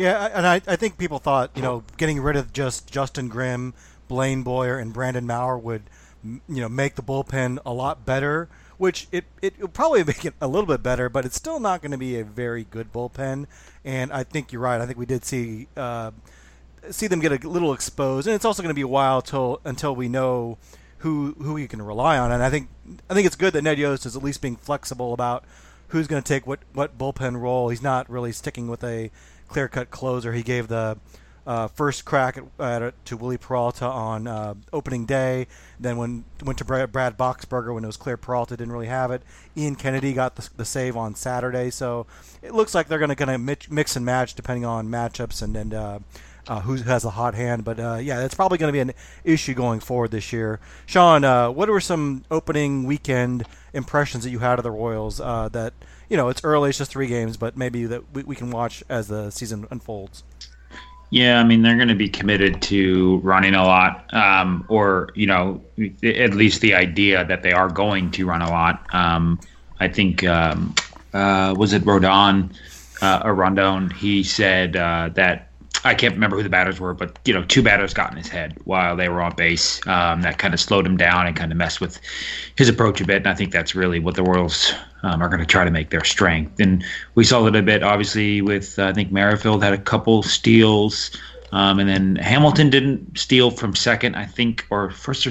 Yeah, 0.00 0.30
and 0.32 0.46
I, 0.46 0.62
I 0.66 0.76
think 0.76 0.96
people 0.96 1.18
thought 1.18 1.50
you 1.54 1.60
know 1.60 1.84
getting 1.98 2.20
rid 2.22 2.34
of 2.34 2.54
just 2.54 2.90
Justin 2.90 3.28
Grimm, 3.28 3.74
Blaine 4.08 4.42
Boyer, 4.42 4.78
and 4.78 4.94
Brandon 4.94 5.26
Maurer 5.26 5.58
would 5.58 5.82
you 6.24 6.40
know 6.48 6.70
make 6.70 6.94
the 6.94 7.02
bullpen 7.02 7.58
a 7.66 7.72
lot 7.74 8.06
better. 8.06 8.48
Which 8.78 9.08
it 9.12 9.26
it 9.42 9.60
will 9.60 9.68
probably 9.68 10.02
make 10.10 10.24
it 10.24 10.32
a 10.40 10.48
little 10.48 10.66
bit 10.66 10.82
better, 10.82 11.10
but 11.10 11.26
it's 11.26 11.36
still 11.36 11.60
not 11.60 11.82
going 11.82 11.90
to 11.90 11.98
be 11.98 12.18
a 12.18 12.24
very 12.24 12.64
good 12.64 12.94
bullpen. 12.94 13.44
And 13.84 14.10
I 14.10 14.24
think 14.24 14.52
you're 14.52 14.62
right. 14.62 14.80
I 14.80 14.86
think 14.86 14.98
we 14.98 15.04
did 15.04 15.22
see 15.22 15.68
uh, 15.76 16.12
see 16.88 17.06
them 17.06 17.20
get 17.20 17.44
a 17.44 17.46
little 17.46 17.74
exposed, 17.74 18.26
and 18.26 18.34
it's 18.34 18.46
also 18.46 18.62
going 18.62 18.70
to 18.70 18.74
be 18.74 18.80
a 18.80 18.88
while 18.88 19.20
till 19.20 19.60
until 19.66 19.94
we 19.94 20.08
know 20.08 20.56
who 20.98 21.34
who 21.42 21.58
you 21.58 21.68
can 21.68 21.82
rely 21.82 22.16
on. 22.16 22.32
And 22.32 22.42
I 22.42 22.48
think 22.48 22.70
I 23.10 23.12
think 23.12 23.26
it's 23.26 23.36
good 23.36 23.52
that 23.52 23.60
Ned 23.60 23.78
Yost 23.78 24.06
is 24.06 24.16
at 24.16 24.22
least 24.22 24.40
being 24.40 24.56
flexible 24.56 25.12
about 25.12 25.44
who's 25.88 26.06
going 26.06 26.22
to 26.22 26.26
take 26.26 26.46
what 26.46 26.60
what 26.72 26.96
bullpen 26.96 27.38
role. 27.38 27.68
He's 27.68 27.82
not 27.82 28.08
really 28.08 28.32
sticking 28.32 28.66
with 28.66 28.82
a 28.82 29.10
clear 29.50 29.68
cut 29.68 29.90
closer. 29.90 30.32
He 30.32 30.42
gave 30.42 30.68
the 30.68 30.96
uh, 31.46 31.66
first 31.66 32.04
crack 32.04 32.38
at, 32.38 32.82
at, 32.82 33.04
to 33.06 33.16
Wily 33.16 33.36
Peralta 33.36 33.84
on 33.84 34.26
uh, 34.26 34.54
opening 34.72 35.04
day. 35.04 35.48
Then 35.78 35.96
when 35.96 36.24
went 36.44 36.58
to 36.58 36.64
Brad, 36.64 36.92
Brad 36.92 37.18
Boxberger 37.18 37.74
when 37.74 37.82
it 37.82 37.86
was 37.88 37.96
clear 37.96 38.16
Peralta 38.16 38.56
didn't 38.56 38.72
really 38.72 38.86
have 38.86 39.10
it. 39.10 39.22
Ian 39.56 39.74
Kennedy 39.74 40.12
got 40.12 40.36
the, 40.36 40.48
the 40.56 40.64
save 40.64 40.96
on 40.96 41.14
Saturday. 41.14 41.70
So 41.70 42.06
it 42.42 42.54
looks 42.54 42.74
like 42.74 42.86
they're 42.86 42.98
going 43.00 43.10
to 43.10 43.16
kind 43.16 43.30
of 43.30 43.70
mix 43.70 43.96
and 43.96 44.06
match 44.06 44.34
depending 44.34 44.64
on 44.64 44.88
matchups 44.88 45.42
and 45.42 45.56
and 45.56 45.74
uh, 45.74 45.98
uh, 46.46 46.60
who 46.60 46.76
has 46.76 47.04
a 47.04 47.10
hot 47.10 47.34
hand. 47.34 47.64
But 47.64 47.80
uh, 47.80 47.98
yeah, 48.00 48.24
it's 48.24 48.34
probably 48.34 48.58
going 48.58 48.68
to 48.68 48.72
be 48.72 48.80
an 48.80 48.92
issue 49.24 49.54
going 49.54 49.80
forward 49.80 50.12
this 50.12 50.32
year. 50.32 50.60
Sean, 50.86 51.24
uh, 51.24 51.50
what 51.50 51.68
were 51.68 51.80
some 51.80 52.24
opening 52.30 52.84
weekend 52.84 53.44
impressions 53.72 54.22
that 54.24 54.30
you 54.30 54.38
had 54.38 54.58
of 54.58 54.62
the 54.62 54.70
Royals? 54.70 55.18
That 55.18 55.72
you 56.10 56.16
know, 56.16 56.28
it's 56.28 56.44
early, 56.44 56.68
it's 56.68 56.78
just 56.78 56.90
three 56.90 57.06
games, 57.06 57.38
but 57.38 57.56
maybe 57.56 57.86
that 57.86 58.02
we, 58.12 58.24
we 58.24 58.36
can 58.36 58.50
watch 58.50 58.84
as 58.90 59.08
the 59.08 59.30
season 59.30 59.66
unfolds. 59.70 60.24
Yeah, 61.10 61.40
I 61.40 61.44
mean 61.44 61.62
they're 61.62 61.76
going 61.76 61.88
to 61.88 61.96
be 61.96 62.08
committed 62.08 62.62
to 62.62 63.18
running 63.18 63.54
a 63.54 63.64
lot, 63.64 64.12
um, 64.14 64.64
or 64.68 65.10
you 65.14 65.26
know, 65.26 65.60
at 66.04 66.34
least 66.34 66.60
the 66.60 66.74
idea 66.74 67.24
that 67.24 67.42
they 67.42 67.52
are 67.52 67.68
going 67.68 68.12
to 68.12 68.26
run 68.26 68.42
a 68.42 68.50
lot. 68.50 68.86
Um, 68.94 69.40
I 69.80 69.88
think 69.88 70.22
um, 70.22 70.74
uh, 71.12 71.54
was 71.56 71.72
it 71.72 71.82
Rodon 71.82 72.54
uh, 73.02 73.22
or 73.24 73.34
Rondon? 73.34 73.90
He 73.90 74.22
said 74.22 74.76
uh, 74.76 75.10
that 75.14 75.50
I 75.84 75.94
can't 75.94 76.14
remember 76.14 76.36
who 76.36 76.44
the 76.44 76.48
batters 76.48 76.78
were, 76.78 76.94
but 76.94 77.18
you 77.24 77.34
know, 77.34 77.42
two 77.42 77.62
batters 77.62 77.92
got 77.92 78.12
in 78.12 78.16
his 78.16 78.28
head 78.28 78.56
while 78.64 78.94
they 78.94 79.08
were 79.08 79.20
on 79.20 79.34
base. 79.34 79.84
Um, 79.88 80.22
that 80.22 80.38
kind 80.38 80.54
of 80.54 80.60
slowed 80.60 80.86
him 80.86 80.96
down 80.96 81.26
and 81.26 81.34
kind 81.34 81.50
of 81.50 81.58
messed 81.58 81.80
with 81.80 81.98
his 82.56 82.68
approach 82.68 83.00
a 83.00 83.04
bit. 83.04 83.16
And 83.16 83.26
I 83.26 83.34
think 83.34 83.50
that's 83.50 83.74
really 83.74 83.98
what 83.98 84.14
the 84.14 84.22
Royals 84.22 84.74
um, 85.02 85.22
are 85.22 85.28
going 85.28 85.40
to 85.40 85.46
try 85.46 85.64
to 85.64 85.70
make 85.70 85.90
their 85.90 86.04
strength. 86.04 86.60
And 86.60 86.84
we 87.14 87.24
saw 87.24 87.42
that 87.42 87.56
a 87.56 87.62
bit, 87.62 87.82
obviously, 87.82 88.42
with 88.42 88.78
uh, 88.78 88.86
I 88.86 88.92
think 88.92 89.12
Merrifield 89.12 89.62
had 89.62 89.72
a 89.72 89.78
couple 89.78 90.22
steals, 90.22 91.10
um, 91.52 91.78
and 91.78 91.88
then 91.88 92.16
Hamilton 92.16 92.70
didn't 92.70 93.18
steal 93.18 93.50
from 93.50 93.74
second, 93.74 94.14
I 94.14 94.26
think, 94.26 94.66
or 94.70 94.90
first. 94.90 95.26
Or, 95.26 95.30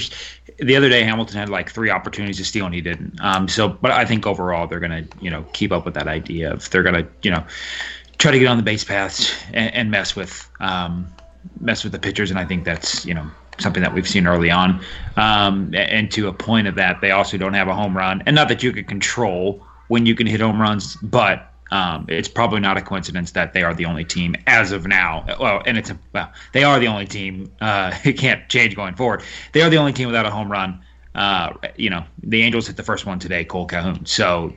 the 0.62 0.76
other 0.76 0.90
day, 0.90 1.04
Hamilton 1.04 1.38
had 1.38 1.48
like 1.48 1.72
three 1.72 1.90
opportunities 1.90 2.36
to 2.36 2.44
steal 2.44 2.66
and 2.66 2.76
he 2.76 2.82
didn't. 2.82 3.18
Um, 3.22 3.48
so, 3.48 3.70
but 3.70 3.92
I 3.92 4.04
think 4.04 4.28
overall 4.28 4.68
they're 4.68 4.82
going 4.82 5.08
to, 5.08 5.18
you 5.22 5.30
know, 5.30 5.44
keep 5.54 5.72
up 5.72 5.86
with 5.86 5.94
that 5.94 6.10
idea 6.10 6.52
of 6.52 6.70
they're 6.70 6.84
going 6.84 6.96
to, 6.96 7.08
you 7.22 7.32
know 7.32 7.46
try 8.20 8.32
to 8.32 8.38
get 8.38 8.48
on 8.48 8.58
the 8.58 8.64
base 8.64 8.84
paths 8.84 9.34
and, 9.54 9.74
and 9.74 9.92
mess 9.92 10.16
with 10.16 10.50
um, 10.60 11.08
mess 11.60 11.84
with 11.84 11.94
the 11.94 12.00
pitchers, 12.00 12.30
and 12.30 12.40
I 12.40 12.46
think 12.46 12.66
that's 12.66 13.06
you 13.06 13.14
know 13.14 13.28
something 13.60 13.84
that 13.84 13.94
we've 13.94 14.08
seen 14.08 14.28
early 14.28 14.52
on. 14.52 14.82
Um, 15.16 15.74
and 15.74 16.12
to 16.12 16.28
a 16.28 16.34
point 16.34 16.68
of 16.68 16.76
that, 16.76 17.02
they 17.02 17.12
also 17.12 17.38
don't 17.38 17.54
have 17.54 17.68
a 17.68 17.74
home 17.74 17.96
run, 17.96 18.24
and 18.26 18.36
not 18.36 18.48
that 18.50 18.64
you 18.64 18.72
can 18.72 18.86
control 18.86 19.64
when 19.88 20.06
you 20.06 20.16
can 20.16 20.28
hit 20.28 20.40
home 20.40 20.62
runs, 20.62 20.96
but 20.98 21.52
um, 21.72 22.06
it's 22.08 22.28
probably 22.28 22.60
not 22.60 22.78
a 22.78 22.82
coincidence 22.82 23.32
that 23.32 23.54
they 23.54 23.64
are 23.64 23.74
the 23.74 23.86
only 23.86 24.04
team 24.04 24.36
as 24.48 24.72
of 24.72 24.88
now. 24.88 25.26
Well, 25.40 25.62
and 25.66 25.78
it's 25.78 25.90
a, 25.90 26.00
well, 26.14 26.32
they 26.54 26.64
are 26.64 26.80
the 26.80 26.88
only 26.88 27.06
team. 27.06 27.52
Uh, 27.62 27.96
it 28.04 28.14
can't 28.14 28.48
change 28.50 28.76
going 28.76 28.96
forward. 28.96 29.24
They 29.54 29.62
are 29.62 29.70
the 29.70 29.78
only 29.78 29.94
team 29.94 30.08
without 30.08 30.26
a 30.26 30.32
home 30.32 30.52
run 30.52 30.82
uh, 31.16 31.54
you 31.76 31.90
know, 31.90 32.04
the 32.24 32.44
Angels 32.44 32.68
hit 32.68 32.78
the 32.78 32.84
first 32.84 33.06
one 33.06 33.20
today, 33.20 33.44
Cole 33.44 33.66
Calhoun. 33.66 34.06
So 34.06 34.54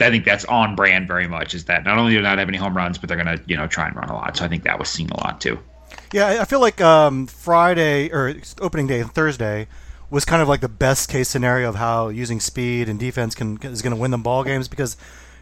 I 0.00 0.10
think 0.10 0.24
that's 0.24 0.44
on 0.44 0.76
brand 0.76 1.08
very 1.08 1.26
much. 1.26 1.54
Is 1.54 1.64
that 1.64 1.84
not 1.84 1.98
only 1.98 2.12
do 2.12 2.18
they 2.18 2.22
not 2.22 2.38
have 2.38 2.48
any 2.48 2.58
home 2.58 2.76
runs, 2.76 2.98
but 2.98 3.08
they're 3.08 3.22
going 3.22 3.38
to 3.38 3.42
you 3.46 3.56
know 3.56 3.66
try 3.66 3.88
and 3.88 3.96
run 3.96 4.08
a 4.08 4.14
lot. 4.14 4.36
So 4.36 4.44
I 4.44 4.48
think 4.48 4.64
that 4.64 4.78
was 4.78 4.88
seen 4.88 5.10
a 5.10 5.16
lot 5.16 5.40
too. 5.40 5.58
Yeah, 6.14 6.40
I 6.40 6.44
feel 6.44 6.60
like 6.60 6.80
um, 6.80 7.26
Friday 7.26 8.08
or 8.08 8.32
opening 8.60 8.86
day 8.86 9.00
and 9.00 9.12
Thursday 9.12 9.66
was 10.10 10.24
kind 10.24 10.40
of 10.40 10.48
like 10.48 10.60
the 10.60 10.68
best 10.68 11.08
case 11.08 11.28
scenario 11.28 11.68
of 11.68 11.74
how 11.74 12.06
using 12.06 12.38
speed 12.38 12.88
and 12.88 13.00
defense 13.00 13.34
can 13.34 13.58
is 13.62 13.82
going 13.82 13.92
to 13.92 14.00
win 14.00 14.12
them 14.12 14.22
ball 14.22 14.44
games 14.44 14.68
because 14.68 14.96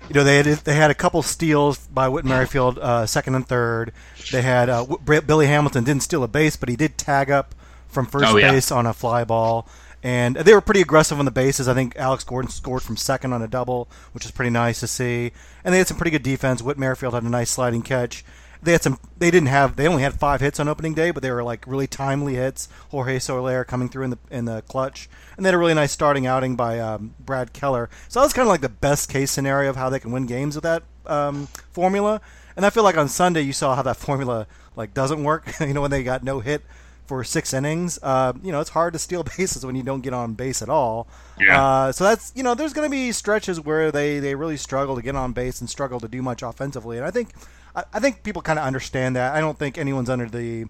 you 0.08 0.14
know 0.14 0.24
they 0.24 0.38
had 0.38 0.46
they 0.46 0.74
had 0.74 0.90
a 0.90 0.94
couple 0.94 1.20
steals 1.20 1.76
by 1.88 2.08
Whit 2.08 2.24
Merrifield, 2.24 2.78
uh, 2.78 3.04
second 3.04 3.34
and 3.34 3.46
third. 3.46 3.92
They 4.30 4.40
had 4.40 4.70
uh, 4.70 4.86
Billy 5.04 5.46
Hamilton 5.46 5.84
didn't 5.84 6.04
steal 6.04 6.24
a 6.24 6.28
base, 6.28 6.56
but 6.56 6.70
he 6.70 6.76
did 6.76 6.96
tag 6.96 7.30
up 7.30 7.54
from 7.88 8.06
first 8.06 8.32
oh, 8.32 8.38
yeah. 8.38 8.52
base 8.52 8.72
on 8.72 8.86
a 8.86 8.94
fly 8.94 9.24
ball 9.24 9.68
and 10.02 10.36
they 10.36 10.54
were 10.54 10.62
pretty 10.62 10.80
aggressive 10.80 11.18
on 11.18 11.26
the 11.26 11.30
bases. 11.30 11.68
I 11.68 11.74
think 11.74 11.96
Alex 11.96 12.24
Gordon 12.24 12.50
scored 12.50 12.82
from 12.82 12.96
second 12.96 13.34
on 13.34 13.42
a 13.42 13.46
double, 13.46 13.88
which 14.12 14.24
is 14.24 14.30
pretty 14.30 14.50
nice 14.50 14.80
to 14.80 14.86
see. 14.86 15.32
And 15.62 15.72
they 15.72 15.78
had 15.78 15.86
some 15.86 15.96
pretty 15.96 16.10
good 16.10 16.24
defense. 16.24 16.62
Whit 16.62 16.78
Merrifield 16.78 17.14
had 17.14 17.22
a 17.22 17.28
nice 17.28 17.50
sliding 17.50 17.82
catch. 17.82 18.24
They 18.62 18.72
had 18.72 18.82
some. 18.82 18.98
They 19.18 19.30
didn't 19.30 19.48
have. 19.48 19.76
They 19.76 19.88
only 19.88 20.02
had 20.02 20.14
five 20.14 20.40
hits 20.40 20.60
on 20.60 20.68
opening 20.68 20.94
day, 20.94 21.10
but 21.10 21.22
they 21.22 21.30
were 21.32 21.42
like 21.42 21.66
really 21.66 21.88
timely 21.88 22.34
hits. 22.34 22.68
Jorge 22.90 23.18
Soler 23.18 23.64
coming 23.64 23.88
through 23.88 24.04
in 24.04 24.10
the 24.10 24.18
in 24.30 24.44
the 24.44 24.62
clutch, 24.62 25.08
and 25.36 25.44
they 25.44 25.48
had 25.48 25.54
a 25.54 25.58
really 25.58 25.74
nice 25.74 25.90
starting 25.90 26.26
outing 26.26 26.54
by 26.54 26.78
um, 26.78 27.14
Brad 27.18 27.52
Keller. 27.52 27.90
So 28.08 28.20
that 28.20 28.26
was 28.26 28.32
kind 28.32 28.46
of 28.46 28.50
like 28.50 28.60
the 28.60 28.68
best 28.68 29.10
case 29.10 29.30
scenario 29.32 29.68
of 29.70 29.76
how 29.76 29.88
they 29.88 29.98
can 29.98 30.12
win 30.12 30.26
games 30.26 30.54
with 30.54 30.62
that 30.62 30.84
um, 31.06 31.48
formula. 31.72 32.20
And 32.56 32.64
I 32.64 32.70
feel 32.70 32.84
like 32.84 32.96
on 32.96 33.08
Sunday 33.08 33.40
you 33.42 33.52
saw 33.52 33.74
how 33.74 33.82
that 33.82 33.96
formula 33.98 34.46
like 34.76 34.94
doesn't 34.94 35.24
work. 35.24 35.52
you 35.60 35.74
know 35.74 35.80
when 35.80 35.90
they 35.90 36.04
got 36.04 36.22
no 36.22 36.40
hit 36.40 36.62
for 37.06 37.24
six 37.24 37.52
innings. 37.52 37.98
Uh, 38.02 38.32
you 38.42 38.52
know, 38.52 38.60
it's 38.60 38.70
hard 38.70 38.92
to 38.92 38.98
steal 38.98 39.22
bases 39.36 39.66
when 39.66 39.74
you 39.74 39.82
don't 39.82 40.02
get 40.02 40.14
on 40.14 40.34
base 40.34 40.62
at 40.62 40.68
all. 40.68 41.08
Yeah. 41.38 41.62
Uh, 41.62 41.92
so 41.92 42.04
that's 42.04 42.32
you 42.34 42.42
know, 42.42 42.54
there's 42.54 42.72
going 42.72 42.86
to 42.86 42.90
be 42.90 43.12
stretches 43.12 43.60
where 43.60 43.90
they 43.90 44.18
they 44.18 44.34
really 44.34 44.56
struggle 44.56 44.96
to 44.96 45.02
get 45.02 45.16
on 45.16 45.32
base 45.32 45.60
and 45.60 45.68
struggle 45.68 46.00
to 46.00 46.08
do 46.08 46.22
much 46.22 46.42
offensively, 46.42 46.96
and 46.96 47.04
I 47.04 47.10
think 47.10 47.30
I, 47.74 47.84
I 47.92 48.00
think 48.00 48.22
people 48.22 48.42
kind 48.42 48.58
of 48.58 48.64
understand 48.64 49.16
that. 49.16 49.34
I 49.34 49.40
don't 49.40 49.58
think 49.58 49.78
anyone's 49.78 50.10
under 50.10 50.28
the 50.28 50.66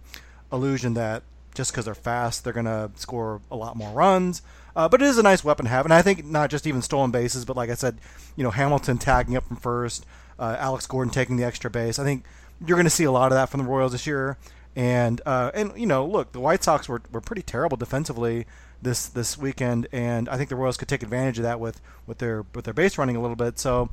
illusion 0.53 0.95
that 0.95 1.23
just 1.55 1.73
because 1.73 1.85
they're 1.85 1.95
fast, 1.95 2.45
they're 2.45 2.53
going 2.53 2.67
to 2.67 2.91
score 2.97 3.41
a 3.51 3.57
lot 3.57 3.77
more 3.77 3.93
runs. 3.93 4.43
Uh, 4.75 4.89
but 4.89 5.03
it 5.03 5.07
is 5.07 5.19
a 5.19 5.23
nice 5.23 5.45
weapon 5.45 5.67
to 5.67 5.71
have, 5.71 5.85
and 5.85 5.93
I 5.93 6.01
think 6.01 6.25
not 6.25 6.49
just 6.49 6.67
even 6.67 6.81
stolen 6.81 7.11
bases, 7.11 7.45
but 7.45 7.57
like 7.57 7.69
I 7.69 7.75
said, 7.75 7.99
you 8.37 8.43
know, 8.43 8.51
Hamilton 8.51 8.97
tagging 8.97 9.37
up 9.37 9.47
from 9.47 9.57
first, 9.57 10.07
uh, 10.39 10.57
Alex 10.59 10.87
Gordon 10.87 11.13
taking 11.13 11.37
the 11.37 11.45
extra 11.45 11.71
base. 11.71 11.99
I 11.99 12.05
think 12.05 12.25
you're 12.67 12.77
going 12.77 12.87
to 12.87 12.91
see 12.91 13.05
a 13.05 13.13
lot 13.13 13.33
of 13.33 13.37
that 13.37 13.51
from 13.51 13.61
the 13.61 13.67
Royals 13.67 13.93
this 13.93 14.07
year. 14.07 14.39
And 14.75 15.21
uh, 15.27 15.51
and 15.53 15.73
you 15.77 15.85
know, 15.85 16.07
look, 16.07 16.33
the 16.33 16.41
White 16.41 16.65
Sox 16.65 16.89
were, 16.89 17.03
were 17.13 17.21
pretty 17.21 17.43
terrible 17.43 17.77
defensively 17.77 18.47
this 18.81 19.07
this 19.07 19.37
weekend, 19.37 19.87
and 19.93 20.31
I 20.31 20.39
think 20.39 20.49
the 20.49 20.57
Royals 20.57 20.79
could 20.79 20.89
take 20.89 21.03
advantage 21.03 21.39
of 21.39 21.43
that 21.43 21.61
with, 21.61 21.83
with 22.07 22.19
their 22.19 22.47
with 22.55 22.65
their 22.65 22.73
base 22.73 22.97
running 22.97 23.15
a 23.15 23.21
little 23.21 23.37
bit. 23.37 23.59
So 23.59 23.91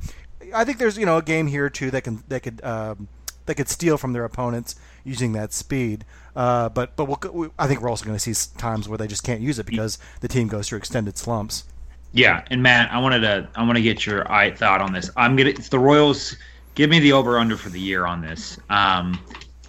I 0.54 0.64
think 0.64 0.78
there's 0.78 0.98
you 0.98 1.06
know 1.06 1.18
a 1.18 1.22
game 1.22 1.46
here 1.46 1.70
too 1.70 1.90
that 1.90 2.02
can 2.02 2.22
that 2.28 2.42
could 2.42 2.62
um, 2.64 3.08
that 3.46 3.56
could 3.56 3.68
steal 3.68 3.98
from 3.98 4.12
their 4.12 4.24
opponents 4.24 4.76
using 5.04 5.32
that 5.32 5.52
speed. 5.52 6.04
Uh, 6.36 6.68
but 6.68 6.96
but 6.96 7.06
we'll, 7.06 7.32
we, 7.32 7.48
I 7.58 7.66
think 7.66 7.80
we're 7.80 7.88
also 7.88 8.04
going 8.04 8.16
to 8.16 8.34
see 8.34 8.56
times 8.58 8.88
where 8.88 8.98
they 8.98 9.06
just 9.06 9.24
can't 9.24 9.40
use 9.40 9.58
it 9.58 9.66
because 9.66 9.98
the 10.20 10.28
team 10.28 10.48
goes 10.48 10.68
through 10.68 10.78
extended 10.78 11.18
slumps. 11.18 11.64
Yeah, 12.12 12.44
and 12.50 12.62
Matt, 12.62 12.92
I 12.92 12.98
wanted 12.98 13.20
to 13.20 13.48
I 13.54 13.62
want 13.64 13.76
to 13.76 13.82
get 13.82 14.06
your 14.06 14.24
thought 14.24 14.80
on 14.80 14.92
this. 14.92 15.10
I'm 15.16 15.36
gonna 15.36 15.52
the 15.52 15.78
Royals 15.78 16.36
give 16.74 16.90
me 16.90 16.98
the 17.00 17.12
over 17.12 17.38
under 17.38 17.56
for 17.56 17.68
the 17.68 17.80
year 17.80 18.06
on 18.06 18.20
this. 18.20 18.58
Um, 18.68 19.18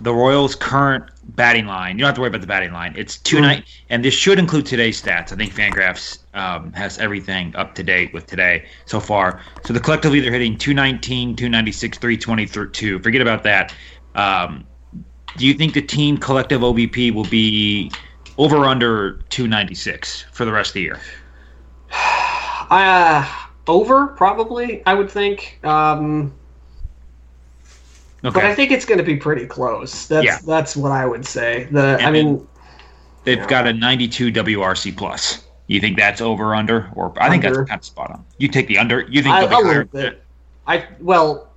the 0.04 0.14
Royals' 0.14 0.56
current 0.56 1.06
batting 1.36 1.66
line. 1.66 1.98
You 1.98 2.02
don't 2.02 2.10
have 2.10 2.16
to 2.16 2.22
worry 2.22 2.30
about 2.30 2.42
the 2.42 2.48
batting 2.48 2.74
line. 2.74 2.94
It's 2.98 3.18
two 3.18 3.38
mm. 3.38 3.42
nine, 3.42 3.64
and 3.90 4.04
this 4.04 4.14
should 4.14 4.40
include 4.40 4.66
today's 4.66 5.02
stats. 5.02 5.32
I 5.32 5.36
think 5.36 5.54
Fangraphs 5.54 6.20
um, 6.34 6.74
has 6.74 6.98
everything 6.98 7.56
up 7.56 7.76
to 7.76 7.84
date 7.84 8.14
with 8.14 8.28
today 8.28 8.66
so 8.86 9.00
far. 9.00 9.42
So 9.66 9.74
the 9.74 9.80
collectively 9.80 10.20
they're 10.20 10.32
hitting 10.32 10.58
219, 10.58 11.36
296, 11.36 11.98
322. 11.98 13.00
Forget 13.00 13.22
about 13.22 13.44
that. 13.44 13.74
Um, 14.16 14.66
do 15.38 15.48
you 15.48 15.54
think 15.54 15.74
the 15.74 15.82
team 15.82 16.18
collective 16.18 16.62
OBP 16.62 17.14
will 17.14 17.26
be 17.26 17.92
Over 18.38 18.66
under 18.66 19.22
296 19.30 20.26
for 20.32 20.46
the 20.46 20.52
rest 20.52 20.70
of 20.70 20.74
the 20.76 20.82
year. 20.82 21.00
Uh, 22.72 23.30
over 23.68 24.08
probably. 24.08 24.82
I 24.86 24.94
would 24.94 25.12
think. 25.12 25.60
Um, 25.66 26.34
Okay. 28.24 28.34
But 28.34 28.46
I 28.46 28.54
think 28.54 28.72
it's 28.72 28.86
going 28.86 29.00
to 29.00 29.04
be 29.04 29.16
pretty 29.16 29.48
close. 29.48 30.06
That's 30.08 30.26
Yeah. 30.26 30.38
that's 30.46 30.76
what 30.76 30.92
I 30.92 31.06
would 31.06 31.26
say. 31.26 31.68
The 31.72 31.98
I 32.02 32.12
mean, 32.12 32.48
They've 33.24 33.48
got 33.48 33.68
a 33.68 33.74
92 33.74 34.32
WRC 34.32 34.96
plus. 34.98 35.44
You 35.68 35.80
think 35.80 35.98
that's 35.98 36.22
over 36.22 36.56
under 36.56 36.90
or 36.96 37.14
I 37.18 37.30
think 37.30 37.46
Under. 37.46 37.58
that's 37.60 37.70
kind 37.70 37.80
of 37.80 37.86
spot 37.86 38.12
on. 38.12 38.26
You 38.38 38.48
take 38.48 38.68
the 38.68 38.78
under. 38.78 39.02
You 39.02 39.22
think 39.22 39.36
I, 39.36 39.46
they'll 39.46 39.62
be 39.62 39.68
higher? 39.68 39.86
bit. 39.86 40.24
I 40.68 40.86
well, 41.00 41.50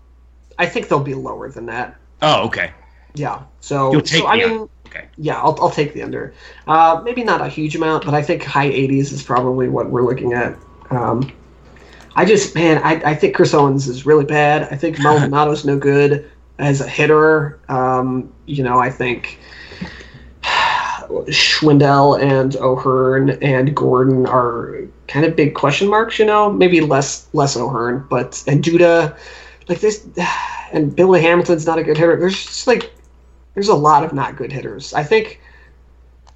I 0.58 0.66
think 0.66 0.88
they'll 0.88 1.00
be 1.00 1.14
lower 1.14 1.50
than 1.50 1.66
that. 1.66 1.96
Oh, 2.22 2.46
okay. 2.46 2.72
Yeah. 3.14 3.42
So 3.60 3.90
You'll 3.92 4.02
take 4.02 4.22
so, 4.22 4.26
I 4.28 4.36
mean, 4.36 4.68
Okay. 4.86 5.06
yeah, 5.16 5.40
I'll 5.40 5.58
I'll 5.60 5.70
take 5.70 5.94
the 5.94 6.02
under. 6.02 6.32
Uh, 6.68 7.00
maybe 7.04 7.24
not 7.24 7.40
a 7.40 7.48
huge 7.48 7.74
amount, 7.74 8.04
but 8.04 8.14
I 8.14 8.22
think 8.22 8.44
high 8.44 8.70
80s 8.70 9.12
is 9.12 9.22
probably 9.22 9.68
what 9.68 9.90
we're 9.90 10.04
looking 10.04 10.32
at. 10.32 10.56
Um, 10.90 11.32
I 12.14 12.24
just 12.24 12.54
man, 12.54 12.80
I, 12.84 13.10
I 13.10 13.14
think 13.14 13.34
Chris 13.34 13.52
Owings 13.52 13.88
is 13.88 14.06
really 14.06 14.24
bad. 14.24 14.68
I 14.70 14.76
think 14.76 14.96
Maldonado's 15.00 15.64
no 15.64 15.76
good 15.76 16.30
as 16.59 16.80
a 16.80 16.88
hitter. 16.88 17.59
Um, 17.68 18.32
you 18.46 18.62
know, 18.62 18.78
I 18.78 18.90
think 18.90 19.38
Schwindel 20.42 22.20
and 22.20 22.57
O'Hearn 22.57 23.30
and 23.42 23.74
Gordon 23.74 24.26
are 24.26 24.80
kind 25.09 25.24
of 25.24 25.36
big 25.36 25.55
question 25.55 25.88
marks. 25.88 26.18
You 26.18 26.26
know, 26.26 26.52
maybe 26.52 26.80
less 26.80 27.28
less 27.32 27.57
O'Hearn, 27.57 28.07
but 28.09 28.42
and 28.46 28.62
Duda, 28.62 29.16
like 29.68 29.80
this, 29.80 30.07
and 30.72 30.94
Billy 30.94 31.20
Hamilton's 31.22 31.66
not 31.66 31.78
a 31.78 31.82
good 31.82 31.96
hitter. 31.96 32.16
There's 32.16 32.44
just 32.44 32.66
like 32.66 32.92
there's 33.55 33.68
a 33.68 33.74
lot 33.74 34.05
of 34.05 34.12
not 34.12 34.36
good 34.36 34.52
hitters. 34.52 34.92
I 34.94 35.02
think 35.02 35.40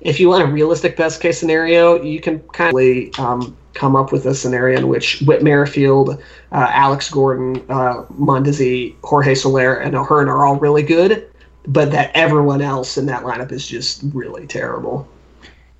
if 0.00 0.20
you 0.20 0.28
want 0.28 0.42
a 0.42 0.46
realistic 0.46 0.96
best 0.96 1.20
case 1.20 1.38
scenario, 1.38 2.00
you 2.02 2.20
can 2.20 2.40
kind 2.52 2.76
of 2.76 3.18
um, 3.20 3.56
come 3.74 3.96
up 3.96 4.12
with 4.12 4.26
a 4.26 4.34
scenario 4.34 4.78
in 4.78 4.88
which 4.88 5.20
Whit 5.22 5.42
Merrifield, 5.42 6.10
uh, 6.52 6.66
Alex 6.70 7.10
Gordon, 7.10 7.56
uh, 7.68 8.04
Mondesi, 8.18 8.94
Jorge 9.02 9.34
Soler, 9.34 9.74
and 9.74 9.96
O'Hearn 9.96 10.28
are 10.28 10.46
all 10.46 10.56
really 10.56 10.82
good, 10.82 11.28
but 11.66 11.90
that 11.90 12.10
everyone 12.14 12.62
else 12.62 12.96
in 12.96 13.06
that 13.06 13.24
lineup 13.24 13.50
is 13.52 13.66
just 13.66 14.02
really 14.12 14.46
terrible. 14.46 15.08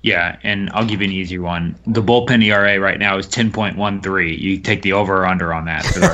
Yeah, 0.01 0.37
and 0.43 0.69
I'll 0.73 0.85
give 0.85 1.01
you 1.01 1.07
an 1.07 1.13
easy 1.13 1.39
one. 1.39 1.77
The 1.85 2.01
bullpen 2.01 2.41
ERA 2.43 2.79
right 2.79 2.99
now 2.99 3.17
is 3.17 3.27
10.13. 3.27 4.39
You 4.39 4.57
take 4.59 4.81
the 4.81 4.93
over 4.93 5.17
or 5.17 5.25
under 5.25 5.53
on 5.53 5.65
that. 5.65 5.85
For 5.85 5.99
the 5.99 6.07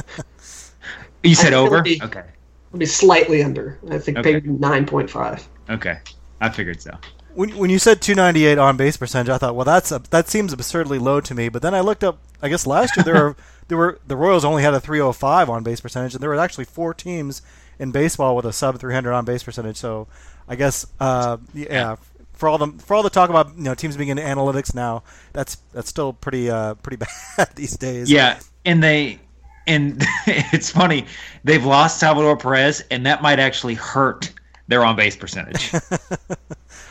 rest 0.00 0.24
you 1.22 1.34
said 1.34 1.52
over? 1.52 1.82
be- 1.82 2.00
Okay. 2.02 2.22
It'll 2.68 2.78
be 2.78 2.86
slightly 2.86 3.42
under. 3.42 3.78
I 3.90 3.98
think 3.98 4.18
Okay. 4.18 4.34
maybe 4.34 4.48
nine 4.50 4.86
point 4.86 5.10
five. 5.10 5.46
Okay. 5.70 5.98
I 6.40 6.48
figured 6.50 6.80
so. 6.82 6.90
When, 7.38 7.56
when 7.56 7.70
you 7.70 7.78
said 7.78 8.02
298 8.02 8.58
on 8.58 8.76
base 8.76 8.96
percentage, 8.96 9.30
I 9.30 9.38
thought, 9.38 9.54
well, 9.54 9.64
that's 9.64 9.92
a, 9.92 10.00
that 10.10 10.26
seems 10.26 10.52
absurdly 10.52 10.98
low 10.98 11.20
to 11.20 11.34
me. 11.36 11.48
But 11.48 11.62
then 11.62 11.72
I 11.72 11.78
looked 11.78 12.02
up. 12.02 12.18
I 12.42 12.48
guess 12.48 12.66
last 12.66 12.96
year 12.96 13.04
there 13.04 13.14
were 13.14 13.36
there 13.68 13.78
were 13.78 14.00
the 14.04 14.16
Royals 14.16 14.44
only 14.44 14.64
had 14.64 14.74
a 14.74 14.80
305 14.80 15.48
on 15.48 15.62
base 15.62 15.80
percentage, 15.80 16.14
and 16.14 16.20
there 16.20 16.30
were 16.30 16.36
actually 16.36 16.64
four 16.64 16.92
teams 16.92 17.40
in 17.78 17.92
baseball 17.92 18.34
with 18.34 18.44
a 18.44 18.52
sub 18.52 18.80
300 18.80 19.12
on 19.12 19.24
base 19.24 19.44
percentage. 19.44 19.76
So 19.76 20.08
I 20.48 20.56
guess 20.56 20.84
uh, 20.98 21.36
yeah, 21.54 21.94
for 22.32 22.48
all 22.48 22.58
the 22.58 22.72
for 22.78 22.96
all 22.96 23.04
the 23.04 23.10
talk 23.10 23.30
about 23.30 23.56
you 23.56 23.62
know 23.62 23.74
teams 23.76 23.96
being 23.96 24.08
into 24.08 24.24
analytics 24.24 24.74
now, 24.74 25.04
that's 25.32 25.58
that's 25.72 25.88
still 25.88 26.14
pretty 26.14 26.50
uh, 26.50 26.74
pretty 26.74 26.96
bad 27.36 27.50
these 27.54 27.76
days. 27.76 28.10
Yeah, 28.10 28.40
and 28.64 28.82
they 28.82 29.20
and 29.68 30.02
it's 30.26 30.70
funny 30.70 31.06
they've 31.44 31.64
lost 31.64 32.00
Salvador 32.00 32.36
Perez, 32.36 32.82
and 32.90 33.06
that 33.06 33.22
might 33.22 33.38
actually 33.38 33.74
hurt 33.74 34.32
their 34.66 34.84
on 34.84 34.96
base 34.96 35.14
percentage. 35.14 35.72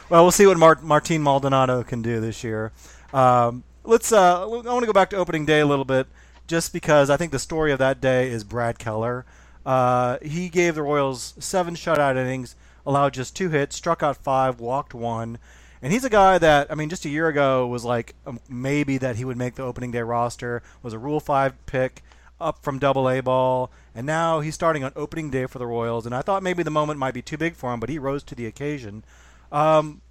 Well, 0.09 0.23
we'll 0.23 0.31
see 0.31 0.47
what 0.47 0.57
Mart- 0.57 0.83
Martin 0.83 1.21
Maldonado 1.21 1.83
can 1.83 2.01
do 2.01 2.21
this 2.21 2.41
year. 2.41 2.71
Um, 3.11 3.65
let's. 3.83 4.13
Uh, 4.13 4.43
I 4.43 4.45
want 4.45 4.79
to 4.79 4.85
go 4.85 4.93
back 4.93 5.09
to 5.09 5.17
opening 5.17 5.45
day 5.45 5.59
a 5.59 5.65
little 5.65 5.83
bit, 5.83 6.07
just 6.47 6.71
because 6.71 7.09
I 7.09 7.17
think 7.17 7.33
the 7.33 7.39
story 7.39 7.73
of 7.73 7.79
that 7.79 7.99
day 7.99 8.29
is 8.29 8.45
Brad 8.45 8.79
Keller. 8.79 9.25
Uh, 9.65 10.17
he 10.21 10.47
gave 10.47 10.75
the 10.75 10.81
Royals 10.81 11.33
seven 11.39 11.75
shutout 11.75 12.15
innings, 12.15 12.55
allowed 12.85 13.15
just 13.15 13.35
two 13.35 13.49
hits, 13.49 13.75
struck 13.75 14.01
out 14.01 14.15
five, 14.15 14.61
walked 14.61 14.93
one, 14.93 15.39
and 15.81 15.91
he's 15.91 16.05
a 16.05 16.09
guy 16.09 16.37
that 16.37 16.71
I 16.71 16.75
mean, 16.75 16.87
just 16.87 17.03
a 17.03 17.09
year 17.09 17.27
ago 17.27 17.67
was 17.67 17.83
like 17.83 18.15
um, 18.25 18.39
maybe 18.47 18.97
that 18.97 19.17
he 19.17 19.25
would 19.25 19.37
make 19.37 19.55
the 19.55 19.63
opening 19.63 19.91
day 19.91 20.03
roster. 20.03 20.63
Was 20.83 20.93
a 20.93 20.99
Rule 20.99 21.19
Five 21.19 21.53
pick 21.65 22.01
up 22.39 22.63
from 22.63 22.79
Double 22.79 23.09
A 23.09 23.19
ball, 23.19 23.71
and 23.93 24.05
now 24.07 24.39
he's 24.39 24.55
starting 24.55 24.85
on 24.85 24.93
opening 24.95 25.29
day 25.29 25.47
for 25.47 25.59
the 25.59 25.67
Royals. 25.67 26.05
And 26.05 26.15
I 26.15 26.21
thought 26.21 26.43
maybe 26.43 26.63
the 26.63 26.71
moment 26.71 26.97
might 26.97 27.13
be 27.13 27.21
too 27.21 27.37
big 27.37 27.55
for 27.55 27.73
him, 27.73 27.81
but 27.81 27.89
he 27.89 27.99
rose 27.99 28.23
to 28.23 28.35
the 28.35 28.45
occasion. 28.45 29.03
Um, 29.51 30.01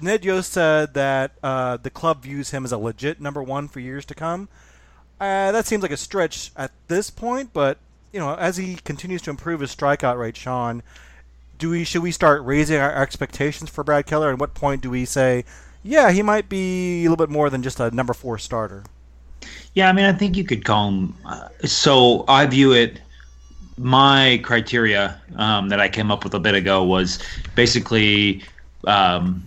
Ned 0.00 0.24
Yost 0.24 0.52
said 0.52 0.94
that 0.94 1.32
uh, 1.42 1.76
the 1.78 1.90
club 1.90 2.22
views 2.22 2.50
him 2.50 2.64
as 2.64 2.72
a 2.72 2.78
legit 2.78 3.20
number 3.20 3.42
one 3.42 3.68
for 3.68 3.80
years 3.80 4.04
to 4.06 4.14
come. 4.14 4.48
Uh, 5.20 5.50
that 5.52 5.66
seems 5.66 5.82
like 5.82 5.90
a 5.90 5.96
stretch 5.96 6.52
at 6.56 6.70
this 6.86 7.10
point, 7.10 7.52
but 7.52 7.78
you 8.12 8.20
know, 8.20 8.34
as 8.34 8.56
he 8.56 8.76
continues 8.76 9.22
to 9.22 9.30
improve 9.30 9.60
his 9.60 9.74
strikeout 9.74 10.18
rate, 10.18 10.36
Sean, 10.36 10.82
do 11.58 11.70
we 11.70 11.84
should 11.84 12.02
we 12.02 12.12
start 12.12 12.44
raising 12.44 12.80
our 12.80 12.94
expectations 12.94 13.68
for 13.70 13.82
Brad 13.82 14.06
Keller? 14.06 14.30
And 14.30 14.38
what 14.38 14.54
point 14.54 14.82
do 14.82 14.90
we 14.90 15.04
say, 15.04 15.44
yeah, 15.82 16.12
he 16.12 16.22
might 16.22 16.48
be 16.48 17.00
a 17.00 17.10
little 17.10 17.16
bit 17.16 17.30
more 17.30 17.50
than 17.50 17.62
just 17.62 17.80
a 17.80 17.90
number 17.90 18.14
four 18.14 18.38
starter? 18.38 18.84
yeah, 19.74 19.88
I 19.88 19.92
mean, 19.92 20.04
I 20.04 20.12
think 20.12 20.36
you 20.36 20.44
could 20.44 20.64
call 20.64 20.88
him. 20.88 21.14
Uh, 21.24 21.48
so 21.64 22.24
I 22.28 22.46
view 22.46 22.72
it. 22.72 23.00
My 23.76 24.40
criteria 24.42 25.20
um, 25.36 25.68
that 25.68 25.80
I 25.80 25.88
came 25.88 26.10
up 26.10 26.24
with 26.24 26.34
a 26.34 26.40
bit 26.40 26.56
ago 26.56 26.82
was 26.82 27.20
basically 27.54 28.42
um, 28.84 29.46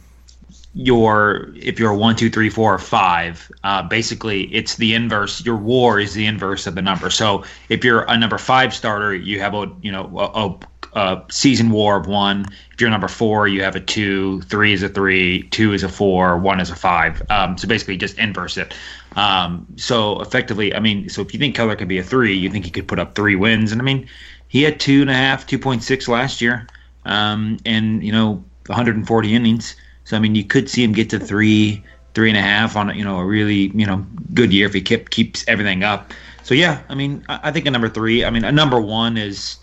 your 0.73 1.51
if 1.55 1.79
you're 1.79 1.91
a 1.91 1.97
one, 1.97 2.15
two, 2.15 2.29
three, 2.29 2.49
four, 2.49 2.73
or 2.73 2.79
five, 2.79 3.51
uh, 3.63 3.83
basically 3.83 4.43
it's 4.53 4.75
the 4.75 4.93
inverse. 4.93 5.43
Your 5.45 5.57
WAR 5.57 5.99
is 5.99 6.13
the 6.13 6.25
inverse 6.25 6.65
of 6.65 6.75
the 6.75 6.81
number. 6.81 7.09
So 7.09 7.43
if 7.69 7.83
you're 7.83 8.03
a 8.03 8.17
number 8.17 8.37
five 8.37 8.73
starter, 8.73 9.13
you 9.13 9.39
have 9.39 9.53
a 9.53 9.69
you 9.81 9.91
know 9.91 10.09
a, 10.17 10.47
a, 10.47 10.99
a 10.99 11.23
season 11.29 11.71
WAR 11.71 11.99
of 11.99 12.07
one. 12.07 12.45
If 12.73 12.79
you're 12.79 12.89
number 12.89 13.09
four, 13.09 13.47
you 13.47 13.63
have 13.63 13.75
a 13.75 13.81
two. 13.81 14.41
Three 14.43 14.71
is 14.71 14.81
a 14.81 14.89
three. 14.89 15.43
Two 15.49 15.73
is 15.73 15.83
a 15.83 15.89
four. 15.89 16.37
One 16.37 16.61
is 16.61 16.69
a 16.69 16.75
five. 16.75 17.21
Um, 17.29 17.57
so 17.57 17.67
basically, 17.67 17.97
just 17.97 18.17
inverse 18.17 18.57
it. 18.57 18.73
Um, 19.17 19.67
so 19.75 20.21
effectively, 20.21 20.73
I 20.73 20.79
mean, 20.79 21.09
so 21.09 21.21
if 21.21 21.33
you 21.33 21.39
think 21.39 21.53
Keller 21.53 21.75
could 21.75 21.89
be 21.89 21.97
a 21.97 22.03
three, 22.03 22.33
you 22.33 22.49
think 22.49 22.63
he 22.63 22.71
could 22.71 22.87
put 22.87 22.97
up 22.97 23.13
three 23.13 23.35
wins, 23.35 23.73
and 23.73 23.81
I 23.81 23.83
mean, 23.83 24.07
he 24.47 24.63
had 24.63 24.79
two 24.79 25.01
and 25.01 25.09
a 25.09 25.13
half, 25.13 25.45
two 25.45 25.59
point 25.59 25.83
six 25.83 26.07
last 26.07 26.39
year, 26.39 26.65
um, 27.03 27.57
and 27.65 28.01
you 28.03 28.13
know, 28.13 28.41
140 28.67 29.33
innings. 29.33 29.75
So 30.05 30.17
I 30.17 30.19
mean, 30.19 30.35
you 30.35 30.43
could 30.43 30.69
see 30.69 30.83
him 30.83 30.93
get 30.93 31.09
to 31.11 31.19
three, 31.19 31.83
three 32.13 32.29
and 32.29 32.37
a 32.37 32.41
half 32.41 32.75
on 32.75 32.95
you 32.97 33.03
know 33.03 33.19
a 33.19 33.25
really 33.25 33.71
you 33.73 33.85
know 33.85 34.05
good 34.33 34.53
year 34.53 34.67
if 34.67 34.73
he 34.73 34.81
kept 34.81 35.11
keeps 35.11 35.47
everything 35.47 35.83
up. 35.83 36.11
So 36.43 36.53
yeah, 36.53 36.81
I 36.89 36.95
mean, 36.95 37.23
I, 37.29 37.39
I 37.43 37.51
think 37.51 37.65
a 37.65 37.71
number 37.71 37.89
three. 37.89 38.25
I 38.25 38.29
mean, 38.29 38.43
a 38.43 38.51
number 38.51 38.79
one 38.79 39.17
is 39.17 39.57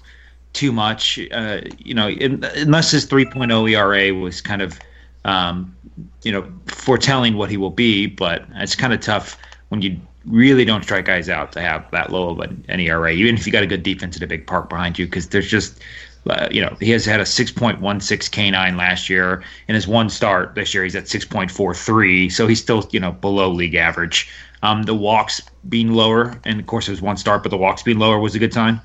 too 0.52 0.72
much. 0.72 1.18
Uh, 1.32 1.60
you 1.78 1.94
know, 1.94 2.08
in, 2.08 2.44
unless 2.56 2.90
his 2.90 3.06
3.0 3.06 3.70
ERA 3.70 4.14
was 4.14 4.40
kind 4.40 4.62
of 4.62 4.78
um, 5.24 5.76
you 6.22 6.32
know 6.32 6.46
foretelling 6.66 7.36
what 7.36 7.50
he 7.50 7.56
will 7.56 7.70
be, 7.70 8.06
but 8.06 8.44
it's 8.56 8.74
kind 8.74 8.92
of 8.92 9.00
tough 9.00 9.38
when 9.68 9.82
you 9.82 10.00
really 10.24 10.64
don't 10.64 10.82
strike 10.82 11.06
guys 11.06 11.28
out 11.28 11.52
to 11.52 11.60
have 11.60 11.90
that 11.90 12.10
low 12.10 12.30
of 12.30 12.40
an, 12.40 12.64
an 12.68 12.80
ERA, 12.80 13.12
even 13.12 13.34
if 13.34 13.46
you 13.46 13.52
got 13.52 13.62
a 13.62 13.66
good 13.66 13.82
defense 13.82 14.16
at 14.16 14.22
a 14.22 14.26
big 14.26 14.46
park 14.46 14.68
behind 14.68 14.98
you, 14.98 15.06
because 15.06 15.28
there's 15.28 15.48
just 15.48 15.80
uh, 16.28 16.48
you 16.50 16.60
know, 16.60 16.76
he 16.80 16.90
has 16.90 17.04
had 17.04 17.20
a 17.20 17.24
6.16 17.24 17.80
K9 17.80 18.76
last 18.76 19.08
year. 19.08 19.42
In 19.68 19.74
his 19.74 19.88
one 19.88 20.10
start 20.10 20.54
this 20.54 20.74
year, 20.74 20.84
he's 20.84 20.96
at 20.96 21.04
6.43. 21.04 22.30
So 22.30 22.46
he's 22.46 22.60
still, 22.60 22.88
you 22.90 23.00
know, 23.00 23.12
below 23.12 23.50
league 23.50 23.74
average. 23.74 24.30
Um, 24.62 24.82
the 24.82 24.94
walks 24.94 25.40
being 25.68 25.92
lower, 25.92 26.38
and 26.44 26.58
of 26.58 26.66
course, 26.66 26.88
it 26.88 26.90
was 26.90 27.02
one 27.02 27.16
start, 27.16 27.42
but 27.42 27.50
the 27.50 27.56
walks 27.56 27.82
being 27.82 27.98
lower 27.98 28.18
was 28.18 28.34
a 28.34 28.38
good 28.38 28.52
sign. 28.52 28.80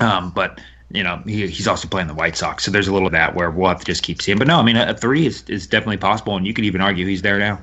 Um, 0.00 0.30
but 0.30 0.60
you 0.90 1.02
know, 1.02 1.22
he, 1.26 1.46
he's 1.48 1.68
also 1.68 1.88
playing 1.88 2.08
the 2.08 2.14
White 2.14 2.36
Sox, 2.36 2.64
so 2.64 2.70
there's 2.70 2.88
a 2.88 2.92
little 2.92 3.06
of 3.06 3.12
that 3.12 3.34
where 3.34 3.50
we'll 3.50 3.68
have 3.68 3.80
to 3.80 3.84
just 3.84 4.02
keep 4.02 4.22
seeing. 4.22 4.38
But 4.38 4.46
no, 4.46 4.58
I 4.58 4.62
mean, 4.62 4.76
a, 4.76 4.90
a 4.90 4.94
three 4.94 5.26
is, 5.26 5.42
is 5.48 5.66
definitely 5.66 5.96
possible, 5.96 6.36
and 6.36 6.46
you 6.46 6.54
could 6.54 6.64
even 6.64 6.80
argue 6.80 7.06
he's 7.06 7.22
there 7.22 7.38
now. 7.38 7.60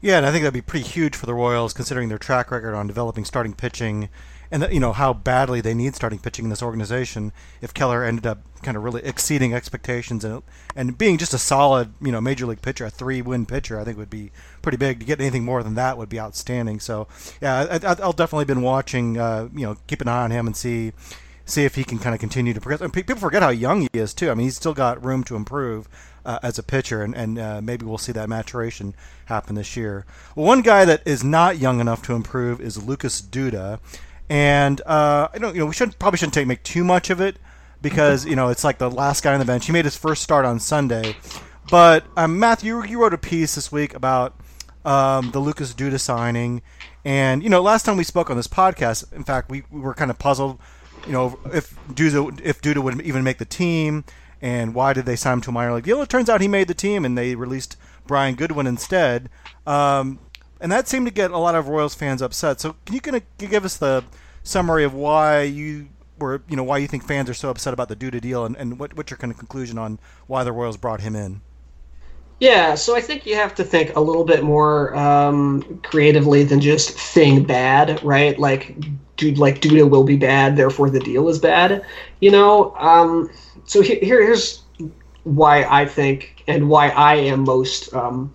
Yeah, 0.00 0.16
and 0.16 0.26
I 0.26 0.32
think 0.32 0.42
that'd 0.42 0.54
be 0.54 0.62
pretty 0.62 0.86
huge 0.86 1.14
for 1.14 1.26
the 1.26 1.34
Royals, 1.34 1.72
considering 1.74 2.08
their 2.08 2.18
track 2.18 2.50
record 2.50 2.74
on 2.74 2.86
developing 2.86 3.24
starting 3.24 3.52
pitching, 3.52 4.08
and 4.50 4.66
you 4.72 4.80
know 4.80 4.92
how 4.92 5.12
badly 5.12 5.60
they 5.60 5.74
need 5.74 5.94
starting 5.94 6.18
pitching 6.18 6.44
in 6.44 6.50
this 6.50 6.62
organization. 6.62 7.32
If 7.60 7.72
Keller 7.72 8.04
ended 8.04 8.26
up 8.26 8.38
kind 8.62 8.76
of 8.76 8.82
really 8.82 9.02
exceeding 9.04 9.54
expectations 9.54 10.24
and 10.24 10.42
and 10.76 10.98
being 10.98 11.18
just 11.18 11.34
a 11.34 11.38
solid, 11.38 11.92
you 12.00 12.12
know, 12.12 12.20
major 12.20 12.46
league 12.46 12.62
pitcher, 12.62 12.84
a 12.84 12.90
three-win 12.90 13.46
pitcher, 13.46 13.78
I 13.78 13.84
think 13.84 13.96
would 13.98 14.10
be 14.10 14.32
pretty 14.62 14.78
big. 14.78 15.00
To 15.00 15.06
get 15.06 15.20
anything 15.20 15.44
more 15.44 15.62
than 15.62 15.74
that 15.74 15.96
would 15.96 16.08
be 16.08 16.20
outstanding. 16.20 16.80
So, 16.80 17.08
yeah, 17.40 17.78
I, 17.82 17.96
I'll 18.02 18.12
definitely 18.12 18.44
been 18.44 18.62
watching, 18.62 19.18
uh, 19.18 19.48
you 19.54 19.66
know, 19.66 19.76
keep 19.86 20.00
an 20.00 20.08
eye 20.08 20.24
on 20.24 20.30
him 20.30 20.46
and 20.46 20.56
see 20.56 20.92
see 21.44 21.64
if 21.64 21.74
he 21.74 21.84
can 21.84 21.98
kind 21.98 22.14
of 22.14 22.20
continue 22.20 22.54
to 22.54 22.60
progress. 22.60 22.80
And 22.80 22.92
people 22.92 23.16
forget 23.16 23.42
how 23.42 23.48
young 23.50 23.82
he 23.82 23.88
is 23.92 24.14
too. 24.14 24.30
I 24.30 24.34
mean, 24.34 24.44
he's 24.44 24.56
still 24.56 24.74
got 24.74 25.04
room 25.04 25.24
to 25.24 25.36
improve 25.36 25.88
uh, 26.24 26.38
as 26.42 26.58
a 26.58 26.62
pitcher, 26.62 27.02
and, 27.02 27.14
and 27.14 27.38
uh, 27.38 27.60
maybe 27.60 27.84
we'll 27.84 27.98
see 27.98 28.12
that 28.12 28.28
maturation 28.28 28.94
happen 29.26 29.56
this 29.56 29.76
year. 29.76 30.04
Well, 30.34 30.46
one 30.46 30.62
guy 30.62 30.84
that 30.84 31.02
is 31.06 31.24
not 31.24 31.58
young 31.58 31.80
enough 31.80 32.02
to 32.02 32.14
improve 32.14 32.60
is 32.60 32.84
Lucas 32.84 33.20
Duda, 33.20 33.80
and 34.30 34.80
uh, 34.86 35.26
I 35.34 35.38
don't, 35.38 35.54
you 35.54 35.60
know, 35.60 35.66
we 35.66 35.74
should 35.74 35.98
probably 35.98 36.16
shouldn't 36.16 36.34
take 36.34 36.46
make 36.46 36.62
too 36.62 36.84
much 36.84 37.10
of 37.10 37.20
it 37.20 37.36
because 37.82 38.24
you 38.24 38.36
know 38.36 38.48
it's 38.48 38.62
like 38.62 38.78
the 38.78 38.90
last 38.90 39.24
guy 39.24 39.32
on 39.32 39.40
the 39.40 39.44
bench. 39.44 39.66
He 39.66 39.72
made 39.72 39.84
his 39.84 39.96
first 39.96 40.22
start 40.22 40.44
on 40.44 40.60
Sunday. 40.60 41.16
But 41.68 42.04
um, 42.16 42.38
Matthew, 42.38 42.84
you 42.84 43.02
wrote 43.02 43.12
a 43.12 43.18
piece 43.18 43.56
this 43.56 43.70
week 43.70 43.92
about 43.92 44.40
um, 44.84 45.32
the 45.32 45.40
Lucas 45.40 45.74
Duda 45.74 45.98
signing, 45.98 46.62
and 47.04 47.42
you 47.42 47.48
know, 47.48 47.60
last 47.60 47.84
time 47.84 47.96
we 47.96 48.04
spoke 48.04 48.30
on 48.30 48.36
this 48.36 48.46
podcast, 48.46 49.12
in 49.12 49.24
fact, 49.24 49.50
we, 49.50 49.64
we 49.70 49.80
were 49.80 49.94
kind 49.94 50.12
of 50.12 50.18
puzzled, 50.18 50.60
you 51.06 51.12
know, 51.12 51.38
if 51.52 51.74
Duda 51.88 52.40
if 52.40 52.62
Duda 52.62 52.82
would 52.82 53.00
even 53.00 53.24
make 53.24 53.38
the 53.38 53.44
team, 53.44 54.04
and 54.40 54.74
why 54.74 54.92
did 54.92 55.06
they 55.06 55.16
sign 55.16 55.34
him 55.34 55.40
to 55.42 55.50
a 55.50 55.52
minor 55.52 55.74
league 55.74 55.84
deal? 55.84 56.02
It 56.02 56.08
turns 56.08 56.28
out 56.30 56.40
he 56.40 56.48
made 56.48 56.68
the 56.68 56.74
team, 56.74 57.04
and 57.04 57.18
they 57.18 57.34
released 57.34 57.76
Brian 58.06 58.36
Goodwin 58.36 58.68
instead. 58.68 59.28
Um, 59.66 60.20
and 60.60 60.70
that 60.70 60.86
seemed 60.86 61.06
to 61.06 61.12
get 61.12 61.30
a 61.30 61.38
lot 61.38 61.54
of 61.54 61.68
Royals 61.68 61.94
fans 61.94 62.20
upset. 62.22 62.60
So, 62.60 62.76
can 62.84 62.94
you 62.94 63.20
give 63.48 63.64
us 63.64 63.76
the 63.76 64.04
summary 64.42 64.84
of 64.84 64.94
why 64.94 65.42
you 65.42 65.88
were, 66.18 66.42
you 66.48 66.56
know, 66.56 66.64
why 66.64 66.78
you 66.78 66.86
think 66.86 67.04
fans 67.04 67.30
are 67.30 67.34
so 67.34 67.50
upset 67.50 67.72
about 67.72 67.88
the 67.88 67.96
Duda 67.96 68.20
deal, 68.20 68.44
and, 68.44 68.56
and 68.56 68.78
what, 68.78 68.94
what's 68.94 69.10
your 69.10 69.18
kind 69.18 69.32
of 69.32 69.38
conclusion 69.38 69.78
on 69.78 69.98
why 70.26 70.44
the 70.44 70.52
Royals 70.52 70.76
brought 70.76 71.00
him 71.00 71.16
in? 71.16 71.40
Yeah, 72.40 72.74
so 72.74 72.96
I 72.96 73.02
think 73.02 73.26
you 73.26 73.34
have 73.36 73.54
to 73.56 73.64
think 73.64 73.94
a 73.96 74.00
little 74.00 74.24
bit 74.24 74.42
more 74.42 74.94
um, 74.96 75.80
creatively 75.82 76.42
than 76.42 76.58
just 76.60 76.90
thing 76.90 77.44
bad, 77.44 78.02
right? 78.02 78.38
Like, 78.38 78.76
dude, 79.16 79.36
like 79.36 79.60
Duda 79.60 79.88
will 79.88 80.04
be 80.04 80.16
bad, 80.16 80.56
therefore 80.56 80.88
the 80.88 81.00
deal 81.00 81.28
is 81.28 81.38
bad. 81.38 81.84
You 82.20 82.30
know, 82.30 82.74
um, 82.76 83.30
so 83.66 83.82
here, 83.82 83.98
here's 84.00 84.62
why 85.24 85.64
I 85.64 85.84
think 85.84 86.42
and 86.48 86.70
why 86.70 86.88
I 86.88 87.16
am 87.16 87.40
most 87.44 87.92
um, 87.92 88.32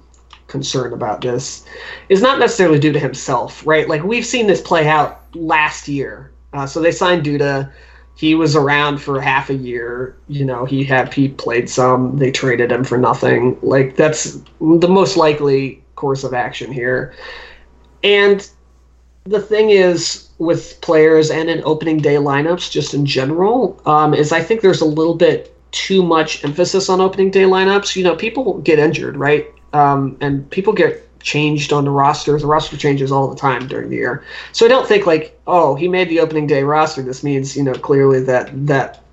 concerned 0.47 0.93
about 0.93 1.21
this 1.21 1.65
is 2.09 2.21
not 2.21 2.39
necessarily 2.39 2.79
due 2.79 2.91
to 2.93 2.99
himself, 2.99 3.65
right? 3.65 3.89
Like 3.89 4.03
we've 4.03 4.25
seen 4.25 4.47
this 4.47 4.61
play 4.61 4.87
out 4.87 5.23
last 5.35 5.87
year. 5.87 6.31
Uh, 6.53 6.65
so 6.65 6.79
they 6.81 6.91
signed 6.91 7.25
Duda 7.25 7.71
he 8.15 8.33
was 8.33 8.55
around 8.55 8.99
for 8.99 9.19
half 9.19 9.49
a 9.49 9.53
year. 9.53 10.15
You 10.29 10.45
know, 10.45 10.65
he 10.65 10.83
had 10.83 11.13
he 11.13 11.27
played 11.27 11.69
some. 11.69 12.17
They 12.17 12.31
traded 12.31 12.71
him 12.71 12.83
for 12.83 12.97
nothing. 12.97 13.57
Like 13.61 13.97
that's 13.97 14.39
the 14.59 14.87
most 14.87 15.17
likely 15.17 15.83
course 15.95 16.23
of 16.23 16.33
action 16.33 16.71
here. 16.71 17.13
And 18.03 18.49
the 19.25 19.41
thing 19.41 19.69
is 19.69 20.29
with 20.37 20.79
players 20.81 21.29
and 21.29 21.49
in 21.49 21.61
opening 21.65 21.97
day 21.97 22.15
lineups, 22.15 22.71
just 22.71 22.93
in 22.93 23.05
general, 23.05 23.81
um, 23.85 24.13
is 24.13 24.31
I 24.31 24.41
think 24.41 24.61
there's 24.61 24.81
a 24.81 24.85
little 24.85 25.15
bit 25.15 25.53
too 25.71 26.01
much 26.01 26.43
emphasis 26.45 26.87
on 26.87 27.01
opening 27.01 27.31
day 27.31 27.43
lineups. 27.43 27.97
You 27.97 28.05
know, 28.05 28.15
people 28.15 28.59
get 28.59 28.79
injured, 28.79 29.17
right? 29.17 29.53
Um, 29.75 30.17
and 30.21 30.49
people 30.51 30.71
get 30.71 31.01
changed 31.19 31.73
on 31.73 31.83
the 31.83 31.91
roster. 31.91 32.39
The 32.39 32.47
roster 32.47 32.77
changes 32.77 33.11
all 33.11 33.27
the 33.27 33.35
time 33.35 33.67
during 33.67 33.89
the 33.89 33.97
year. 33.97 34.23
So 34.53 34.65
I 34.65 34.69
don't 34.69 34.87
think 34.87 35.05
like, 35.05 35.37
oh, 35.47 35.75
he 35.75 35.89
made 35.89 36.07
the 36.07 36.21
opening 36.21 36.47
day 36.47 36.63
roster. 36.63 37.01
This 37.01 37.23
means, 37.23 37.57
you 37.57 37.63
know, 37.63 37.73
clearly 37.73 38.21
that 38.21 38.51
that 38.67 39.03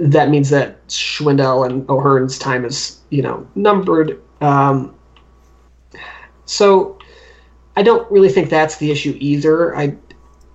that 0.00 0.30
means 0.30 0.50
that 0.50 0.84
Schwindel 0.88 1.66
and 1.66 1.88
O'Hearn's 1.88 2.38
time 2.38 2.64
is, 2.64 3.00
you 3.10 3.22
know, 3.22 3.46
numbered. 3.54 4.20
Um, 4.40 4.94
so 6.44 6.98
I 7.76 7.82
don't 7.82 8.10
really 8.10 8.30
think 8.30 8.50
that's 8.50 8.78
the 8.78 8.90
issue 8.90 9.16
either. 9.20 9.76
I 9.76 9.96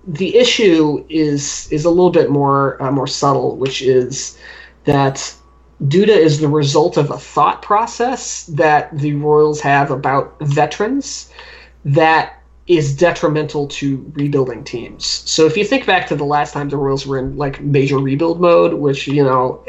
the 0.06 0.36
issue 0.36 1.04
is 1.08 1.68
is 1.70 1.86
a 1.86 1.90
little 1.90 2.10
bit 2.10 2.28
more 2.30 2.82
uh, 2.82 2.90
more 2.90 3.06
subtle, 3.06 3.56
which 3.56 3.80
is 3.80 4.38
that 4.84 5.34
Duda 5.84 6.08
is 6.08 6.40
the 6.40 6.48
result 6.48 6.96
of 6.96 7.10
a 7.10 7.18
thought 7.18 7.62
process 7.62 8.46
that 8.46 8.96
the 8.98 9.14
Royals 9.14 9.60
have 9.60 9.90
about 9.90 10.36
veterans 10.40 11.30
that 11.84 12.42
is 12.66 12.94
detrimental 12.94 13.66
to 13.66 14.12
rebuilding 14.14 14.62
teams. 14.62 15.06
So 15.06 15.46
if 15.46 15.56
you 15.56 15.64
think 15.64 15.86
back 15.86 16.06
to 16.08 16.16
the 16.16 16.24
last 16.24 16.52
time 16.52 16.68
the 16.68 16.76
Royals 16.76 17.06
were 17.06 17.18
in 17.18 17.36
like 17.36 17.60
major 17.60 17.98
rebuild 17.98 18.40
mode, 18.40 18.74
which, 18.74 19.06
you 19.06 19.24
know, 19.24 19.64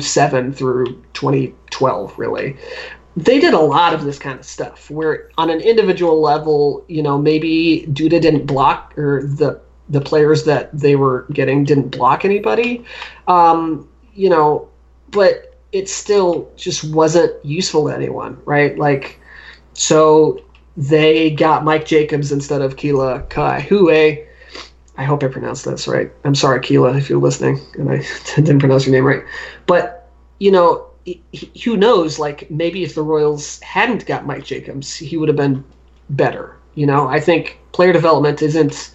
07 0.00 0.52
through 0.52 1.02
2012 1.14 2.18
really, 2.18 2.56
they 3.16 3.38
did 3.38 3.54
a 3.54 3.58
lot 3.58 3.94
of 3.94 4.04
this 4.04 4.18
kind 4.18 4.38
of 4.38 4.44
stuff 4.44 4.90
where 4.90 5.30
on 5.38 5.48
an 5.48 5.60
individual 5.60 6.20
level, 6.20 6.84
you 6.88 7.02
know, 7.02 7.18
maybe 7.18 7.86
Duda 7.88 8.20
didn't 8.20 8.46
block 8.46 8.96
or 8.98 9.22
the 9.22 9.60
the 9.88 10.00
players 10.00 10.44
that 10.44 10.70
they 10.72 10.96
were 10.96 11.26
getting 11.32 11.64
didn't 11.64 11.88
block 11.88 12.24
anybody. 12.24 12.84
Um, 13.28 13.88
you 14.14 14.30
know, 14.30 14.68
but 15.10 15.51
it 15.72 15.88
still 15.88 16.50
just 16.56 16.84
wasn't 16.84 17.44
useful 17.44 17.88
to 17.88 17.94
anyone, 17.94 18.40
right? 18.44 18.78
Like, 18.78 19.18
so 19.74 20.42
they 20.76 21.30
got 21.30 21.64
Mike 21.64 21.86
Jacobs 21.86 22.30
instead 22.30 22.62
of 22.62 22.76
Kila 22.76 23.22
Ka'aihue. 23.28 23.92
Eh? 23.92 24.24
I 24.96 25.04
hope 25.04 25.22
I 25.22 25.28
pronounced 25.28 25.64
this 25.64 25.88
right. 25.88 26.10
I'm 26.24 26.34
sorry, 26.34 26.60
Kila, 26.60 26.96
if 26.96 27.08
you're 27.08 27.18
listening, 27.18 27.58
and 27.78 27.90
I 27.90 28.04
didn't 28.36 28.58
pronounce 28.58 28.86
your 28.86 28.94
name 28.94 29.04
right. 29.04 29.24
But 29.66 30.10
you 30.38 30.50
know, 30.50 30.88
who 31.64 31.76
knows? 31.76 32.18
Like 32.18 32.50
maybe 32.50 32.82
if 32.82 32.94
the 32.94 33.02
Royals 33.02 33.58
hadn't 33.60 34.06
got 34.06 34.26
Mike 34.26 34.44
Jacobs, 34.44 34.94
he 34.94 35.16
would 35.16 35.28
have 35.28 35.36
been 35.36 35.64
better. 36.10 36.56
You 36.74 36.86
know, 36.86 37.08
I 37.08 37.20
think 37.20 37.58
player 37.72 37.92
development 37.92 38.42
isn't 38.42 38.92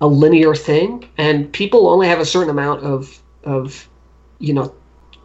a 0.00 0.06
linear 0.06 0.54
thing, 0.54 1.08
and 1.18 1.52
people 1.52 1.88
only 1.88 2.08
have 2.08 2.20
a 2.20 2.26
certain 2.26 2.50
amount 2.50 2.82
of 2.82 3.22
of 3.44 3.88
you 4.38 4.54
know 4.54 4.74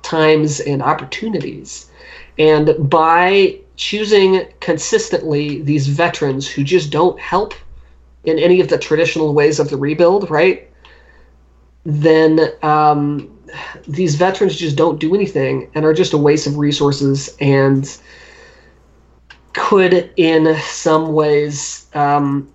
times 0.07 0.61
and 0.61 0.81
opportunities. 0.81 1.91
And 2.39 2.89
by 2.89 3.59
choosing 3.75 4.47
consistently 4.61 5.61
these 5.61 5.87
veterans 5.87 6.47
who 6.47 6.63
just 6.63 6.91
don't 6.91 7.19
help 7.19 7.53
in 8.23 8.39
any 8.39 8.61
of 8.61 8.69
the 8.69 8.77
traditional 8.77 9.33
ways 9.33 9.59
of 9.59 9.69
the 9.69 9.77
rebuild, 9.77 10.29
right? 10.29 10.69
Then 11.83 12.51
um, 12.63 13.37
these 13.87 14.15
veterans 14.15 14.55
just 14.55 14.75
don't 14.75 14.99
do 14.99 15.13
anything 15.13 15.69
and 15.75 15.85
are 15.85 15.93
just 15.93 16.13
a 16.13 16.17
waste 16.17 16.47
of 16.47 16.57
resources 16.57 17.35
and 17.39 17.97
could, 19.53 20.11
in 20.17 20.55
some 20.61 21.13
ways, 21.13 21.87
um, 21.93 22.47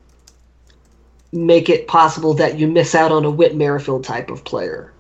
make 1.33 1.69
it 1.69 1.87
possible 1.87 2.35
that 2.35 2.59
you 2.59 2.69
miss 2.69 2.95
out 2.95 3.11
on 3.11 3.25
a 3.25 3.31
Whit 3.31 3.57
Merrifield 3.57 4.05
type 4.05 4.31
of 4.31 4.45
player. 4.45 4.93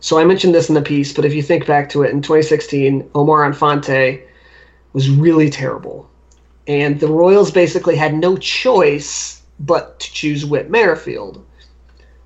So 0.00 0.18
I 0.18 0.24
mentioned 0.24 0.54
this 0.54 0.68
in 0.68 0.74
the 0.74 0.82
piece, 0.82 1.12
but 1.12 1.24
if 1.24 1.34
you 1.34 1.42
think 1.42 1.66
back 1.66 1.88
to 1.90 2.02
it, 2.02 2.12
in 2.12 2.22
2016, 2.22 3.10
Omar 3.14 3.44
Infante 3.44 4.22
was 4.92 5.10
really 5.10 5.50
terrible. 5.50 6.08
And 6.66 7.00
the 7.00 7.08
Royals 7.08 7.50
basically 7.50 7.96
had 7.96 8.14
no 8.14 8.36
choice 8.36 9.42
but 9.58 9.98
to 10.00 10.12
choose 10.12 10.46
Whit 10.46 10.70
Merrifield. 10.70 11.44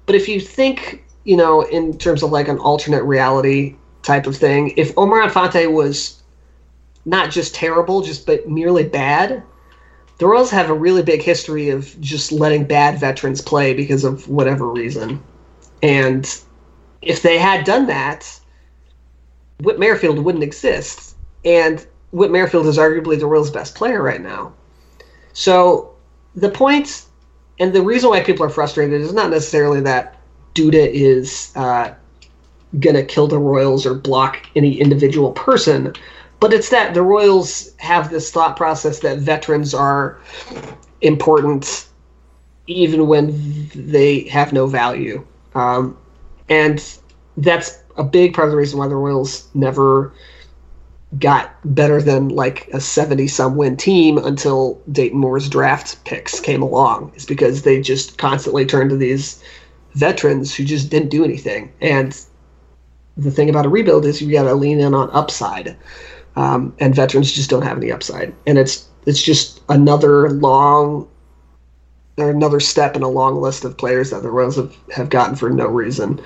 But 0.05 0.17
if 0.17 0.29
you 0.29 0.41
think, 0.41 1.05
you 1.25 1.37
know, 1.37 1.63
in 1.63 1.97
terms 1.97 2.23
of 2.23 2.31
like 2.31 2.49
an 2.49 2.59
alternate 2.59 3.05
reality 3.05 3.77
type 4.03 4.27
of 4.27 4.37
thing, 4.37 4.75
if 4.77 4.97
Omar 4.99 5.23
Infante 5.23 5.67
was 5.67 6.23
not 7.05 7.31
just 7.31 7.55
terrible, 7.55 8.03
just 8.03 8.27
but 8.27 8.49
merely 8.49 8.85
bad, 8.85 9.43
the 10.19 10.27
Royals 10.27 10.51
have 10.51 10.71
a 10.71 10.75
really 10.75 11.03
big 11.03 11.23
history 11.23 11.71
of 11.71 11.99
just 12.01 12.33
letting 12.33 12.65
bad 12.65 12.99
veterans 13.01 13.41
play 13.41 13.73
because 13.73 14.05
of 14.05 14.29
whatever 14.29 14.69
reason. 14.69 15.23
And 15.83 16.29
if 17.03 17.23
they 17.23 17.39
had 17.39 17.65
done 17.65 17.87
that, 17.87 18.41
Whit 19.61 19.79
Merrifield 19.79 20.19
wouldn't 20.19 20.45
exist. 20.45 21.17
And 21.45 21.85
Whit 22.13 22.31
Merrifield 22.31 22.67
is 22.67 22.79
arguably 22.79 23.19
the 23.19 23.27
Royals' 23.27 23.51
best 23.51 23.75
player 23.75 24.03
right 24.03 24.21
now. 24.21 24.53
So 25.33 25.95
the 26.35 26.51
point 26.51 27.05
and 27.59 27.73
the 27.73 27.83
reason 27.83 28.11
why 28.11 28.23
people 28.23 28.45
are 28.47 28.51
frustrated 28.51 29.01
is 29.01 29.13
not 29.13 29.31
necessarily 29.31 29.81
that 29.83 30.17
Duda 30.55 30.91
is 30.93 31.53
uh, 31.55 31.95
going 32.81 32.97
to 32.97 33.05
kill 33.05 33.27
the 33.27 33.39
Royals 33.39 33.87
or 33.87 33.95
block 33.95 34.47
any 34.57 34.81
individual 34.81 35.33
person, 35.33 35.95
but 36.41 36.53
it's 36.53 36.71
that 36.71 36.95
the 36.95 37.03
Royals 37.03 37.73
have 37.77 38.11
this 38.11 38.31
thought 38.31 38.57
process 38.57 39.01
that 39.01 39.19
veterans 39.19 39.75
are 39.75 40.19
important 41.01 41.87
even 42.67 43.07
when 43.07 43.71
they 43.75 44.21
have 44.25 44.53
no 44.53 44.67
value. 44.67 45.25
Um, 45.55 45.97
and 46.53 46.99
that's 47.39 47.83
a 47.97 48.05
big 48.05 48.35
part 48.35 48.49
of 48.49 48.53
the 48.53 48.59
reason 48.59 48.79
why 48.79 48.87
the 48.87 48.95
Royals 48.95 49.49
never 49.55 50.13
got 51.19 51.51
better 51.65 52.03
than 52.03 52.29
like 52.29 52.69
a 52.75 52.81
70 52.81 53.27
some 53.29 53.57
win 53.57 53.75
team 53.75 54.19
until 54.19 54.79
Dayton 54.93 55.19
Moore's 55.19 55.49
draft 55.49 56.05
picks 56.05 56.41
came 56.41 56.61
along 56.61 57.11
is 57.15 57.25
because 57.25 57.63
they 57.63 57.81
just 57.81 58.19
constantly 58.19 58.67
turned 58.67 58.91
to 58.91 58.97
these 58.97 59.43
veterans 59.95 60.55
who 60.55 60.65
just 60.65 60.91
didn't 60.91 61.09
do 61.09 61.25
anything. 61.25 61.73
And 61.81 62.19
the 63.17 63.31
thing 63.31 63.49
about 63.49 63.67
a 63.67 63.71
rebuild 63.71 64.05
is 64.05 64.21
you 64.21 64.31
got 64.31 64.45
to 64.45 64.55
lean 64.55 64.79
in 64.79 64.93
on 64.93 65.11
upside. 65.13 65.75
Um, 66.37 66.75
and 66.81 66.95
veterans 66.95 67.33
just 67.33 67.49
don't 67.49 67.63
have 67.63 67.79
any 67.79 67.91
upside. 67.91 68.35
And 68.47 68.59
it's 68.59 68.89
it's 69.07 69.23
just 69.23 69.63
another 69.71 70.31
long 70.31 71.09
another 72.19 72.61
step 72.61 72.97
in 72.97 73.03
a 73.03 73.09
long 73.09 73.41
list 73.41 73.65
of 73.65 73.77
players 73.77 74.11
that 74.11 74.23
the 74.23 74.31
Royals 74.31 74.57
have, 74.57 74.77
have 74.95 75.11
gotten 75.11 75.35
for 75.35 75.51
no 75.51 75.67
reason. 75.67 76.21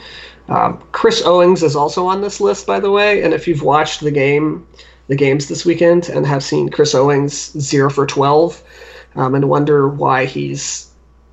Um, 0.49 0.83
Chris 0.93 1.23
Owings 1.25 1.63
is 1.63 1.77
also 1.77 2.07
on 2.07 2.21
this 2.21 2.41
list, 2.41 2.67
by 2.67 2.81
the 2.81 2.91
way. 2.91 3.23
And 3.23 3.35
if 3.35 3.47
you've 3.47 3.63
watched 3.63 4.01
the 4.01 4.11
game, 4.11 4.67
the 5.09 5.17
games 5.17 5.49
this 5.49 5.65
weekend, 5.65 6.09
and 6.09 6.27
have 6.27 6.43
seen 6.43 6.69
Chris 6.69 6.95
Owings 6.95 7.53
zero 7.61 7.91
for 7.91 8.07
twelve, 8.07 8.63
um, 9.15 9.35
and 9.35 9.49
wonder 9.49 9.89
why 9.89 10.25
he's 10.25 10.91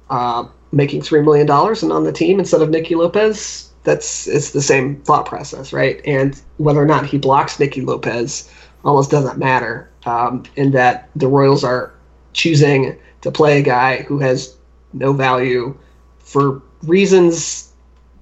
uh, 0.09 0.45
making 0.71 1.01
three 1.01 1.21
million 1.21 1.47
dollars 1.47 1.83
and 1.83 1.91
on 1.91 2.03
the 2.03 2.11
team 2.11 2.39
instead 2.39 2.61
of 2.61 2.69
Nicky 2.69 2.95
Lopez, 2.95 3.71
that's 3.83 4.27
it's 4.27 4.51
the 4.51 4.61
same 4.61 5.01
thought 5.01 5.25
process, 5.25 5.73
right? 5.73 6.01
And 6.05 6.39
whether 6.57 6.81
or 6.81 6.85
not 6.85 7.05
he 7.05 7.17
blocks 7.17 7.59
Nicky 7.59 7.81
Lopez 7.81 8.51
almost 8.85 9.11
doesn't 9.11 9.37
matter, 9.37 9.89
um, 10.05 10.43
in 10.55 10.71
that 10.71 11.09
the 11.15 11.27
Royals 11.27 11.63
are 11.63 11.93
choosing 12.33 12.97
to 13.23 13.31
play 13.31 13.59
a 13.59 13.63
guy 13.63 14.03
who 14.03 14.19
has 14.19 14.57
no 14.91 15.13
value 15.13 15.77
for 16.19 16.61
reasons 16.83 17.71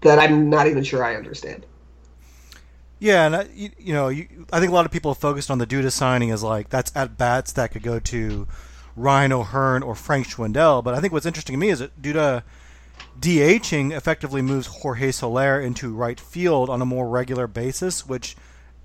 that 0.01 0.19
I'm 0.19 0.49
not 0.49 0.67
even 0.67 0.83
sure 0.83 1.03
I 1.03 1.15
understand. 1.15 1.65
Yeah, 2.99 3.25
and 3.25 3.35
I, 3.35 3.47
you, 3.53 3.71
you 3.79 3.93
know, 3.93 4.09
you, 4.09 4.45
I 4.53 4.59
think 4.59 4.71
a 4.71 4.75
lot 4.75 4.85
of 4.85 4.91
people 4.91 5.13
focused 5.15 5.49
on 5.49 5.57
the 5.57 5.65
Duda 5.65 5.91
signing 5.91 6.29
as 6.29 6.43
like 6.43 6.69
that's 6.69 6.91
at 6.95 7.17
bats 7.17 7.51
that 7.53 7.71
could 7.71 7.81
go 7.81 7.99
to 7.99 8.47
Ryan 8.95 9.31
O'Hearn 9.31 9.81
or 9.81 9.95
Frank 9.95 10.27
Schwindel. 10.27 10.83
But 10.83 10.93
I 10.93 10.99
think 10.99 11.11
what's 11.11 11.25
interesting 11.25 11.55
to 11.55 11.59
me 11.59 11.69
is 11.69 11.79
that 11.79 11.99
Duda 11.99 12.43
DHing 13.19 13.91
effectively 13.91 14.43
moves 14.43 14.67
Jorge 14.67 15.11
Soler 15.11 15.59
into 15.59 15.93
right 15.93 16.19
field 16.19 16.69
on 16.69 16.79
a 16.79 16.85
more 16.85 17.09
regular 17.09 17.47
basis, 17.47 18.05
which 18.05 18.35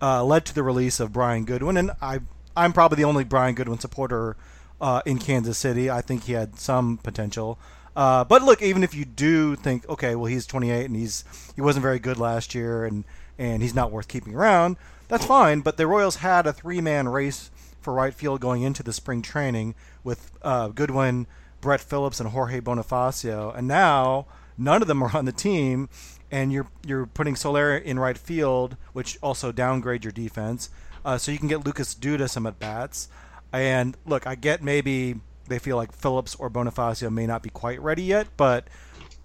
uh, 0.00 0.24
led 0.24 0.46
to 0.46 0.54
the 0.54 0.62
release 0.62 0.98
of 0.98 1.12
Brian 1.12 1.44
Goodwin. 1.44 1.76
And 1.76 1.90
I, 2.00 2.20
I'm 2.56 2.72
probably 2.72 2.96
the 2.96 3.04
only 3.04 3.24
Brian 3.24 3.54
Goodwin 3.54 3.78
supporter 3.78 4.36
uh, 4.80 5.02
in 5.06 5.18
Kansas 5.18 5.58
City. 5.58 5.90
I 5.90 6.00
think 6.00 6.24
he 6.24 6.32
had 6.32 6.58
some 6.58 6.98
potential. 6.98 7.58
Uh, 7.94 8.24
but 8.24 8.42
look, 8.42 8.60
even 8.60 8.84
if 8.84 8.94
you 8.94 9.04
do 9.04 9.56
think, 9.56 9.88
okay, 9.88 10.14
well 10.14 10.26
he's 10.26 10.46
28 10.46 10.84
and 10.84 10.96
he's 10.96 11.24
he 11.54 11.62
wasn't 11.62 11.82
very 11.82 11.98
good 11.98 12.18
last 12.18 12.54
year, 12.54 12.84
and 12.84 13.04
and 13.38 13.62
he's 13.62 13.74
not 13.74 13.90
worth 13.90 14.08
keeping 14.08 14.34
around, 14.34 14.76
that's 15.08 15.24
fine. 15.24 15.60
But 15.60 15.76
the 15.76 15.86
Royals 15.86 16.16
had 16.16 16.46
a 16.46 16.52
three-man 16.52 17.08
race 17.08 17.50
for 17.80 17.94
right 17.94 18.12
field 18.12 18.40
going 18.40 18.62
into 18.62 18.82
the 18.82 18.92
spring 18.92 19.22
training 19.22 19.74
with 20.04 20.32
uh, 20.42 20.68
Goodwin, 20.68 21.26
Brett 21.60 21.80
Phillips, 21.80 22.20
and 22.20 22.30
Jorge 22.30 22.60
Bonifacio, 22.60 23.56
and 23.56 23.66
now 23.66 24.26
none 24.58 24.82
of 24.82 24.88
them 24.88 25.02
are 25.02 25.16
on 25.16 25.24
the 25.24 25.32
team, 25.32 25.88
and 26.30 26.52
you're 26.52 26.68
you're 26.86 27.06
putting 27.06 27.34
Soler 27.34 27.76
in 27.76 27.98
right 27.98 28.18
field, 28.18 28.76
which 28.92 29.18
also 29.22 29.52
downgrade 29.52 30.04
your 30.04 30.12
defense, 30.12 30.68
uh, 31.04 31.16
so 31.16 31.32
you 31.32 31.38
can 31.38 31.48
get 31.48 31.64
Lucas 31.64 31.94
Duda 31.94 32.28
some 32.28 32.46
at 32.46 32.58
bats. 32.58 33.08
And 33.52 33.96
look, 34.06 34.26
I 34.26 34.34
get 34.34 34.62
maybe 34.62 35.16
they 35.48 35.58
feel 35.58 35.76
like 35.76 35.92
Phillips 35.92 36.34
or 36.34 36.50
Bonifacio 36.50 37.10
may 37.10 37.26
not 37.26 37.42
be 37.42 37.50
quite 37.50 37.80
ready 37.80 38.02
yet, 38.02 38.28
but 38.36 38.68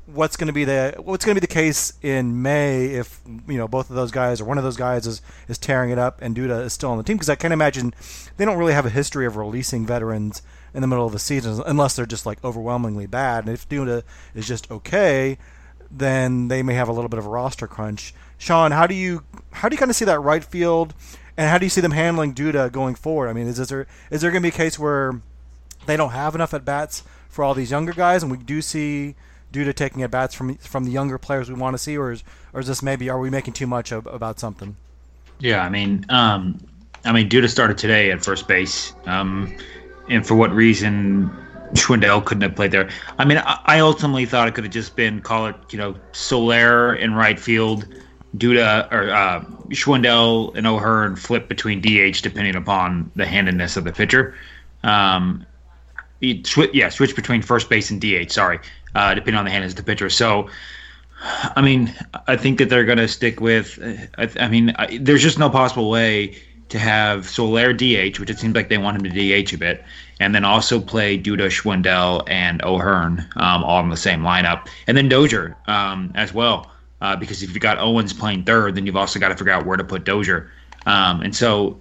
what's 0.06 0.36
going 0.36 0.48
to 0.48 0.54
be 0.54 0.66
the 0.66 0.96
what's 0.98 1.24
going 1.24 1.36
to 1.36 1.42
be 1.42 1.46
the 1.46 1.54
case 1.54 1.94
in 2.02 2.42
May 2.42 2.88
if 2.88 3.22
you 3.48 3.58
know 3.58 3.68
both 3.68 3.90
of 3.90 3.96
those 3.96 4.12
guys 4.12 4.42
or 4.42 4.46
one 4.46 4.58
of 4.58 4.64
those 4.64 4.78
guys 4.78 5.06
is 5.08 5.22
is 5.48 5.58
tearing 5.58 5.90
it 5.92 5.98
up 5.98 6.22
and 6.22 6.36
Duda 6.36 6.64
is 6.64 6.74
still 6.74 6.92
on 6.92 6.98
the 6.98 7.04
team 7.04 7.18
because 7.18 7.30
I 7.30 7.36
can't 7.36 7.54
imagine 7.54 7.94
they 8.38 8.46
don't 8.46 8.58
really 8.58 8.74
have 8.74 8.86
a 8.86 8.90
history 8.90 9.26
of 9.26 9.38
releasing 9.38 9.86
veterans 9.86 10.42
in 10.74 10.82
the 10.82 10.88
middle 10.88 11.06
of 11.06 11.14
the 11.14 11.20
season 11.20 11.62
unless 11.66 11.96
they're 11.96 12.06
just 12.06 12.26
like 12.26 12.44
overwhelmingly 12.44 13.06
bad 13.06 13.46
and 13.46 13.54
if 13.54 13.70
Duda 13.70 14.04
is 14.34 14.48
just 14.48 14.70
okay 14.72 15.38
then 15.92 16.48
they 16.48 16.64
may 16.64 16.74
have 16.74 16.88
a 16.88 16.94
little 16.94 17.10
bit 17.10 17.20
of 17.20 17.26
a 17.26 17.30
roster 17.30 17.68
crunch. 17.68 18.14
Sean, 18.38 18.72
how 18.72 18.88
do 18.88 18.96
you 18.96 19.24
how 19.52 19.70
do 19.70 19.76
you 19.76 19.78
kind 19.78 19.92
of 19.92 19.96
see 19.96 20.06
that 20.06 20.20
right 20.20 20.44
field 20.44 20.94
and 21.38 21.50
how 21.50 21.58
do 21.58 21.66
you 21.66 21.70
see 21.70 21.82
them 21.82 21.92
handling 21.92 22.34
Duda 22.34 22.72
going 22.72 22.96
forward? 22.96 23.30
I 23.30 23.34
mean, 23.34 23.48
is, 23.48 23.60
is 23.60 23.70
there 23.70 23.88
is 24.10 24.22
there 24.22 24.32
going 24.32 24.42
to 24.42 24.46
be 24.46 24.54
a 24.54 24.58
case 24.58 24.78
where 24.78 25.22
they 25.86 25.98
don't 25.98 26.12
have 26.12 26.36
enough 26.36 26.54
at 26.54 26.66
bats 26.66 27.04
for 27.30 27.44
all 27.44 27.54
these 27.54 27.72
younger 27.72 27.94
guys, 27.94 28.24
and 28.24 28.32
we 28.32 28.38
do 28.38 28.62
see 28.62 29.16
Duda 29.52 29.74
taking 29.74 30.04
at 30.04 30.12
bats 30.12 30.34
from 30.34 30.56
from 30.58 30.86
the 30.86 30.92
younger 30.92 31.18
players 31.18 31.50
we 31.50 31.56
want 31.56 31.74
to 31.74 31.78
see, 31.78 31.98
or 31.98 32.12
is 32.12 32.24
or 32.54 32.60
is 32.60 32.68
this 32.68 32.84
maybe 32.84 33.10
are 33.10 33.20
we 33.20 33.30
making 33.30 33.54
too 33.54 33.68
much 33.68 33.92
of, 33.92 34.06
about 34.08 34.40
something? 34.40 34.76
Yeah, 35.40 35.64
I 35.64 35.70
mean, 35.70 36.06
um, 36.10 36.60
I 37.04 37.12
mean, 37.12 37.30
Duda 37.30 37.50
started 37.50 37.78
today 37.78 38.12
at 38.12 38.24
first 38.24 38.48
base, 38.48 38.94
um, 39.06 39.56
and 40.08 40.26
for 40.26 40.36
what 40.36 40.52
reason 40.52 41.32
Schwindel 41.74 42.24
couldn't 42.24 42.44
have 42.44 42.56
played 42.56 42.72
there? 42.72 42.90
I 43.18 43.26
mean, 43.26 43.42
I 43.46 43.80
ultimately 43.80 44.26
thought 44.26 44.48
it 44.48 44.54
could 44.54 44.64
have 44.64 44.74
just 44.74 44.96
been 44.96 45.22
call 45.22 45.48
it, 45.48 45.56
you 45.72 45.78
know, 45.78 45.96
Soler 46.12 46.96
in 46.96 47.14
right 47.14 47.40
field, 47.40 47.88
Duda 48.36 48.92
or 48.92 49.10
uh, 49.10 49.44
Schwindel 49.70 50.56
and 50.56 50.66
O'Hearn 50.66 51.16
flip 51.16 51.48
between 51.48 51.82
DH 51.82 52.22
depending 52.22 52.56
upon 52.56 53.12
the 53.16 53.26
handedness 53.26 53.78
of 53.78 53.84
the 53.84 53.92
pitcher. 53.92 54.36
Um, 54.84 55.46
sw- 56.22 56.74
yeah, 56.74 56.90
switch 56.90 57.16
between 57.16 57.42
first 57.42 57.70
base 57.70 57.92
and 57.92 58.00
DH. 58.02 58.32
Sorry, 58.32 58.60
uh, 58.96 59.14
depending 59.14 59.36
on 59.36 59.46
the 59.46 59.52
handedness 59.52 59.74
of 59.74 59.86
the 59.86 59.92
pitcher. 59.92 60.10
So. 60.10 60.50
I 61.56 61.62
mean, 61.62 61.94
I 62.28 62.36
think 62.36 62.58
that 62.58 62.70
they're 62.70 62.84
going 62.84 62.98
to 62.98 63.08
stick 63.08 63.40
with. 63.40 63.78
I, 64.18 64.28
I 64.40 64.48
mean, 64.48 64.74
I, 64.80 64.98
there's 65.00 65.22
just 65.22 65.38
no 65.38 65.52
possible 65.52 65.88
way 65.88 66.36
to 66.72 66.80
have 66.80 67.30
Soler 67.30 67.74
DH, 67.74 68.18
which 68.18 68.30
it 68.30 68.40
seems 68.40 68.56
like 68.56 68.70
they 68.70 68.78
want 68.78 68.98
him 68.98 69.04
to 69.04 69.44
DH 69.44 69.54
a 69.54 69.58
bit, 69.58 69.84
and 70.20 70.34
then 70.34 70.46
also 70.46 70.80
play 70.80 71.20
Duda, 71.20 71.48
Schwindel, 71.48 72.24
and 72.28 72.64
O'Hearn 72.64 73.20
um, 73.36 73.64
all 73.64 73.84
in 73.84 73.90
the 73.90 73.98
same 73.98 74.22
lineup, 74.22 74.68
and 74.88 74.98
then 74.98 75.10
Dozier 75.10 75.56
um, 75.68 76.12
as 76.16 76.34
well. 76.34 76.71
Uh, 77.02 77.16
because 77.16 77.42
if 77.42 77.50
you've 77.50 77.62
got 77.62 77.80
Owings 77.80 78.14
playing 78.14 78.44
third, 78.44 78.76
then 78.76 78.86
you've 78.86 78.96
also 78.96 79.20
got 79.20 79.30
to 79.30 79.36
figure 79.36 79.52
out 79.52 79.66
where 79.66 79.78
to 79.78 79.84
put 79.84 80.04
Dozier. 80.06 80.52
Um, 80.86 81.22
and 81.22 81.36
so 81.36 81.80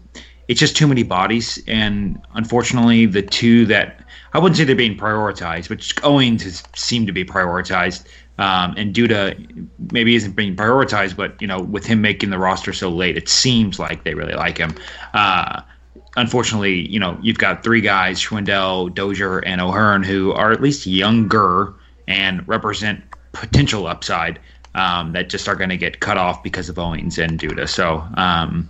it's 0.49 0.59
just 0.59 0.77
too 0.77 0.89
many 0.89 1.03
bodies. 1.03 1.63
And 1.69 2.21
unfortunately, 2.35 3.07
the 3.07 3.23
two 3.23 3.67
that 3.67 4.05
I 4.33 4.39
wouldn't 4.39 4.57
say 4.57 4.65
they're 4.65 4.77
being 4.77 4.97
prioritized, 4.97 5.69
but 5.69 5.81
Owings 6.05 6.43
has 6.45 6.63
seemed 6.75 7.07
to 7.07 7.13
be 7.13 7.25
prioritized. 7.25 8.07
Um, 8.39 8.75
and 8.79 8.95
Duda 8.95 9.69
maybe 9.93 10.15
isn't 10.15 10.35
being 10.35 10.57
prioritized, 10.57 11.15
but 11.15 11.41
you 11.43 11.47
know, 11.47 11.61
with 11.61 11.85
him 11.85 12.01
making 12.01 12.31
the 12.31 12.39
roster 12.39 12.73
so 12.73 12.89
late, 12.89 13.17
it 13.17 13.29
seems 13.29 13.79
like 13.79 14.05
they 14.05 14.15
really 14.15 14.33
like 14.33 14.57
him. 14.57 14.75
Uh, 15.13 15.61
unfortunately, 16.17 16.89
you 16.89 16.99
know, 16.99 17.19
you've 17.23 17.39
got 17.39 17.63
three 17.63 17.83
guys, 17.83 18.19
Schwindel, 18.19 18.95
Dozier, 18.95 19.41
and 19.41 19.61
O'Hearn, 19.61 20.03
who 20.03 20.33
are 20.33 20.53
at 20.53 20.63
least 20.63 20.87
younger 20.87 21.75
and 22.09 22.47
represent 22.49 23.03
potential 23.33 23.87
upside 23.87 24.41
um, 24.75 25.13
that 25.13 25.29
just 25.29 25.49
are 25.49 25.57
going 25.57 25.71
to 25.71 25.77
get 25.77 26.01
cut 26.01 26.17
off 26.17 26.43
because 26.43 26.69
of 26.69 26.79
Owings 26.79 27.19
and 27.19 27.39
Duda. 27.39 27.69
So, 27.69 28.05
um, 28.15 28.69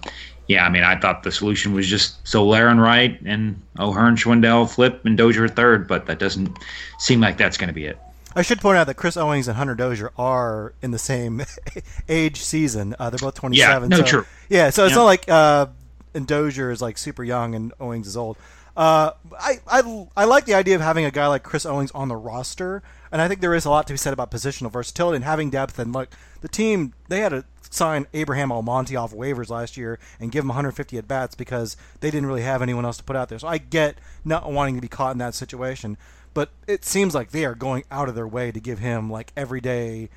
yeah, 0.49 0.65
I 0.65 0.69
mean, 0.69 0.83
I 0.83 0.99
thought 0.99 1.23
the 1.23 1.31
solution 1.33 1.73
was 1.75 1.87
just 1.87 2.27
Soler 2.27 2.69
and 2.69 2.81
right 2.81 3.21
and 3.23 3.61
O'Hearn, 3.79 4.17
Schwindel, 4.17 4.69
flip, 4.69 5.05
and 5.05 5.17
Dozier 5.17 5.47
third, 5.49 5.87
but 5.87 6.07
that 6.07 6.19
doesn't 6.19 6.57
seem 6.99 7.21
like 7.21 7.37
that's 7.37 7.57
going 7.57 7.69
to 7.69 7.75
be 7.75 7.85
it. 7.87 7.99
I 8.35 8.43
should 8.43 8.61
point 8.61 8.79
out 8.79 8.87
that 8.87 8.95
Chris 8.95 9.17
Owings 9.17 9.49
and 9.49 9.57
Hunter 9.57 9.75
Dozier 9.75 10.13
are 10.17 10.73
in 10.83 10.93
the 10.93 10.99
same 10.99 11.43
age 12.09 12.41
season. 12.43 12.95
Uh, 12.99 13.11
they're 13.11 13.19
both 13.19 13.35
27. 13.35 13.83
Yeah, 13.83 13.89
no, 13.89 13.97
so, 14.05 14.09
true. 14.09 14.27
Yeah, 14.49 14.71
so 14.71 14.85
it's 14.85 14.93
Yeah. 14.93 14.99
not 14.99 15.05
like 15.05 15.25
uh, 15.29 15.67
and 16.15 16.27
Dozier 16.27 16.71
is 16.71 16.81
like 16.81 16.97
super 16.99 17.25
young 17.25 17.55
and 17.55 17.73
Owings 17.81 18.07
is 18.07 18.17
old. 18.17 18.37
Uh, 18.77 19.11
I, 19.39 19.59
I, 19.67 20.07
I 20.17 20.25
like 20.25 20.47
the 20.47 20.55
idea 20.55 20.77
of 20.77 20.81
having 20.81 21.05
a 21.05 21.11
guy 21.11 21.27
like 21.27 21.43
Chris 21.43 21.67
Owings 21.67 21.91
on 21.91 22.09
the 22.09 22.17
roster, 22.17 22.83
and 23.13 23.21
I 23.21 23.29
think 23.29 23.41
there 23.41 23.55
is 23.55 23.65
a 23.65 23.71
lot 23.71 23.87
to 23.87 23.93
be 23.93 23.99
said 23.99 24.13
about 24.13 24.31
positional 24.31 24.71
versatility 24.71 25.17
and 25.17 25.25
having 25.25 25.51
depth. 25.51 25.79
And 25.79 25.93
look, 25.93 26.11
the 26.41 26.49
team 26.49 26.95
they 27.09 27.21
had 27.21 27.31
to 27.31 27.45
sign 27.71 28.07
Abraham 28.15 28.51
Almonte 28.51 28.97
off 28.97 29.13
waivers 29.13 29.49
last 29.49 29.77
year 29.77 29.99
and 30.19 30.33
give 30.33 30.45
him 30.45 30.49
150 30.49 30.99
at 30.99 31.09
bats 31.09 31.35
because 31.35 31.77
they 32.01 32.11
didn't 32.11 32.27
really 32.27 32.43
have 32.43 32.63
anyone 32.63 32.85
else 32.85 32.97
to 32.99 33.05
put 33.05 33.17
out 33.17 33.29
there. 33.29 33.39
So 33.39 33.49
I 33.49 33.59
get 33.59 33.99
not 34.25 34.51
wanting 34.51 34.75
to 34.77 34.81
be 34.81 34.89
caught 34.89 35.13
in 35.13 35.19
that 35.19 35.35
situation, 35.35 35.97
but 36.35 36.51
it 36.67 36.85
seems 36.85 37.15
like 37.15 37.31
they 37.31 37.45
are 37.45 37.55
going 37.55 37.85
out 37.91 38.09
of 38.09 38.15
their 38.15 38.29
way 38.29 38.53
to 38.53 38.61
give 38.61 38.79
him 38.79 39.11
like 39.11 39.33
everyday 39.37 40.09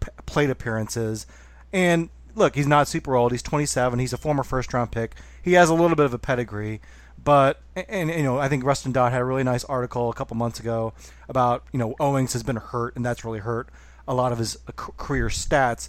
p- 0.00 0.08
plate 0.26 0.50
appearances. 0.50 1.26
And 1.72 2.10
look, 2.34 2.54
he's 2.54 2.66
not 2.66 2.88
super 2.88 3.14
old. 3.14 3.32
He's 3.32 3.42
27. 3.42 3.98
He's 3.98 4.12
a 4.12 4.18
former 4.18 4.42
first 4.42 4.72
round 4.72 4.92
pick. 4.92 5.14
He 5.42 5.54
has 5.54 5.68
a 5.68 5.74
little 5.74 5.96
bit 5.96 6.06
of 6.06 6.14
a 6.14 6.18
pedigree. 6.18 6.80
But 7.22 7.60
and, 7.76 8.10
you 8.10 8.22
know, 8.22 8.38
I 8.38 8.48
think 8.48 8.64
Rustin 8.64 8.92
Dodd 8.92 9.12
had 9.12 9.20
a 9.20 9.24
really 9.24 9.44
nice 9.44 9.64
article 9.64 10.10
a 10.10 10.14
couple 10.14 10.36
months 10.36 10.58
ago 10.60 10.92
about 11.28 11.64
you 11.72 11.78
know 11.78 11.94
Owings 12.00 12.32
has 12.32 12.42
been 12.42 12.56
hurt 12.56 12.96
and 12.96 13.04
that's 13.04 13.24
really 13.24 13.40
hurt 13.40 13.68
a 14.08 14.14
lot 14.14 14.32
of 14.32 14.38
his 14.38 14.56
uh, 14.66 14.72
career 14.72 15.26
stats. 15.28 15.88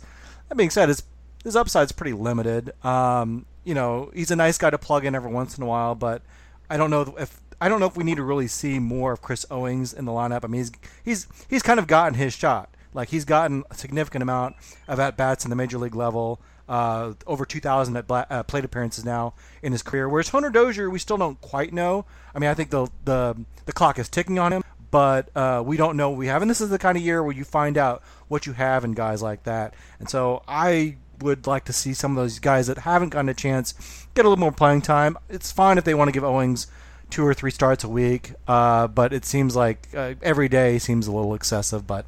That 0.50 0.56
being 0.56 0.70
said, 0.70 0.90
his 0.90 1.04
his 1.44 1.56
upside's 1.56 1.92
pretty 1.92 2.14
limited. 2.14 2.72
Um, 2.86 3.46
you 3.64 3.74
know, 3.74 4.12
he's 4.14 4.32
a 4.32 4.36
nice 4.36 4.58
guy 4.58 4.70
to 4.70 4.78
plug 4.78 5.06
in 5.06 5.16
every 5.16 5.32
once 5.32 5.58
in 5.58 5.64
a 5.64 5.68
while, 5.68 5.96
but 5.96 6.22
I 6.70 6.78
don't 6.78 6.90
know 6.90 7.16
if 7.18 7.42
I 7.60 7.70
don't 7.70 7.80
know 7.80 7.86
if 7.86 7.96
we 7.96 8.04
need 8.04 8.18
to 8.18 8.24
really 8.24 8.48
see 8.48 8.80
more 8.80 9.12
of 9.12 9.22
Chris 9.22 9.46
Owings 9.52 9.94
in 9.94 10.06
the 10.06 10.12
lineup. 10.12 10.44
I 10.44 10.48
mean, 10.48 10.62
he's 10.62 10.72
he's 11.04 11.28
he's 11.50 11.64
kind 11.64 11.80
of 11.80 11.88
gotten 11.88 12.16
his 12.16 12.34
shot. 12.34 12.70
Like 12.94 13.10
he's 13.10 13.26
gotten 13.26 13.64
a 13.72 13.76
significant 13.76 14.22
amount 14.22 14.56
of 14.88 15.00
at 15.00 15.16
bats 15.16 15.46
in 15.46 15.50
the 15.50 15.56
major 15.56 15.78
league 15.78 15.96
level, 15.96 16.42
uh, 16.72 17.14
over 17.28 17.46
2,000 17.46 17.98
at 17.98 18.10
uh, 18.10 18.44
plate 18.44 18.64
appearances 18.64 19.04
now 19.04 19.34
in 19.62 19.74
his 19.74 19.84
career. 19.84 20.08
Whereas 20.08 20.30
Hunter 20.30 20.50
Dozier, 20.50 20.90
we 20.90 21.00
still 21.00 21.18
don't 21.18 21.40
quite 21.42 21.74
know. 21.74 22.06
I 22.34 22.40
mean, 22.40 22.50
I 22.50 22.54
think 22.54 22.70
the 22.70 22.88
the 23.04 23.36
the 23.66 23.74
clock 23.74 24.00
is 24.00 24.08
ticking 24.08 24.40
on 24.40 24.54
him, 24.54 24.64
but 24.90 25.30
uh, 25.36 25.62
we 25.66 25.76
don't 25.76 25.98
know 25.98 26.10
what 26.10 26.18
we 26.18 26.28
have. 26.28 26.42
And 26.42 26.50
this 26.50 26.62
is 26.62 26.70
the 26.70 26.80
kind 26.80 26.98
of 26.98 27.04
year 27.04 27.22
where 27.22 27.36
you 27.36 27.44
find 27.44 27.78
out 27.78 28.02
what 28.30 28.46
you 28.46 28.54
have 28.54 28.86
in 28.86 28.94
guys 28.94 29.22
like 29.22 29.44
that. 29.44 29.74
And 30.00 30.10
so 30.10 30.44
I 30.48 30.96
would 31.20 31.46
like 31.46 31.66
to 31.66 31.74
see 31.74 31.94
some 31.94 32.12
of 32.12 32.24
those 32.24 32.40
guys 32.40 32.68
that 32.68 32.80
haven't 32.80 33.10
gotten 33.10 33.28
a 33.28 33.34
chance 33.34 34.08
get 34.14 34.24
a 34.24 34.30
little 34.30 34.40
more 34.40 34.54
playing 34.54 34.84
time. 34.84 35.18
It's 35.30 35.52
fine 35.52 35.78
if 35.78 35.84
they 35.84 35.94
want 35.94 36.08
to 36.08 36.14
give 36.14 36.24
Owings 36.24 36.68
two 37.10 37.26
or 37.26 37.34
three 37.34 37.52
starts 37.52 37.84
a 37.84 37.90
week, 37.90 38.32
uh, 38.48 38.88
but 38.88 39.12
it 39.12 39.26
seems 39.26 39.58
like 39.58 39.90
uh, 39.94 40.14
every 40.24 40.48
day 40.48 40.80
seems 40.80 41.06
a 41.08 41.12
little 41.12 41.34
excessive. 41.34 41.86
But 41.86 42.06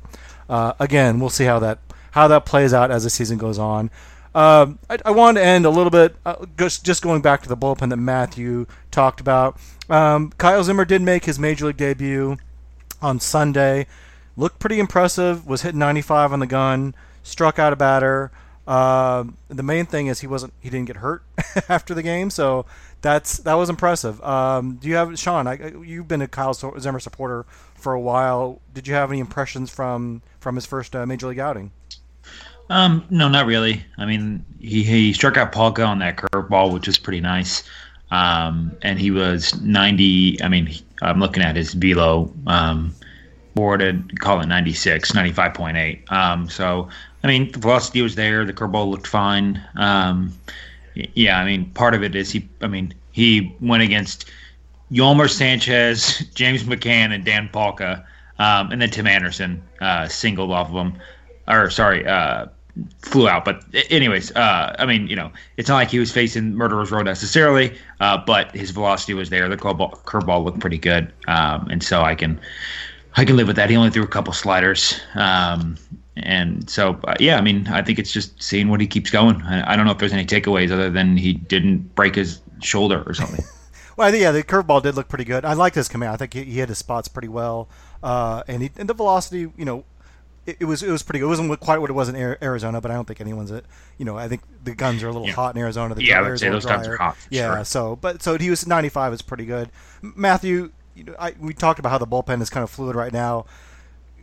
uh, 0.47 0.71
again, 0.79 1.19
we'll 1.19 1.29
see 1.29 1.43
how 1.43 1.59
that 1.59 1.79
how 2.11 2.29
that 2.29 2.45
plays 2.45 2.73
out 2.73 2.91
as 2.91 3.03
the 3.03 3.09
season 3.09 3.37
goes 3.37 3.59
on. 3.59 3.91
Um, 4.35 4.79
I, 4.89 4.97
I 5.05 5.11
wanted 5.11 5.41
to 5.41 5.45
end 5.45 5.65
a 5.65 5.69
little 5.69 5.91
bit 5.91 6.15
uh, 6.25 6.45
just 6.57 6.83
just 6.83 7.01
going 7.03 7.21
back 7.21 7.43
to 7.43 7.49
the 7.49 7.57
bullpen 7.57 7.89
that 7.89 7.97
Matthew 7.97 8.65
talked 8.91 9.19
about. 9.19 9.59
Um, 9.89 10.31
Kyle 10.37 10.63
Zimmer 10.63 10.85
did 10.85 11.01
make 11.01 11.25
his 11.25 11.37
major 11.37 11.67
league 11.67 11.77
debut 11.77 12.37
on 13.01 13.19
Sunday. 13.19 13.85
Looked 14.35 14.59
pretty 14.59 14.79
impressive. 14.79 15.45
Was 15.45 15.61
hitting 15.61 15.79
95 15.79 16.33
on 16.33 16.39
the 16.39 16.47
gun. 16.47 16.95
Struck 17.21 17.59
out 17.59 17.73
a 17.73 17.75
batter. 17.75 18.31
Uh, 18.65 19.25
the 19.49 19.63
main 19.63 19.85
thing 19.85 20.07
is 20.07 20.21
he 20.21 20.27
wasn't 20.27 20.53
he 20.61 20.69
didn't 20.69 20.87
get 20.87 20.97
hurt 20.97 21.23
after 21.69 21.93
the 21.93 22.01
game, 22.01 22.29
so 22.29 22.65
that's 23.01 23.37
that 23.39 23.55
was 23.55 23.69
impressive. 23.69 24.21
Um, 24.23 24.75
do 24.75 24.87
you 24.87 24.95
have 24.95 25.17
Sean? 25.19 25.47
I, 25.47 25.73
you've 25.83 26.07
been 26.07 26.21
a 26.21 26.27
Kyle 26.27 26.53
Zimmer 26.53 26.99
supporter 26.99 27.45
for 27.75 27.93
a 27.93 27.99
while. 27.99 28.61
Did 28.73 28.87
you 28.87 28.93
have 28.93 29.11
any 29.11 29.19
impressions 29.19 29.69
from 29.69 30.21
from 30.39 30.55
his 30.55 30.65
first 30.65 30.95
uh, 30.95 31.05
major 31.05 31.27
league 31.27 31.39
outing? 31.39 31.71
Um, 32.69 33.05
no, 33.09 33.27
not 33.27 33.45
really. 33.45 33.83
I 33.97 34.05
mean, 34.05 34.45
he 34.59 34.83
he 34.83 35.13
struck 35.13 35.37
out 35.37 35.51
Palka 35.51 35.83
on 35.83 35.99
that 35.99 36.17
curveball, 36.17 36.73
which 36.73 36.87
was 36.87 36.97
pretty 36.97 37.21
nice. 37.21 37.63
Um, 38.11 38.75
and 38.81 38.99
he 38.99 39.11
was 39.11 39.59
90. 39.61 40.41
I 40.43 40.47
mean, 40.47 40.73
I'm 41.01 41.19
looking 41.19 41.43
at 41.43 41.55
his 41.55 41.73
velo 41.73 42.31
um, 42.47 42.93
boarded, 43.55 44.19
call 44.19 44.39
it 44.39 44.45
96, 44.45 45.11
95.8. 45.11 46.11
Um, 46.11 46.47
so, 46.47 46.89
I 47.23 47.27
mean, 47.27 47.51
the 47.51 47.59
velocity 47.59 48.01
was 48.01 48.15
there. 48.15 48.45
The 48.45 48.53
curveball 48.53 48.89
looked 48.89 49.07
fine. 49.07 49.61
Um, 49.75 50.33
yeah, 50.93 51.39
I 51.39 51.45
mean, 51.45 51.71
part 51.71 51.95
of 51.95 52.03
it 52.03 52.15
is 52.15 52.31
he. 52.31 52.47
I 52.61 52.67
mean, 52.67 52.93
he 53.11 53.55
went 53.61 53.83
against 53.83 54.29
Yolmer 54.91 55.29
Sanchez, 55.29 56.19
James 56.35 56.63
McCann, 56.63 57.13
and 57.13 57.25
Dan 57.25 57.49
Palka. 57.51 58.05
um, 58.39 58.71
and 58.71 58.81
then 58.81 58.89
Tim 58.89 59.07
Anderson 59.07 59.63
uh, 59.81 60.07
singled 60.07 60.51
off 60.51 60.69
of 60.69 60.75
him, 60.75 60.93
or 61.47 61.69
sorry, 61.69 62.05
uh, 62.05 62.47
flew 62.99 63.27
out. 63.27 63.45
But 63.45 63.63
anyways, 63.89 64.31
uh, 64.35 64.75
I 64.77 64.85
mean, 64.85 65.07
you 65.07 65.15
know, 65.15 65.31
it's 65.57 65.69
not 65.69 65.75
like 65.75 65.89
he 65.89 65.99
was 65.99 66.11
facing 66.11 66.55
Murderer's 66.55 66.91
Row 66.91 67.01
necessarily, 67.01 67.77
uh, 67.99 68.17
but 68.17 68.51
his 68.51 68.71
velocity 68.71 69.13
was 69.13 69.29
there. 69.29 69.47
The 69.47 69.57
curveball, 69.57 70.03
curveball 70.03 70.43
looked 70.43 70.59
pretty 70.59 70.77
good, 70.77 71.11
um, 71.27 71.67
and 71.69 71.83
so 71.83 72.01
I 72.01 72.15
can 72.15 72.39
I 73.15 73.25
can 73.25 73.37
live 73.37 73.47
with 73.47 73.55
that. 73.57 73.69
He 73.69 73.75
only 73.75 73.91
threw 73.91 74.03
a 74.03 74.07
couple 74.07 74.33
sliders. 74.33 74.99
Um, 75.15 75.77
and 76.15 76.69
so, 76.69 76.99
uh, 77.05 77.15
yeah, 77.19 77.37
I 77.37 77.41
mean, 77.41 77.67
I 77.67 77.81
think 77.81 77.99
it's 77.99 78.11
just 78.11 78.41
seeing 78.41 78.69
what 78.69 78.79
he 78.81 78.87
keeps 78.87 79.09
going. 79.09 79.41
I, 79.43 79.73
I, 79.73 79.75
don't 79.75 79.85
know 79.85 79.91
if 79.91 79.97
there's 79.97 80.13
any 80.13 80.25
takeaways 80.25 80.71
other 80.71 80.89
than 80.89 81.17
he 81.17 81.33
didn't 81.33 81.95
break 81.95 82.15
his 82.15 82.39
shoulder 82.61 83.03
or 83.05 83.13
something. 83.13 83.43
well, 83.97 84.13
yeah, 84.13 84.31
the 84.31 84.43
curveball 84.43 84.83
did 84.83 84.95
look 84.95 85.07
pretty 85.07 85.23
good. 85.25 85.43
I 85.43 85.53
like 85.53 85.73
his 85.73 85.87
command. 85.87 86.13
I 86.13 86.17
think 86.17 86.33
he, 86.33 86.43
he 86.43 86.53
hit 86.53 86.69
his 86.69 86.77
spots 86.77 87.07
pretty 87.07 87.29
well. 87.29 87.67
Uh, 88.03 88.43
and, 88.47 88.61
he, 88.61 88.71
and 88.77 88.87
the 88.87 88.93
velocity, 88.93 89.51
you 89.57 89.65
know, 89.65 89.85
it, 90.45 90.57
it, 90.59 90.65
was 90.65 90.83
it 90.83 90.91
was 90.91 91.03
pretty 91.03 91.19
good. 91.19 91.25
It 91.25 91.29
wasn't 91.29 91.59
quite 91.59 91.79
what 91.79 91.89
it 91.89 91.93
was 91.93 92.09
in 92.09 92.15
Arizona, 92.15 92.81
but 92.81 92.91
I 92.91 92.95
don't 92.95 93.05
think 93.05 93.21
anyone's 93.21 93.51
it. 93.51 93.65
You 93.97 94.05
know, 94.05 94.17
I 94.17 94.27
think 94.27 94.41
the 94.63 94.75
guns 94.75 95.01
are 95.03 95.07
a 95.07 95.11
little 95.11 95.27
yeah. 95.27 95.33
hot 95.33 95.55
in 95.55 95.61
Arizona. 95.61 95.95
The 95.95 96.03
yeah, 96.03 96.19
I 96.19 96.29
would 96.29 96.39
say 96.39 96.49
those 96.49 96.63
drier. 96.63 96.77
guns 96.77 96.87
are 96.87 96.97
hot. 96.97 97.17
Yeah, 97.29 97.55
sure. 97.55 97.65
so 97.65 97.95
but 97.95 98.21
so 98.21 98.37
he 98.37 98.49
was 98.49 98.67
95 98.67 99.13
is 99.13 99.21
pretty 99.21 99.45
good. 99.45 99.69
Matthew, 100.01 100.71
you 100.95 101.05
know, 101.05 101.15
I, 101.17 101.33
we 101.39 101.53
talked 101.53 101.79
about 101.79 101.89
how 101.89 101.97
the 101.97 102.07
bullpen 102.07 102.41
is 102.41 102.49
kind 102.49 102.63
of 102.63 102.69
fluid 102.69 102.95
right 102.95 103.13
now. 103.13 103.45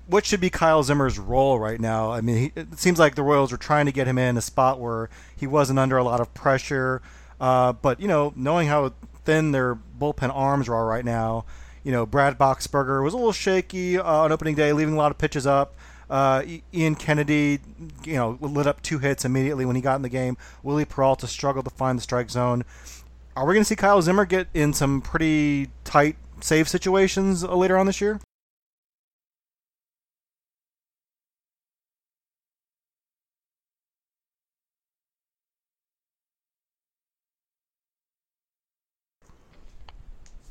What 0.06 0.26
should 0.26 0.40
be 0.40 0.50
Kyle 0.50 0.82
Zimmer's 0.82 1.18
role 1.18 1.58
right 1.58 1.80
now? 1.80 2.10
I 2.10 2.20
mean, 2.20 2.36
he, 2.36 2.52
it 2.60 2.78
seems 2.78 2.98
like 2.98 3.14
the 3.14 3.22
Royals 3.22 3.52
are 3.52 3.56
trying 3.56 3.86
to 3.86 3.92
get 3.92 4.08
him 4.08 4.18
in 4.18 4.36
a 4.36 4.40
spot 4.40 4.80
where 4.80 5.08
he 5.36 5.46
wasn't 5.46 5.78
under 5.78 5.96
a 5.96 6.04
lot 6.04 6.20
of 6.20 6.34
pressure. 6.34 7.00
Uh, 7.40 7.72
but 7.72 8.00
you 8.00 8.08
know, 8.08 8.32
knowing 8.36 8.68
how 8.68 8.92
thin 9.24 9.52
their 9.52 9.76
bullpen 9.98 10.30
arms 10.34 10.68
are 10.68 10.84
right 10.84 11.04
now, 11.04 11.44
you 11.82 11.92
know, 11.92 12.04
Brad 12.04 12.38
Boxberger 12.38 13.02
was 13.02 13.14
a 13.14 13.16
little 13.16 13.32
shaky 13.32 13.98
uh, 13.98 14.04
on 14.04 14.32
opening 14.32 14.54
day, 14.54 14.72
leaving 14.72 14.94
a 14.94 14.98
lot 14.98 15.10
of 15.10 15.18
pitches 15.18 15.46
up. 15.46 15.74
Uh, 16.10 16.42
Ian 16.74 16.96
Kennedy, 16.96 17.60
you 18.04 18.14
know, 18.14 18.36
lit 18.40 18.66
up 18.66 18.82
two 18.82 18.98
hits 18.98 19.24
immediately 19.24 19.64
when 19.64 19.76
he 19.76 19.82
got 19.82 19.94
in 19.94 20.02
the 20.02 20.08
game. 20.08 20.36
Wily 20.64 20.84
Peralta 20.84 21.28
struggled 21.28 21.64
to 21.66 21.70
find 21.70 21.96
the 21.96 22.02
strike 22.02 22.30
zone. 22.30 22.64
Are 23.36 23.46
we 23.46 23.54
going 23.54 23.62
to 23.62 23.68
see 23.68 23.76
Kyle 23.76 24.02
Zimmer 24.02 24.24
get 24.24 24.48
in 24.52 24.72
some 24.72 25.00
pretty 25.00 25.70
tight 25.84 26.16
save 26.40 26.68
situations 26.68 27.44
later 27.44 27.78
on 27.78 27.86
this 27.86 28.00
year? 28.00 28.20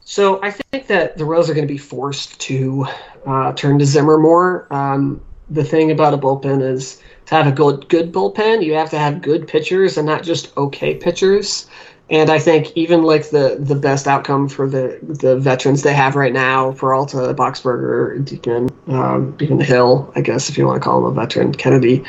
So 0.09 0.41
I 0.41 0.49
think 0.49 0.87
that 0.87 1.17
the 1.17 1.25
Royals 1.25 1.51
are 1.51 1.53
going 1.53 1.67
to 1.67 1.71
be 1.71 1.77
forced 1.77 2.39
to 2.41 2.87
uh, 3.27 3.53
turn 3.53 3.77
to 3.77 3.85
Zimmer 3.85 4.17
more. 4.17 4.65
Um, 4.73 5.21
the 5.49 5.63
thing 5.63 5.91
about 5.91 6.13
a 6.13 6.17
bullpen 6.17 6.61
is 6.61 7.01
to 7.27 7.35
have 7.35 7.47
a 7.47 7.51
good 7.51 7.87
good 7.89 8.11
bullpen, 8.11 8.63
you 8.63 8.73
have 8.73 8.89
to 8.91 8.99
have 8.99 9.21
good 9.21 9.47
pitchers 9.47 9.97
and 9.97 10.05
not 10.05 10.23
just 10.23 10.55
okay 10.57 10.95
pitchers. 10.95 11.67
And 12.11 12.31
I 12.31 12.39
think 12.39 12.71
even 12.75 13.03
like 13.03 13.29
the 13.29 13.57
the 13.59 13.75
best 13.75 14.07
outcome 14.07 14.49
for 14.49 14.67
the 14.67 14.99
the 15.01 15.37
veterans 15.37 15.83
they 15.83 15.93
have 15.93 16.15
right 16.15 16.33
now, 16.33 16.71
Peralta, 16.73 17.33
Boxberger, 17.35 18.23
Diekman, 18.23 18.71
um, 18.91 19.37
even 19.39 19.59
Hill, 19.59 20.11
I 20.15 20.21
guess 20.21 20.49
if 20.49 20.57
you 20.57 20.65
want 20.65 20.81
to 20.81 20.83
call 20.83 20.99
him 20.99 21.05
a 21.05 21.11
veteran, 21.11 21.53
Kennedy, 21.53 22.03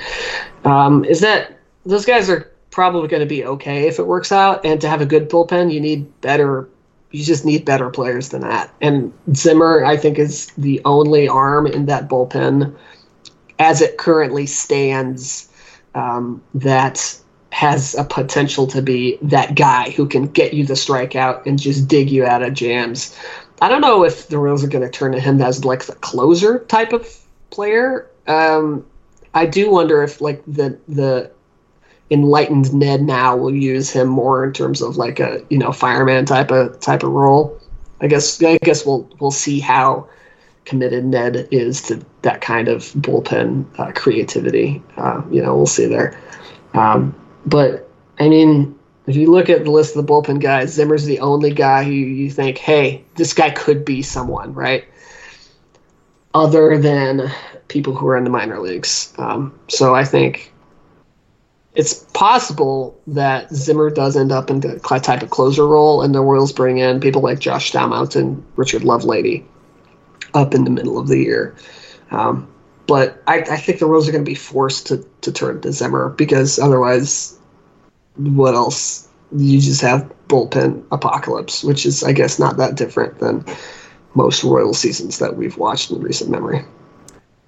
um, 0.64 1.04
is 1.04 1.20
that 1.20 1.58
those 1.84 2.06
guys 2.06 2.30
are 2.30 2.50
probably 2.70 3.08
going 3.08 3.20
to 3.20 3.26
be 3.26 3.44
okay 3.44 3.86
if 3.88 3.98
it 3.98 4.06
works 4.06 4.32
out. 4.32 4.64
And 4.64 4.80
to 4.80 4.88
have 4.88 5.00
a 5.00 5.06
good 5.06 5.28
bullpen, 5.28 5.72
you 5.72 5.80
need 5.80 6.20
better. 6.20 6.68
You 7.10 7.24
just 7.24 7.44
need 7.44 7.64
better 7.64 7.90
players 7.90 8.28
than 8.28 8.42
that. 8.42 8.72
And 8.80 9.12
Zimmer, 9.34 9.84
I 9.84 9.96
think, 9.96 10.18
is 10.18 10.46
the 10.56 10.80
only 10.84 11.28
arm 11.28 11.66
in 11.66 11.86
that 11.86 12.08
bullpen, 12.08 12.74
as 13.60 13.80
it 13.80 13.98
currently 13.98 14.46
stands, 14.46 15.48
um, 15.94 16.42
that 16.54 17.16
has 17.52 17.94
a 17.94 18.04
potential 18.04 18.66
to 18.66 18.80
be 18.80 19.18
that 19.22 19.54
guy 19.54 19.90
who 19.90 20.08
can 20.08 20.26
get 20.26 20.54
you 20.54 20.64
the 20.64 20.74
strikeout 20.74 21.44
and 21.46 21.58
just 21.58 21.86
dig 21.86 22.10
you 22.10 22.24
out 22.24 22.42
of 22.42 22.54
jams. 22.54 23.16
I 23.60 23.68
don't 23.68 23.82
know 23.82 24.04
if 24.04 24.28
the 24.28 24.38
Royals 24.38 24.64
are 24.64 24.68
going 24.68 24.84
to 24.84 24.90
turn 24.90 25.12
to 25.12 25.20
him 25.20 25.42
as 25.42 25.64
like 25.64 25.84
the 25.84 25.94
closer 25.96 26.60
type 26.60 26.92
of 26.92 27.06
player. 27.50 28.08
Um, 28.26 28.86
I 29.34 29.46
do 29.46 29.70
wonder 29.70 30.02
if 30.02 30.20
like 30.20 30.42
the 30.46 30.78
the 30.88 31.30
enlightened 32.10 32.72
Ned 32.72 33.02
now 33.02 33.36
will 33.36 33.54
use 33.54 33.90
him 33.90 34.08
more 34.08 34.44
in 34.44 34.52
terms 34.52 34.80
of 34.80 34.96
like 34.96 35.20
a 35.20 35.44
you 35.50 35.58
know 35.58 35.72
fireman 35.72 36.24
type 36.24 36.50
of 36.50 36.80
type 36.80 37.02
of 37.02 37.10
role. 37.10 37.60
I 38.00 38.06
guess 38.06 38.42
I 38.42 38.56
guess 38.58 38.86
we'll 38.86 39.08
we'll 39.20 39.30
see 39.30 39.60
how 39.60 40.08
committed 40.70 41.04
Ned 41.04 41.48
is 41.50 41.82
to 41.82 42.00
that 42.22 42.40
kind 42.40 42.68
of 42.68 42.84
bullpen 42.92 43.66
uh, 43.78 43.90
creativity. 43.92 44.80
Uh, 44.96 45.20
you 45.28 45.42
know, 45.42 45.56
we'll 45.56 45.66
see 45.66 45.86
there. 45.86 46.18
Um, 46.74 47.12
but 47.44 47.90
I 48.20 48.28
mean, 48.28 48.78
if 49.08 49.16
you 49.16 49.32
look 49.32 49.50
at 49.50 49.64
the 49.64 49.70
list 49.72 49.96
of 49.96 50.06
the 50.06 50.12
bullpen 50.12 50.40
guys, 50.40 50.72
Zimmer's 50.72 51.04
the 51.04 51.18
only 51.18 51.52
guy 51.52 51.82
who 51.82 51.90
you 51.90 52.30
think, 52.30 52.56
hey, 52.56 53.04
this 53.16 53.34
guy 53.34 53.50
could 53.50 53.84
be 53.84 54.00
someone, 54.00 54.54
right? 54.54 54.84
Other 56.34 56.78
than 56.78 57.28
people 57.66 57.96
who 57.96 58.06
are 58.06 58.16
in 58.16 58.22
the 58.22 58.30
minor 58.30 58.60
leagues. 58.60 59.12
Um, 59.18 59.58
so 59.66 59.96
I 59.96 60.04
think 60.04 60.52
it's 61.74 61.94
possible 62.14 62.96
that 63.08 63.52
Zimmer 63.52 63.90
does 63.90 64.16
end 64.16 64.30
up 64.30 64.50
in 64.50 64.60
the 64.60 64.78
type 64.78 65.22
of 65.22 65.30
closer 65.30 65.66
role, 65.66 66.02
and 66.02 66.14
the 66.14 66.20
Royals 66.20 66.52
bring 66.52 66.78
in 66.78 67.00
people 67.00 67.22
like 67.22 67.40
Josh 67.40 67.72
Staumont 67.72 68.14
and 68.14 68.44
Richard 68.54 68.82
Lovelady 68.82 69.44
up 70.34 70.54
in 70.54 70.64
the 70.64 70.70
middle 70.70 70.98
of 70.98 71.08
the 71.08 71.18
year. 71.18 71.54
Um, 72.10 72.48
but 72.86 73.22
I, 73.26 73.38
I 73.40 73.56
think 73.56 73.78
the 73.78 73.86
Royals 73.86 74.08
are 74.08 74.12
going 74.12 74.24
to 74.24 74.30
be 74.30 74.34
forced 74.34 74.86
to, 74.88 75.06
to 75.20 75.32
turn 75.32 75.60
to 75.60 75.72
Zimmer 75.72 76.10
because 76.10 76.58
otherwise, 76.58 77.38
what 78.16 78.54
else? 78.54 79.08
You 79.36 79.60
just 79.60 79.80
have 79.82 80.12
bullpen 80.26 80.82
apocalypse, 80.90 81.62
which 81.62 81.86
is, 81.86 82.02
I 82.02 82.12
guess, 82.12 82.40
not 82.40 82.56
that 82.56 82.74
different 82.74 83.20
than 83.20 83.44
most 84.14 84.42
Royal 84.42 84.74
seasons 84.74 85.18
that 85.20 85.36
we've 85.36 85.56
watched 85.56 85.92
in 85.92 86.00
recent 86.00 86.30
memory. 86.30 86.64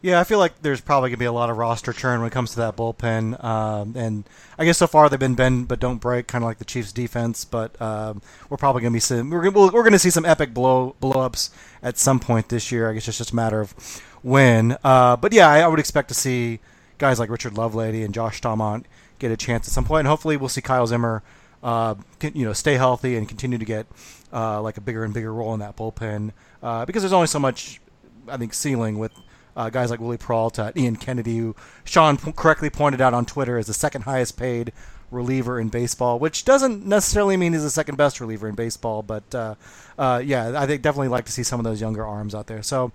Yeah, 0.03 0.19
I 0.19 0.25
feel 0.25 0.41
like 0.41 0.61
there's 0.63 0.81
probably 0.81 1.11
gonna 1.11 1.19
be 1.19 1.27
a 1.27 1.33
lot 1.33 1.49
of 1.49 1.57
roster 1.57 1.93
churn 1.93 2.21
when 2.21 2.27
it 2.27 2.33
comes 2.33 2.51
to 2.51 2.57
that 2.57 2.77
bullpen, 2.77 3.43
um, 3.43 3.95
and 3.97 4.29
I 4.59 4.65
guess 4.65 4.79
so 4.79 4.89
far 4.89 5.09
they've 5.09 5.19
been 5.19 5.37
bend 5.37 5.69
but 5.69 5.79
don't 5.79 5.99
break, 5.99 6.27
kind 6.27 6.43
of 6.43 6.47
like 6.47 6.59
the 6.59 6.65
Chiefs' 6.65 6.91
defense. 6.91 7.45
But 7.45 7.81
um, 7.81 8.21
we're 8.51 8.57
probably 8.57 8.83
gonna 8.83 8.93
be 8.93 8.99
seeing 8.99 9.31
we're, 9.31 9.49
we're 9.49 9.85
gonna 9.85 10.01
see 10.01 10.11
some 10.11 10.25
epic 10.25 10.53
blow 10.53 10.97
blowups 11.01 11.51
at 11.85 11.99
some 11.99 12.19
point 12.19 12.49
this 12.49 12.73
year. 12.73 12.91
I 12.91 12.95
guess 12.95 13.07
it's 13.07 13.19
just 13.19 13.31
a 13.31 13.37
matter 13.37 13.61
of 13.61 13.75
when. 14.23 14.77
Uh, 14.83 15.17
but 15.17 15.33
yeah, 15.33 15.49
I, 15.49 15.61
I, 15.61 15.69
would 15.69 15.79
expect 15.79 16.09
to 16.09 16.15
see 16.15 16.59
guys 16.99 17.21
like 17.21 17.31
Richard 17.31 17.55
Lovelady 17.55 18.05
and 18.05 18.13
Josh 18.13 18.41
Staumont 18.41 18.87
get 19.21 19.31
a 19.31 19.37
chance 19.37 19.69
at 19.69 19.73
some 19.73 19.85
point. 19.85 20.01
And 20.01 20.09
hopefully, 20.09 20.37
we'll 20.37 20.49
see 20.49 20.63
Kyle 20.63 20.87
Zimmer, 20.89 21.23
uh, 21.63 21.95
you 22.21 22.45
know, 22.45 22.53
stay 22.53 22.75
healthy 22.75 23.17
and 23.17 23.29
continue 23.29 23.59
to 23.59 23.65
get 23.65 23.87
uh, 24.33 24.61
like 24.61 24.79
a 24.79 24.81
bigger 24.81 25.05
and 25.05 25.15
bigger 25.15 25.33
role 25.33 25.55
in 25.55 25.61
that 25.61 25.77
bullpen 25.77 26.33
uh, 26.61 26.85
because 26.87 27.03
there's 27.03 27.13
only 27.13 27.29
so 27.29 27.39
much, 27.39 27.81
I 28.27 28.37
think, 28.37 28.53
ceiling 28.53 28.99
with. 28.99 29.13
Uh, 29.57 29.71
guys 29.71 29.91
like 29.91 30.01
Wily 30.01 30.17
Peralta, 30.17 30.73
Ian 30.77 30.97
Kennedy, 30.97 31.39
who 31.39 31.55
Sean 31.85 32.17
p- 32.17 32.33
correctly 32.33 32.71
pointed 32.71 33.01
out 33.01 33.15
on 33.15 33.27
Twitter 33.27 33.59
is 33.59 33.67
the 33.67 33.75
second 33.75 34.03
highest 34.03 34.37
paid 34.37 34.73
reliever 35.11 35.61
in 35.61 35.69
baseball, 35.69 36.19
which 36.19 36.45
doesn't 36.45 36.87
necessarily 36.87 37.37
mean 37.37 37.53
he's 37.53 37.63
the 37.63 37.71
second 37.71 37.97
best 37.97 38.21
reliever 38.21 38.49
in 38.49 38.55
baseball, 38.55 39.03
but 39.03 39.35
uh, 39.35 39.55
uh, 39.99 40.23
yeah, 40.25 40.61
I 40.61 40.67
think 40.67 40.83
definitely 40.83 41.09
like 41.09 41.27
to 41.27 41.33
see 41.33 41.43
some 41.43 41.61
of 41.61 41.65
those 41.65 41.81
younger 41.81 42.05
arms 42.05 42.35
out 42.35 42.47
there. 42.47 42.63
So 42.63 42.93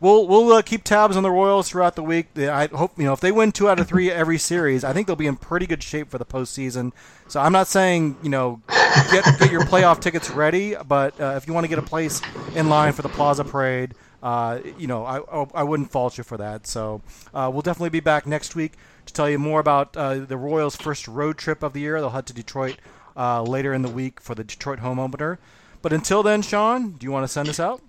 we'll 0.00 0.26
we'll 0.26 0.52
uh, 0.52 0.62
keep 0.62 0.84
tabs 0.84 1.16
on 1.16 1.22
the 1.22 1.30
Royals 1.30 1.68
throughout 1.68 1.94
the 1.94 2.02
week. 2.02 2.26
I 2.36 2.66
hope 2.66 2.98
you 2.98 3.04
know 3.04 3.12
if 3.12 3.20
they 3.20 3.32
win 3.32 3.52
two 3.52 3.68
out 3.68 3.78
of 3.78 3.88
three 3.88 4.10
every 4.10 4.38
series, 4.38 4.84
I 4.84 4.92
think 4.92 5.06
they'll 5.06 5.16
be 5.16 5.26
in 5.26 5.36
pretty 5.36 5.66
good 5.66 5.82
shape 5.82 6.10
for 6.10 6.18
the 6.18 6.24
postseason. 6.24 6.92
So 7.28 7.40
I'm 7.40 7.52
not 7.52 7.68
saying 7.68 8.16
you 8.22 8.30
know 8.30 8.60
get 9.10 9.24
get 9.38 9.50
your 9.50 9.62
playoff 9.62 10.00
tickets 10.00 10.30
ready, 10.30 10.74
but 10.86 11.20
uh, 11.20 11.34
if 11.36 11.46
you 11.46 11.52
want 11.52 11.64
to 11.64 11.68
get 11.68 11.78
a 11.78 11.82
place 11.82 12.20
in 12.54 12.68
line 12.68 12.92
for 12.92 13.02
the 13.02 13.08
Plaza 13.08 13.44
Parade, 13.44 13.94
uh, 14.22 14.60
you 14.78 14.86
know, 14.86 15.04
I, 15.04 15.18
I 15.54 15.62
wouldn't 15.62 15.90
fault 15.90 16.18
you 16.18 16.24
for 16.24 16.36
that. 16.36 16.66
So 16.66 17.02
uh, 17.32 17.50
we'll 17.52 17.62
definitely 17.62 17.90
be 17.90 18.00
back 18.00 18.26
next 18.26 18.54
week 18.54 18.72
to 19.06 19.12
tell 19.12 19.28
you 19.28 19.38
more 19.38 19.60
about 19.60 19.96
uh, 19.96 20.14
the 20.18 20.36
Royals' 20.36 20.76
first 20.76 21.08
road 21.08 21.38
trip 21.38 21.62
of 21.62 21.72
the 21.72 21.80
year. 21.80 22.00
They'll 22.00 22.10
head 22.10 22.26
to 22.26 22.32
Detroit 22.32 22.78
uh, 23.16 23.42
later 23.42 23.72
in 23.72 23.82
the 23.82 23.88
week 23.88 24.20
for 24.20 24.34
the 24.34 24.44
Detroit 24.44 24.80
home 24.80 24.98
opener. 24.98 25.38
But 25.82 25.92
until 25.92 26.22
then, 26.22 26.42
Sean, 26.42 26.92
do 26.92 27.04
you 27.04 27.12
want 27.12 27.24
to 27.24 27.28
send 27.28 27.48
us 27.48 27.60
out? 27.60 27.80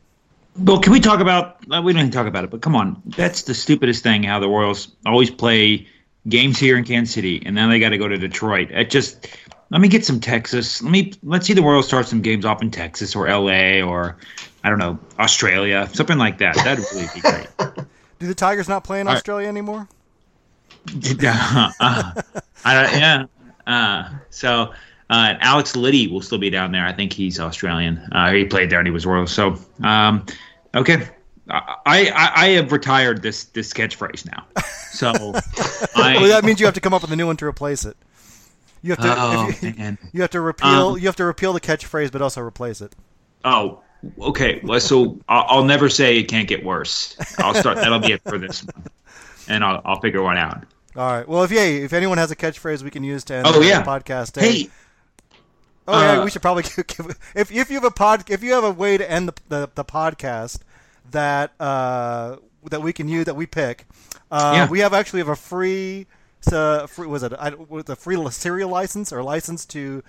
Well, 0.58 0.80
can 0.80 0.92
we 0.92 1.00
talk 1.00 1.20
about? 1.20 1.60
We 1.68 1.94
don't 1.94 1.98
even 1.98 2.12
talk 2.12 2.28
about 2.28 2.44
it, 2.44 2.50
but 2.50 2.62
come 2.62 2.76
on, 2.76 3.02
that's 3.06 3.44
the 3.44 3.54
stupidest 3.54 4.04
thing. 4.04 4.24
How 4.24 4.40
the 4.40 4.50
Royals 4.50 4.96
always 5.06 5.30
play 5.30 5.88
games 6.28 6.60
here 6.60 6.78
in 6.78 6.84
Kansas 6.84 7.14
City, 7.14 7.42
and 7.46 7.56
then 7.56 7.70
they 7.70 7.80
got 7.80 7.90
to 7.90 7.98
go 7.98 8.08
to 8.08 8.18
Detroit. 8.18 8.70
It 8.72 8.90
just 8.90 9.28
let 9.70 9.80
me 9.80 9.88
get 9.88 10.06
some 10.06 10.20
Texas. 10.20 10.82
Let 10.82 10.92
me 10.92 11.14
let's 11.24 11.46
see 11.46 11.54
the 11.54 11.62
Royals 11.62 11.88
start 11.88 12.08
some 12.08 12.22
games 12.22 12.46
off 12.46 12.62
in 12.62 12.72
Texas 12.72 13.16
or 13.16 13.28
L.A. 13.28 13.82
or 13.82 14.18
I 14.64 14.70
don't 14.70 14.80
know 14.80 15.00
Australia, 15.18 15.90
something 15.94 16.18
like 16.18 16.38
that. 16.40 16.56
That'd 16.56 16.86
really 16.92 17.08
be 17.14 17.22
great. 17.22 17.48
Do 18.20 18.28
the 18.28 18.36
Tigers 18.36 18.68
not 18.68 18.84
play 18.84 19.00
in 19.00 19.08
All 19.08 19.16
Australia 19.16 19.48
right. 19.48 19.52
anymore? 19.52 19.88
uh, 21.24 21.72
uh, 21.80 22.22
I, 22.66 22.98
yeah. 22.98 23.26
Uh, 23.66 24.10
so 24.30 24.74
uh, 25.10 25.36
Alex 25.40 25.76
Liddy 25.76 26.08
will 26.08 26.22
still 26.22 26.38
be 26.38 26.50
down 26.50 26.72
there. 26.72 26.86
I 26.86 26.94
think 26.94 27.14
he's 27.14 27.40
Australian. 27.40 27.98
Uh, 28.12 28.32
he 28.32 28.46
played 28.46 28.70
there 28.70 28.80
and 28.80 28.88
he 28.88 28.92
was 28.92 29.06
Royal. 29.06 29.28
So 29.28 29.58
um, 29.84 30.26
okay. 30.76 31.08
I, 31.50 31.72
I, 31.86 32.32
I 32.36 32.48
have 32.50 32.72
retired 32.72 33.24
this 33.24 33.46
this 33.46 33.74
catchphrase 33.74 34.30
now. 34.32 34.46
So 34.92 35.12
I, 35.96 36.18
well, 36.18 36.28
that 36.28 36.44
means 36.44 36.60
you 36.60 36.68
have 36.68 36.76
to 36.76 36.82
come 36.82 36.94
up 36.94 37.02
with 37.02 37.12
a 37.12 37.16
new 37.16 37.26
one 37.26 37.38
to 37.38 37.46
replace 37.46 37.86
it. 37.86 37.98
You 38.82 38.92
have 38.92 39.00
to 39.00 39.16
oh, 39.18 39.52
you, 39.62 39.98
you, 40.14 40.22
have 40.22 40.30
to 40.32 40.42
repeal 40.42 40.68
um, 40.68 41.00
you 41.00 41.08
have 41.08 41.16
to 41.16 41.26
repeal 41.26 41.54
the 41.54 41.60
catchphrase, 41.60 42.12
but 42.12 42.22
also 42.22 42.42
replace 42.42 42.82
it. 42.82 42.96
Oh, 43.44 43.82
okay. 44.22 44.60
Well, 44.64 44.80
so 44.80 45.20
I'll, 45.28 45.46
I'll, 45.48 45.64
never 45.64 45.90
say 45.90 46.20
it 46.20 46.24
can't 46.24 46.48
get 46.48 46.64
worse. 46.64 47.16
I'll 47.40 47.54
start. 47.54 47.78
that'll 47.78 48.00
be 48.00 48.14
it 48.14 48.22
for 48.24 48.38
this 48.38 48.64
one, 48.64 48.86
and 49.48 49.64
I'll 49.64 49.82
I'll 49.86 50.00
figure 50.00 50.22
one 50.22 50.38
out. 50.38 50.64
All 50.96 51.12
right. 51.12 51.28
Well, 51.28 51.44
if 51.44 51.52
yeah, 51.52 51.62
if 51.62 51.94
anyone 51.94 52.18
has 52.18 52.32
a 52.32 52.36
catchphrase 52.36 52.84
we 52.84 52.90
can 52.90 53.04
use 53.04 53.24
to 53.26 53.36
end 53.36 53.48
oh, 53.48 53.60
the 53.60 53.66
yeah. 53.66 53.84
podcast, 53.84 54.40
hey. 54.40 54.64
hey. 54.64 54.70
Oh 55.88 55.94
uh, 55.94 56.02
yeah, 56.02 56.24
we 56.24 56.30
should 56.30 56.44
probably 56.44 56.64
give, 56.88 57.18
if 57.36 57.52
if 57.52 57.70
you 57.70 57.76
have 57.76 57.84
a 57.84 57.92
pod 57.92 58.30
if 58.30 58.44
you 58.44 58.54
have 58.54 58.64
a 58.64 58.72
way 58.72 58.98
to 58.98 59.10
end 59.10 59.30
the 59.30 59.34
the, 59.50 59.70
the 59.76 59.86
podcast 59.86 60.60
that 61.12 61.52
uh, 61.60 62.38
that 62.70 62.82
we 62.82 62.94
can 62.94 63.08
use 63.08 63.26
that 63.26 63.36
we 63.36 63.46
pick. 63.46 63.86
Uh, 64.32 64.52
yeah. 64.56 64.70
We 64.70 64.80
have 64.80 64.94
actually 64.94 65.20
have 65.20 65.30
a 65.30 65.36
free, 65.36 66.06
uh, 66.52 66.86
free 66.86 67.08
was 67.08 67.24
it 67.24 67.34
I, 67.34 67.50
with 67.50 67.90
a 67.90 67.96
free 67.96 68.24
serial 68.30 68.70
license 68.70 69.12
or 69.12 69.24
license 69.24 69.66
to 69.68 70.04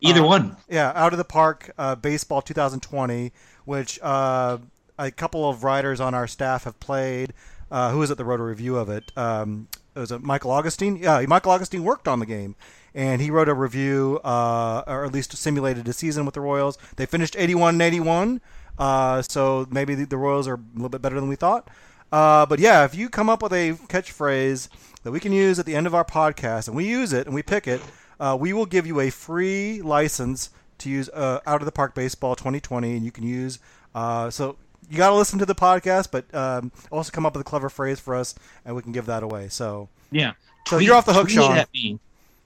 either 0.00 0.20
uh, 0.20 0.26
one. 0.26 0.56
Yeah, 0.68 0.92
out 0.94 1.12
of 1.12 1.18
the 1.18 1.24
park 1.24 1.72
uh, 1.78 1.94
baseball 1.94 2.42
2020, 2.42 3.32
which 3.64 3.98
uh, 4.02 4.58
a 4.98 5.10
couple 5.10 5.48
of 5.48 5.64
writers 5.64 6.00
on 6.00 6.14
our 6.14 6.26
staff 6.26 6.64
have 6.64 6.78
played. 6.80 7.32
Uh, 7.70 7.92
who 7.92 7.98
was 7.98 8.10
at 8.10 8.16
the 8.16 8.24
Roto 8.24 8.42
review 8.42 8.76
of 8.76 8.88
it? 8.88 9.12
Um, 9.16 9.68
was 9.94 10.10
it 10.10 10.22
Michael 10.22 10.50
Augustine? 10.50 10.96
Yeah, 10.96 11.24
Michael 11.26 11.52
Augustine 11.52 11.84
worked 11.84 12.08
on 12.08 12.18
the 12.18 12.26
game, 12.26 12.56
and 12.94 13.22
he 13.22 13.30
wrote 13.30 13.48
a 13.48 13.54
review, 13.54 14.20
uh, 14.24 14.82
or 14.86 15.04
at 15.04 15.12
least 15.12 15.36
simulated 15.36 15.86
a 15.86 15.92
season 15.92 16.24
with 16.24 16.34
the 16.34 16.40
Royals. 16.40 16.78
They 16.96 17.06
finished 17.06 17.36
81 17.38 17.76
and 17.76 17.82
81. 17.82 18.40
Uh, 18.78 19.22
so 19.22 19.66
maybe 19.70 19.94
the, 19.94 20.06
the, 20.06 20.16
Royals 20.16 20.48
are 20.48 20.54
a 20.54 20.60
little 20.74 20.88
bit 20.88 21.02
better 21.02 21.20
than 21.20 21.28
we 21.28 21.36
thought. 21.36 21.68
Uh, 22.10 22.46
but 22.46 22.58
yeah, 22.58 22.84
if 22.84 22.94
you 22.94 23.08
come 23.08 23.28
up 23.28 23.42
with 23.42 23.52
a 23.52 23.72
catchphrase 23.88 24.68
that 25.02 25.12
we 25.12 25.20
can 25.20 25.32
use 25.32 25.58
at 25.58 25.66
the 25.66 25.76
end 25.76 25.86
of 25.86 25.94
our 25.94 26.04
podcast 26.04 26.66
and 26.66 26.76
we 26.76 26.88
use 26.88 27.12
it 27.12 27.26
and 27.26 27.34
we 27.34 27.42
pick 27.42 27.68
it, 27.68 27.80
uh, 28.20 28.36
we 28.38 28.52
will 28.52 28.66
give 28.66 28.86
you 28.86 29.00
a 29.00 29.10
free 29.10 29.80
license 29.82 30.50
to 30.78 30.90
use 30.90 31.08
uh, 31.08 31.40
Out 31.46 31.60
of 31.62 31.66
the 31.66 31.72
Park 31.72 31.94
Baseball 31.94 32.36
2020, 32.36 32.96
and 32.96 33.04
you 33.04 33.10
can 33.10 33.24
use. 33.24 33.58
Uh, 33.94 34.30
so 34.30 34.56
you 34.88 34.96
got 34.96 35.10
to 35.10 35.16
listen 35.16 35.38
to 35.38 35.46
the 35.46 35.54
podcast, 35.54 36.10
but 36.10 36.32
um, 36.34 36.70
also 36.90 37.10
come 37.10 37.24
up 37.24 37.34
with 37.34 37.40
a 37.40 37.48
clever 37.48 37.70
phrase 37.70 37.98
for 37.98 38.14
us, 38.14 38.34
and 38.64 38.76
we 38.76 38.82
can 38.82 38.92
give 38.92 39.06
that 39.06 39.22
away. 39.22 39.48
So 39.48 39.88
yeah, 40.10 40.32
so 40.66 40.76
tweet, 40.76 40.86
you're 40.86 40.96
off 40.96 41.06
the 41.06 41.14
hook, 41.14 41.30
Sean. 41.30 41.64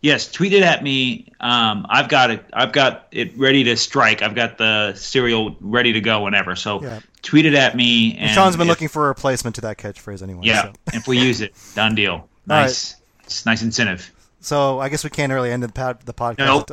Yes, 0.01 0.31
tweet 0.31 0.53
it 0.53 0.63
at 0.63 0.83
me. 0.83 1.33
Um, 1.41 1.87
I've 1.89 2.11
got 2.11 2.31
it. 2.31 2.45
I've 2.53 2.73
got 2.73 3.09
it 3.11 3.39
ready 3.39 3.65
to 3.65 3.77
strike. 3.79 4.21
I've 4.21 4.35
got 4.35 4.59
the 4.59 4.93
serial 4.95 5.57
ready 5.63 5.95
to 5.95 6.01
go 6.03 6.23
whenever. 6.23 6.57
So 6.57 6.83
yeah. 6.83 7.01
tweet 7.23 7.47
it 7.47 7.55
at 7.55 7.75
me. 7.75 8.15
And, 8.19 8.31
Sean's 8.31 8.55
been 8.55 8.67
if, 8.67 8.69
looking 8.69 8.89
for 8.89 9.07
a 9.07 9.09
replacement 9.09 9.55
to 9.55 9.63
that 9.63 9.79
catchphrase 9.79 10.23
anyway. 10.23 10.43
Yeah, 10.43 10.65
so. 10.65 10.73
if 10.93 11.09
we 11.09 11.19
use 11.19 11.41
it, 11.41 11.55
done 11.75 11.95
deal. 11.95 12.29
Nice, 12.47 12.93
right. 12.93 13.25
it's 13.25 13.47
nice 13.47 13.63
incentive. 13.63 14.13
So 14.45 14.79
I 14.79 14.91
guess 14.91 15.03
we 15.03 15.09
can't 15.09 15.33
really 15.33 15.51
end 15.51 15.63
the, 15.63 15.71
pad, 15.71 16.01
the 16.05 16.13
podcast. 16.13 16.39
Nope. 16.45 16.71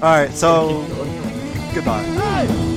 no. 0.00 0.02
All 0.06 0.16
right. 0.16 0.30
So 0.30 0.86
goodbye. 1.74 2.75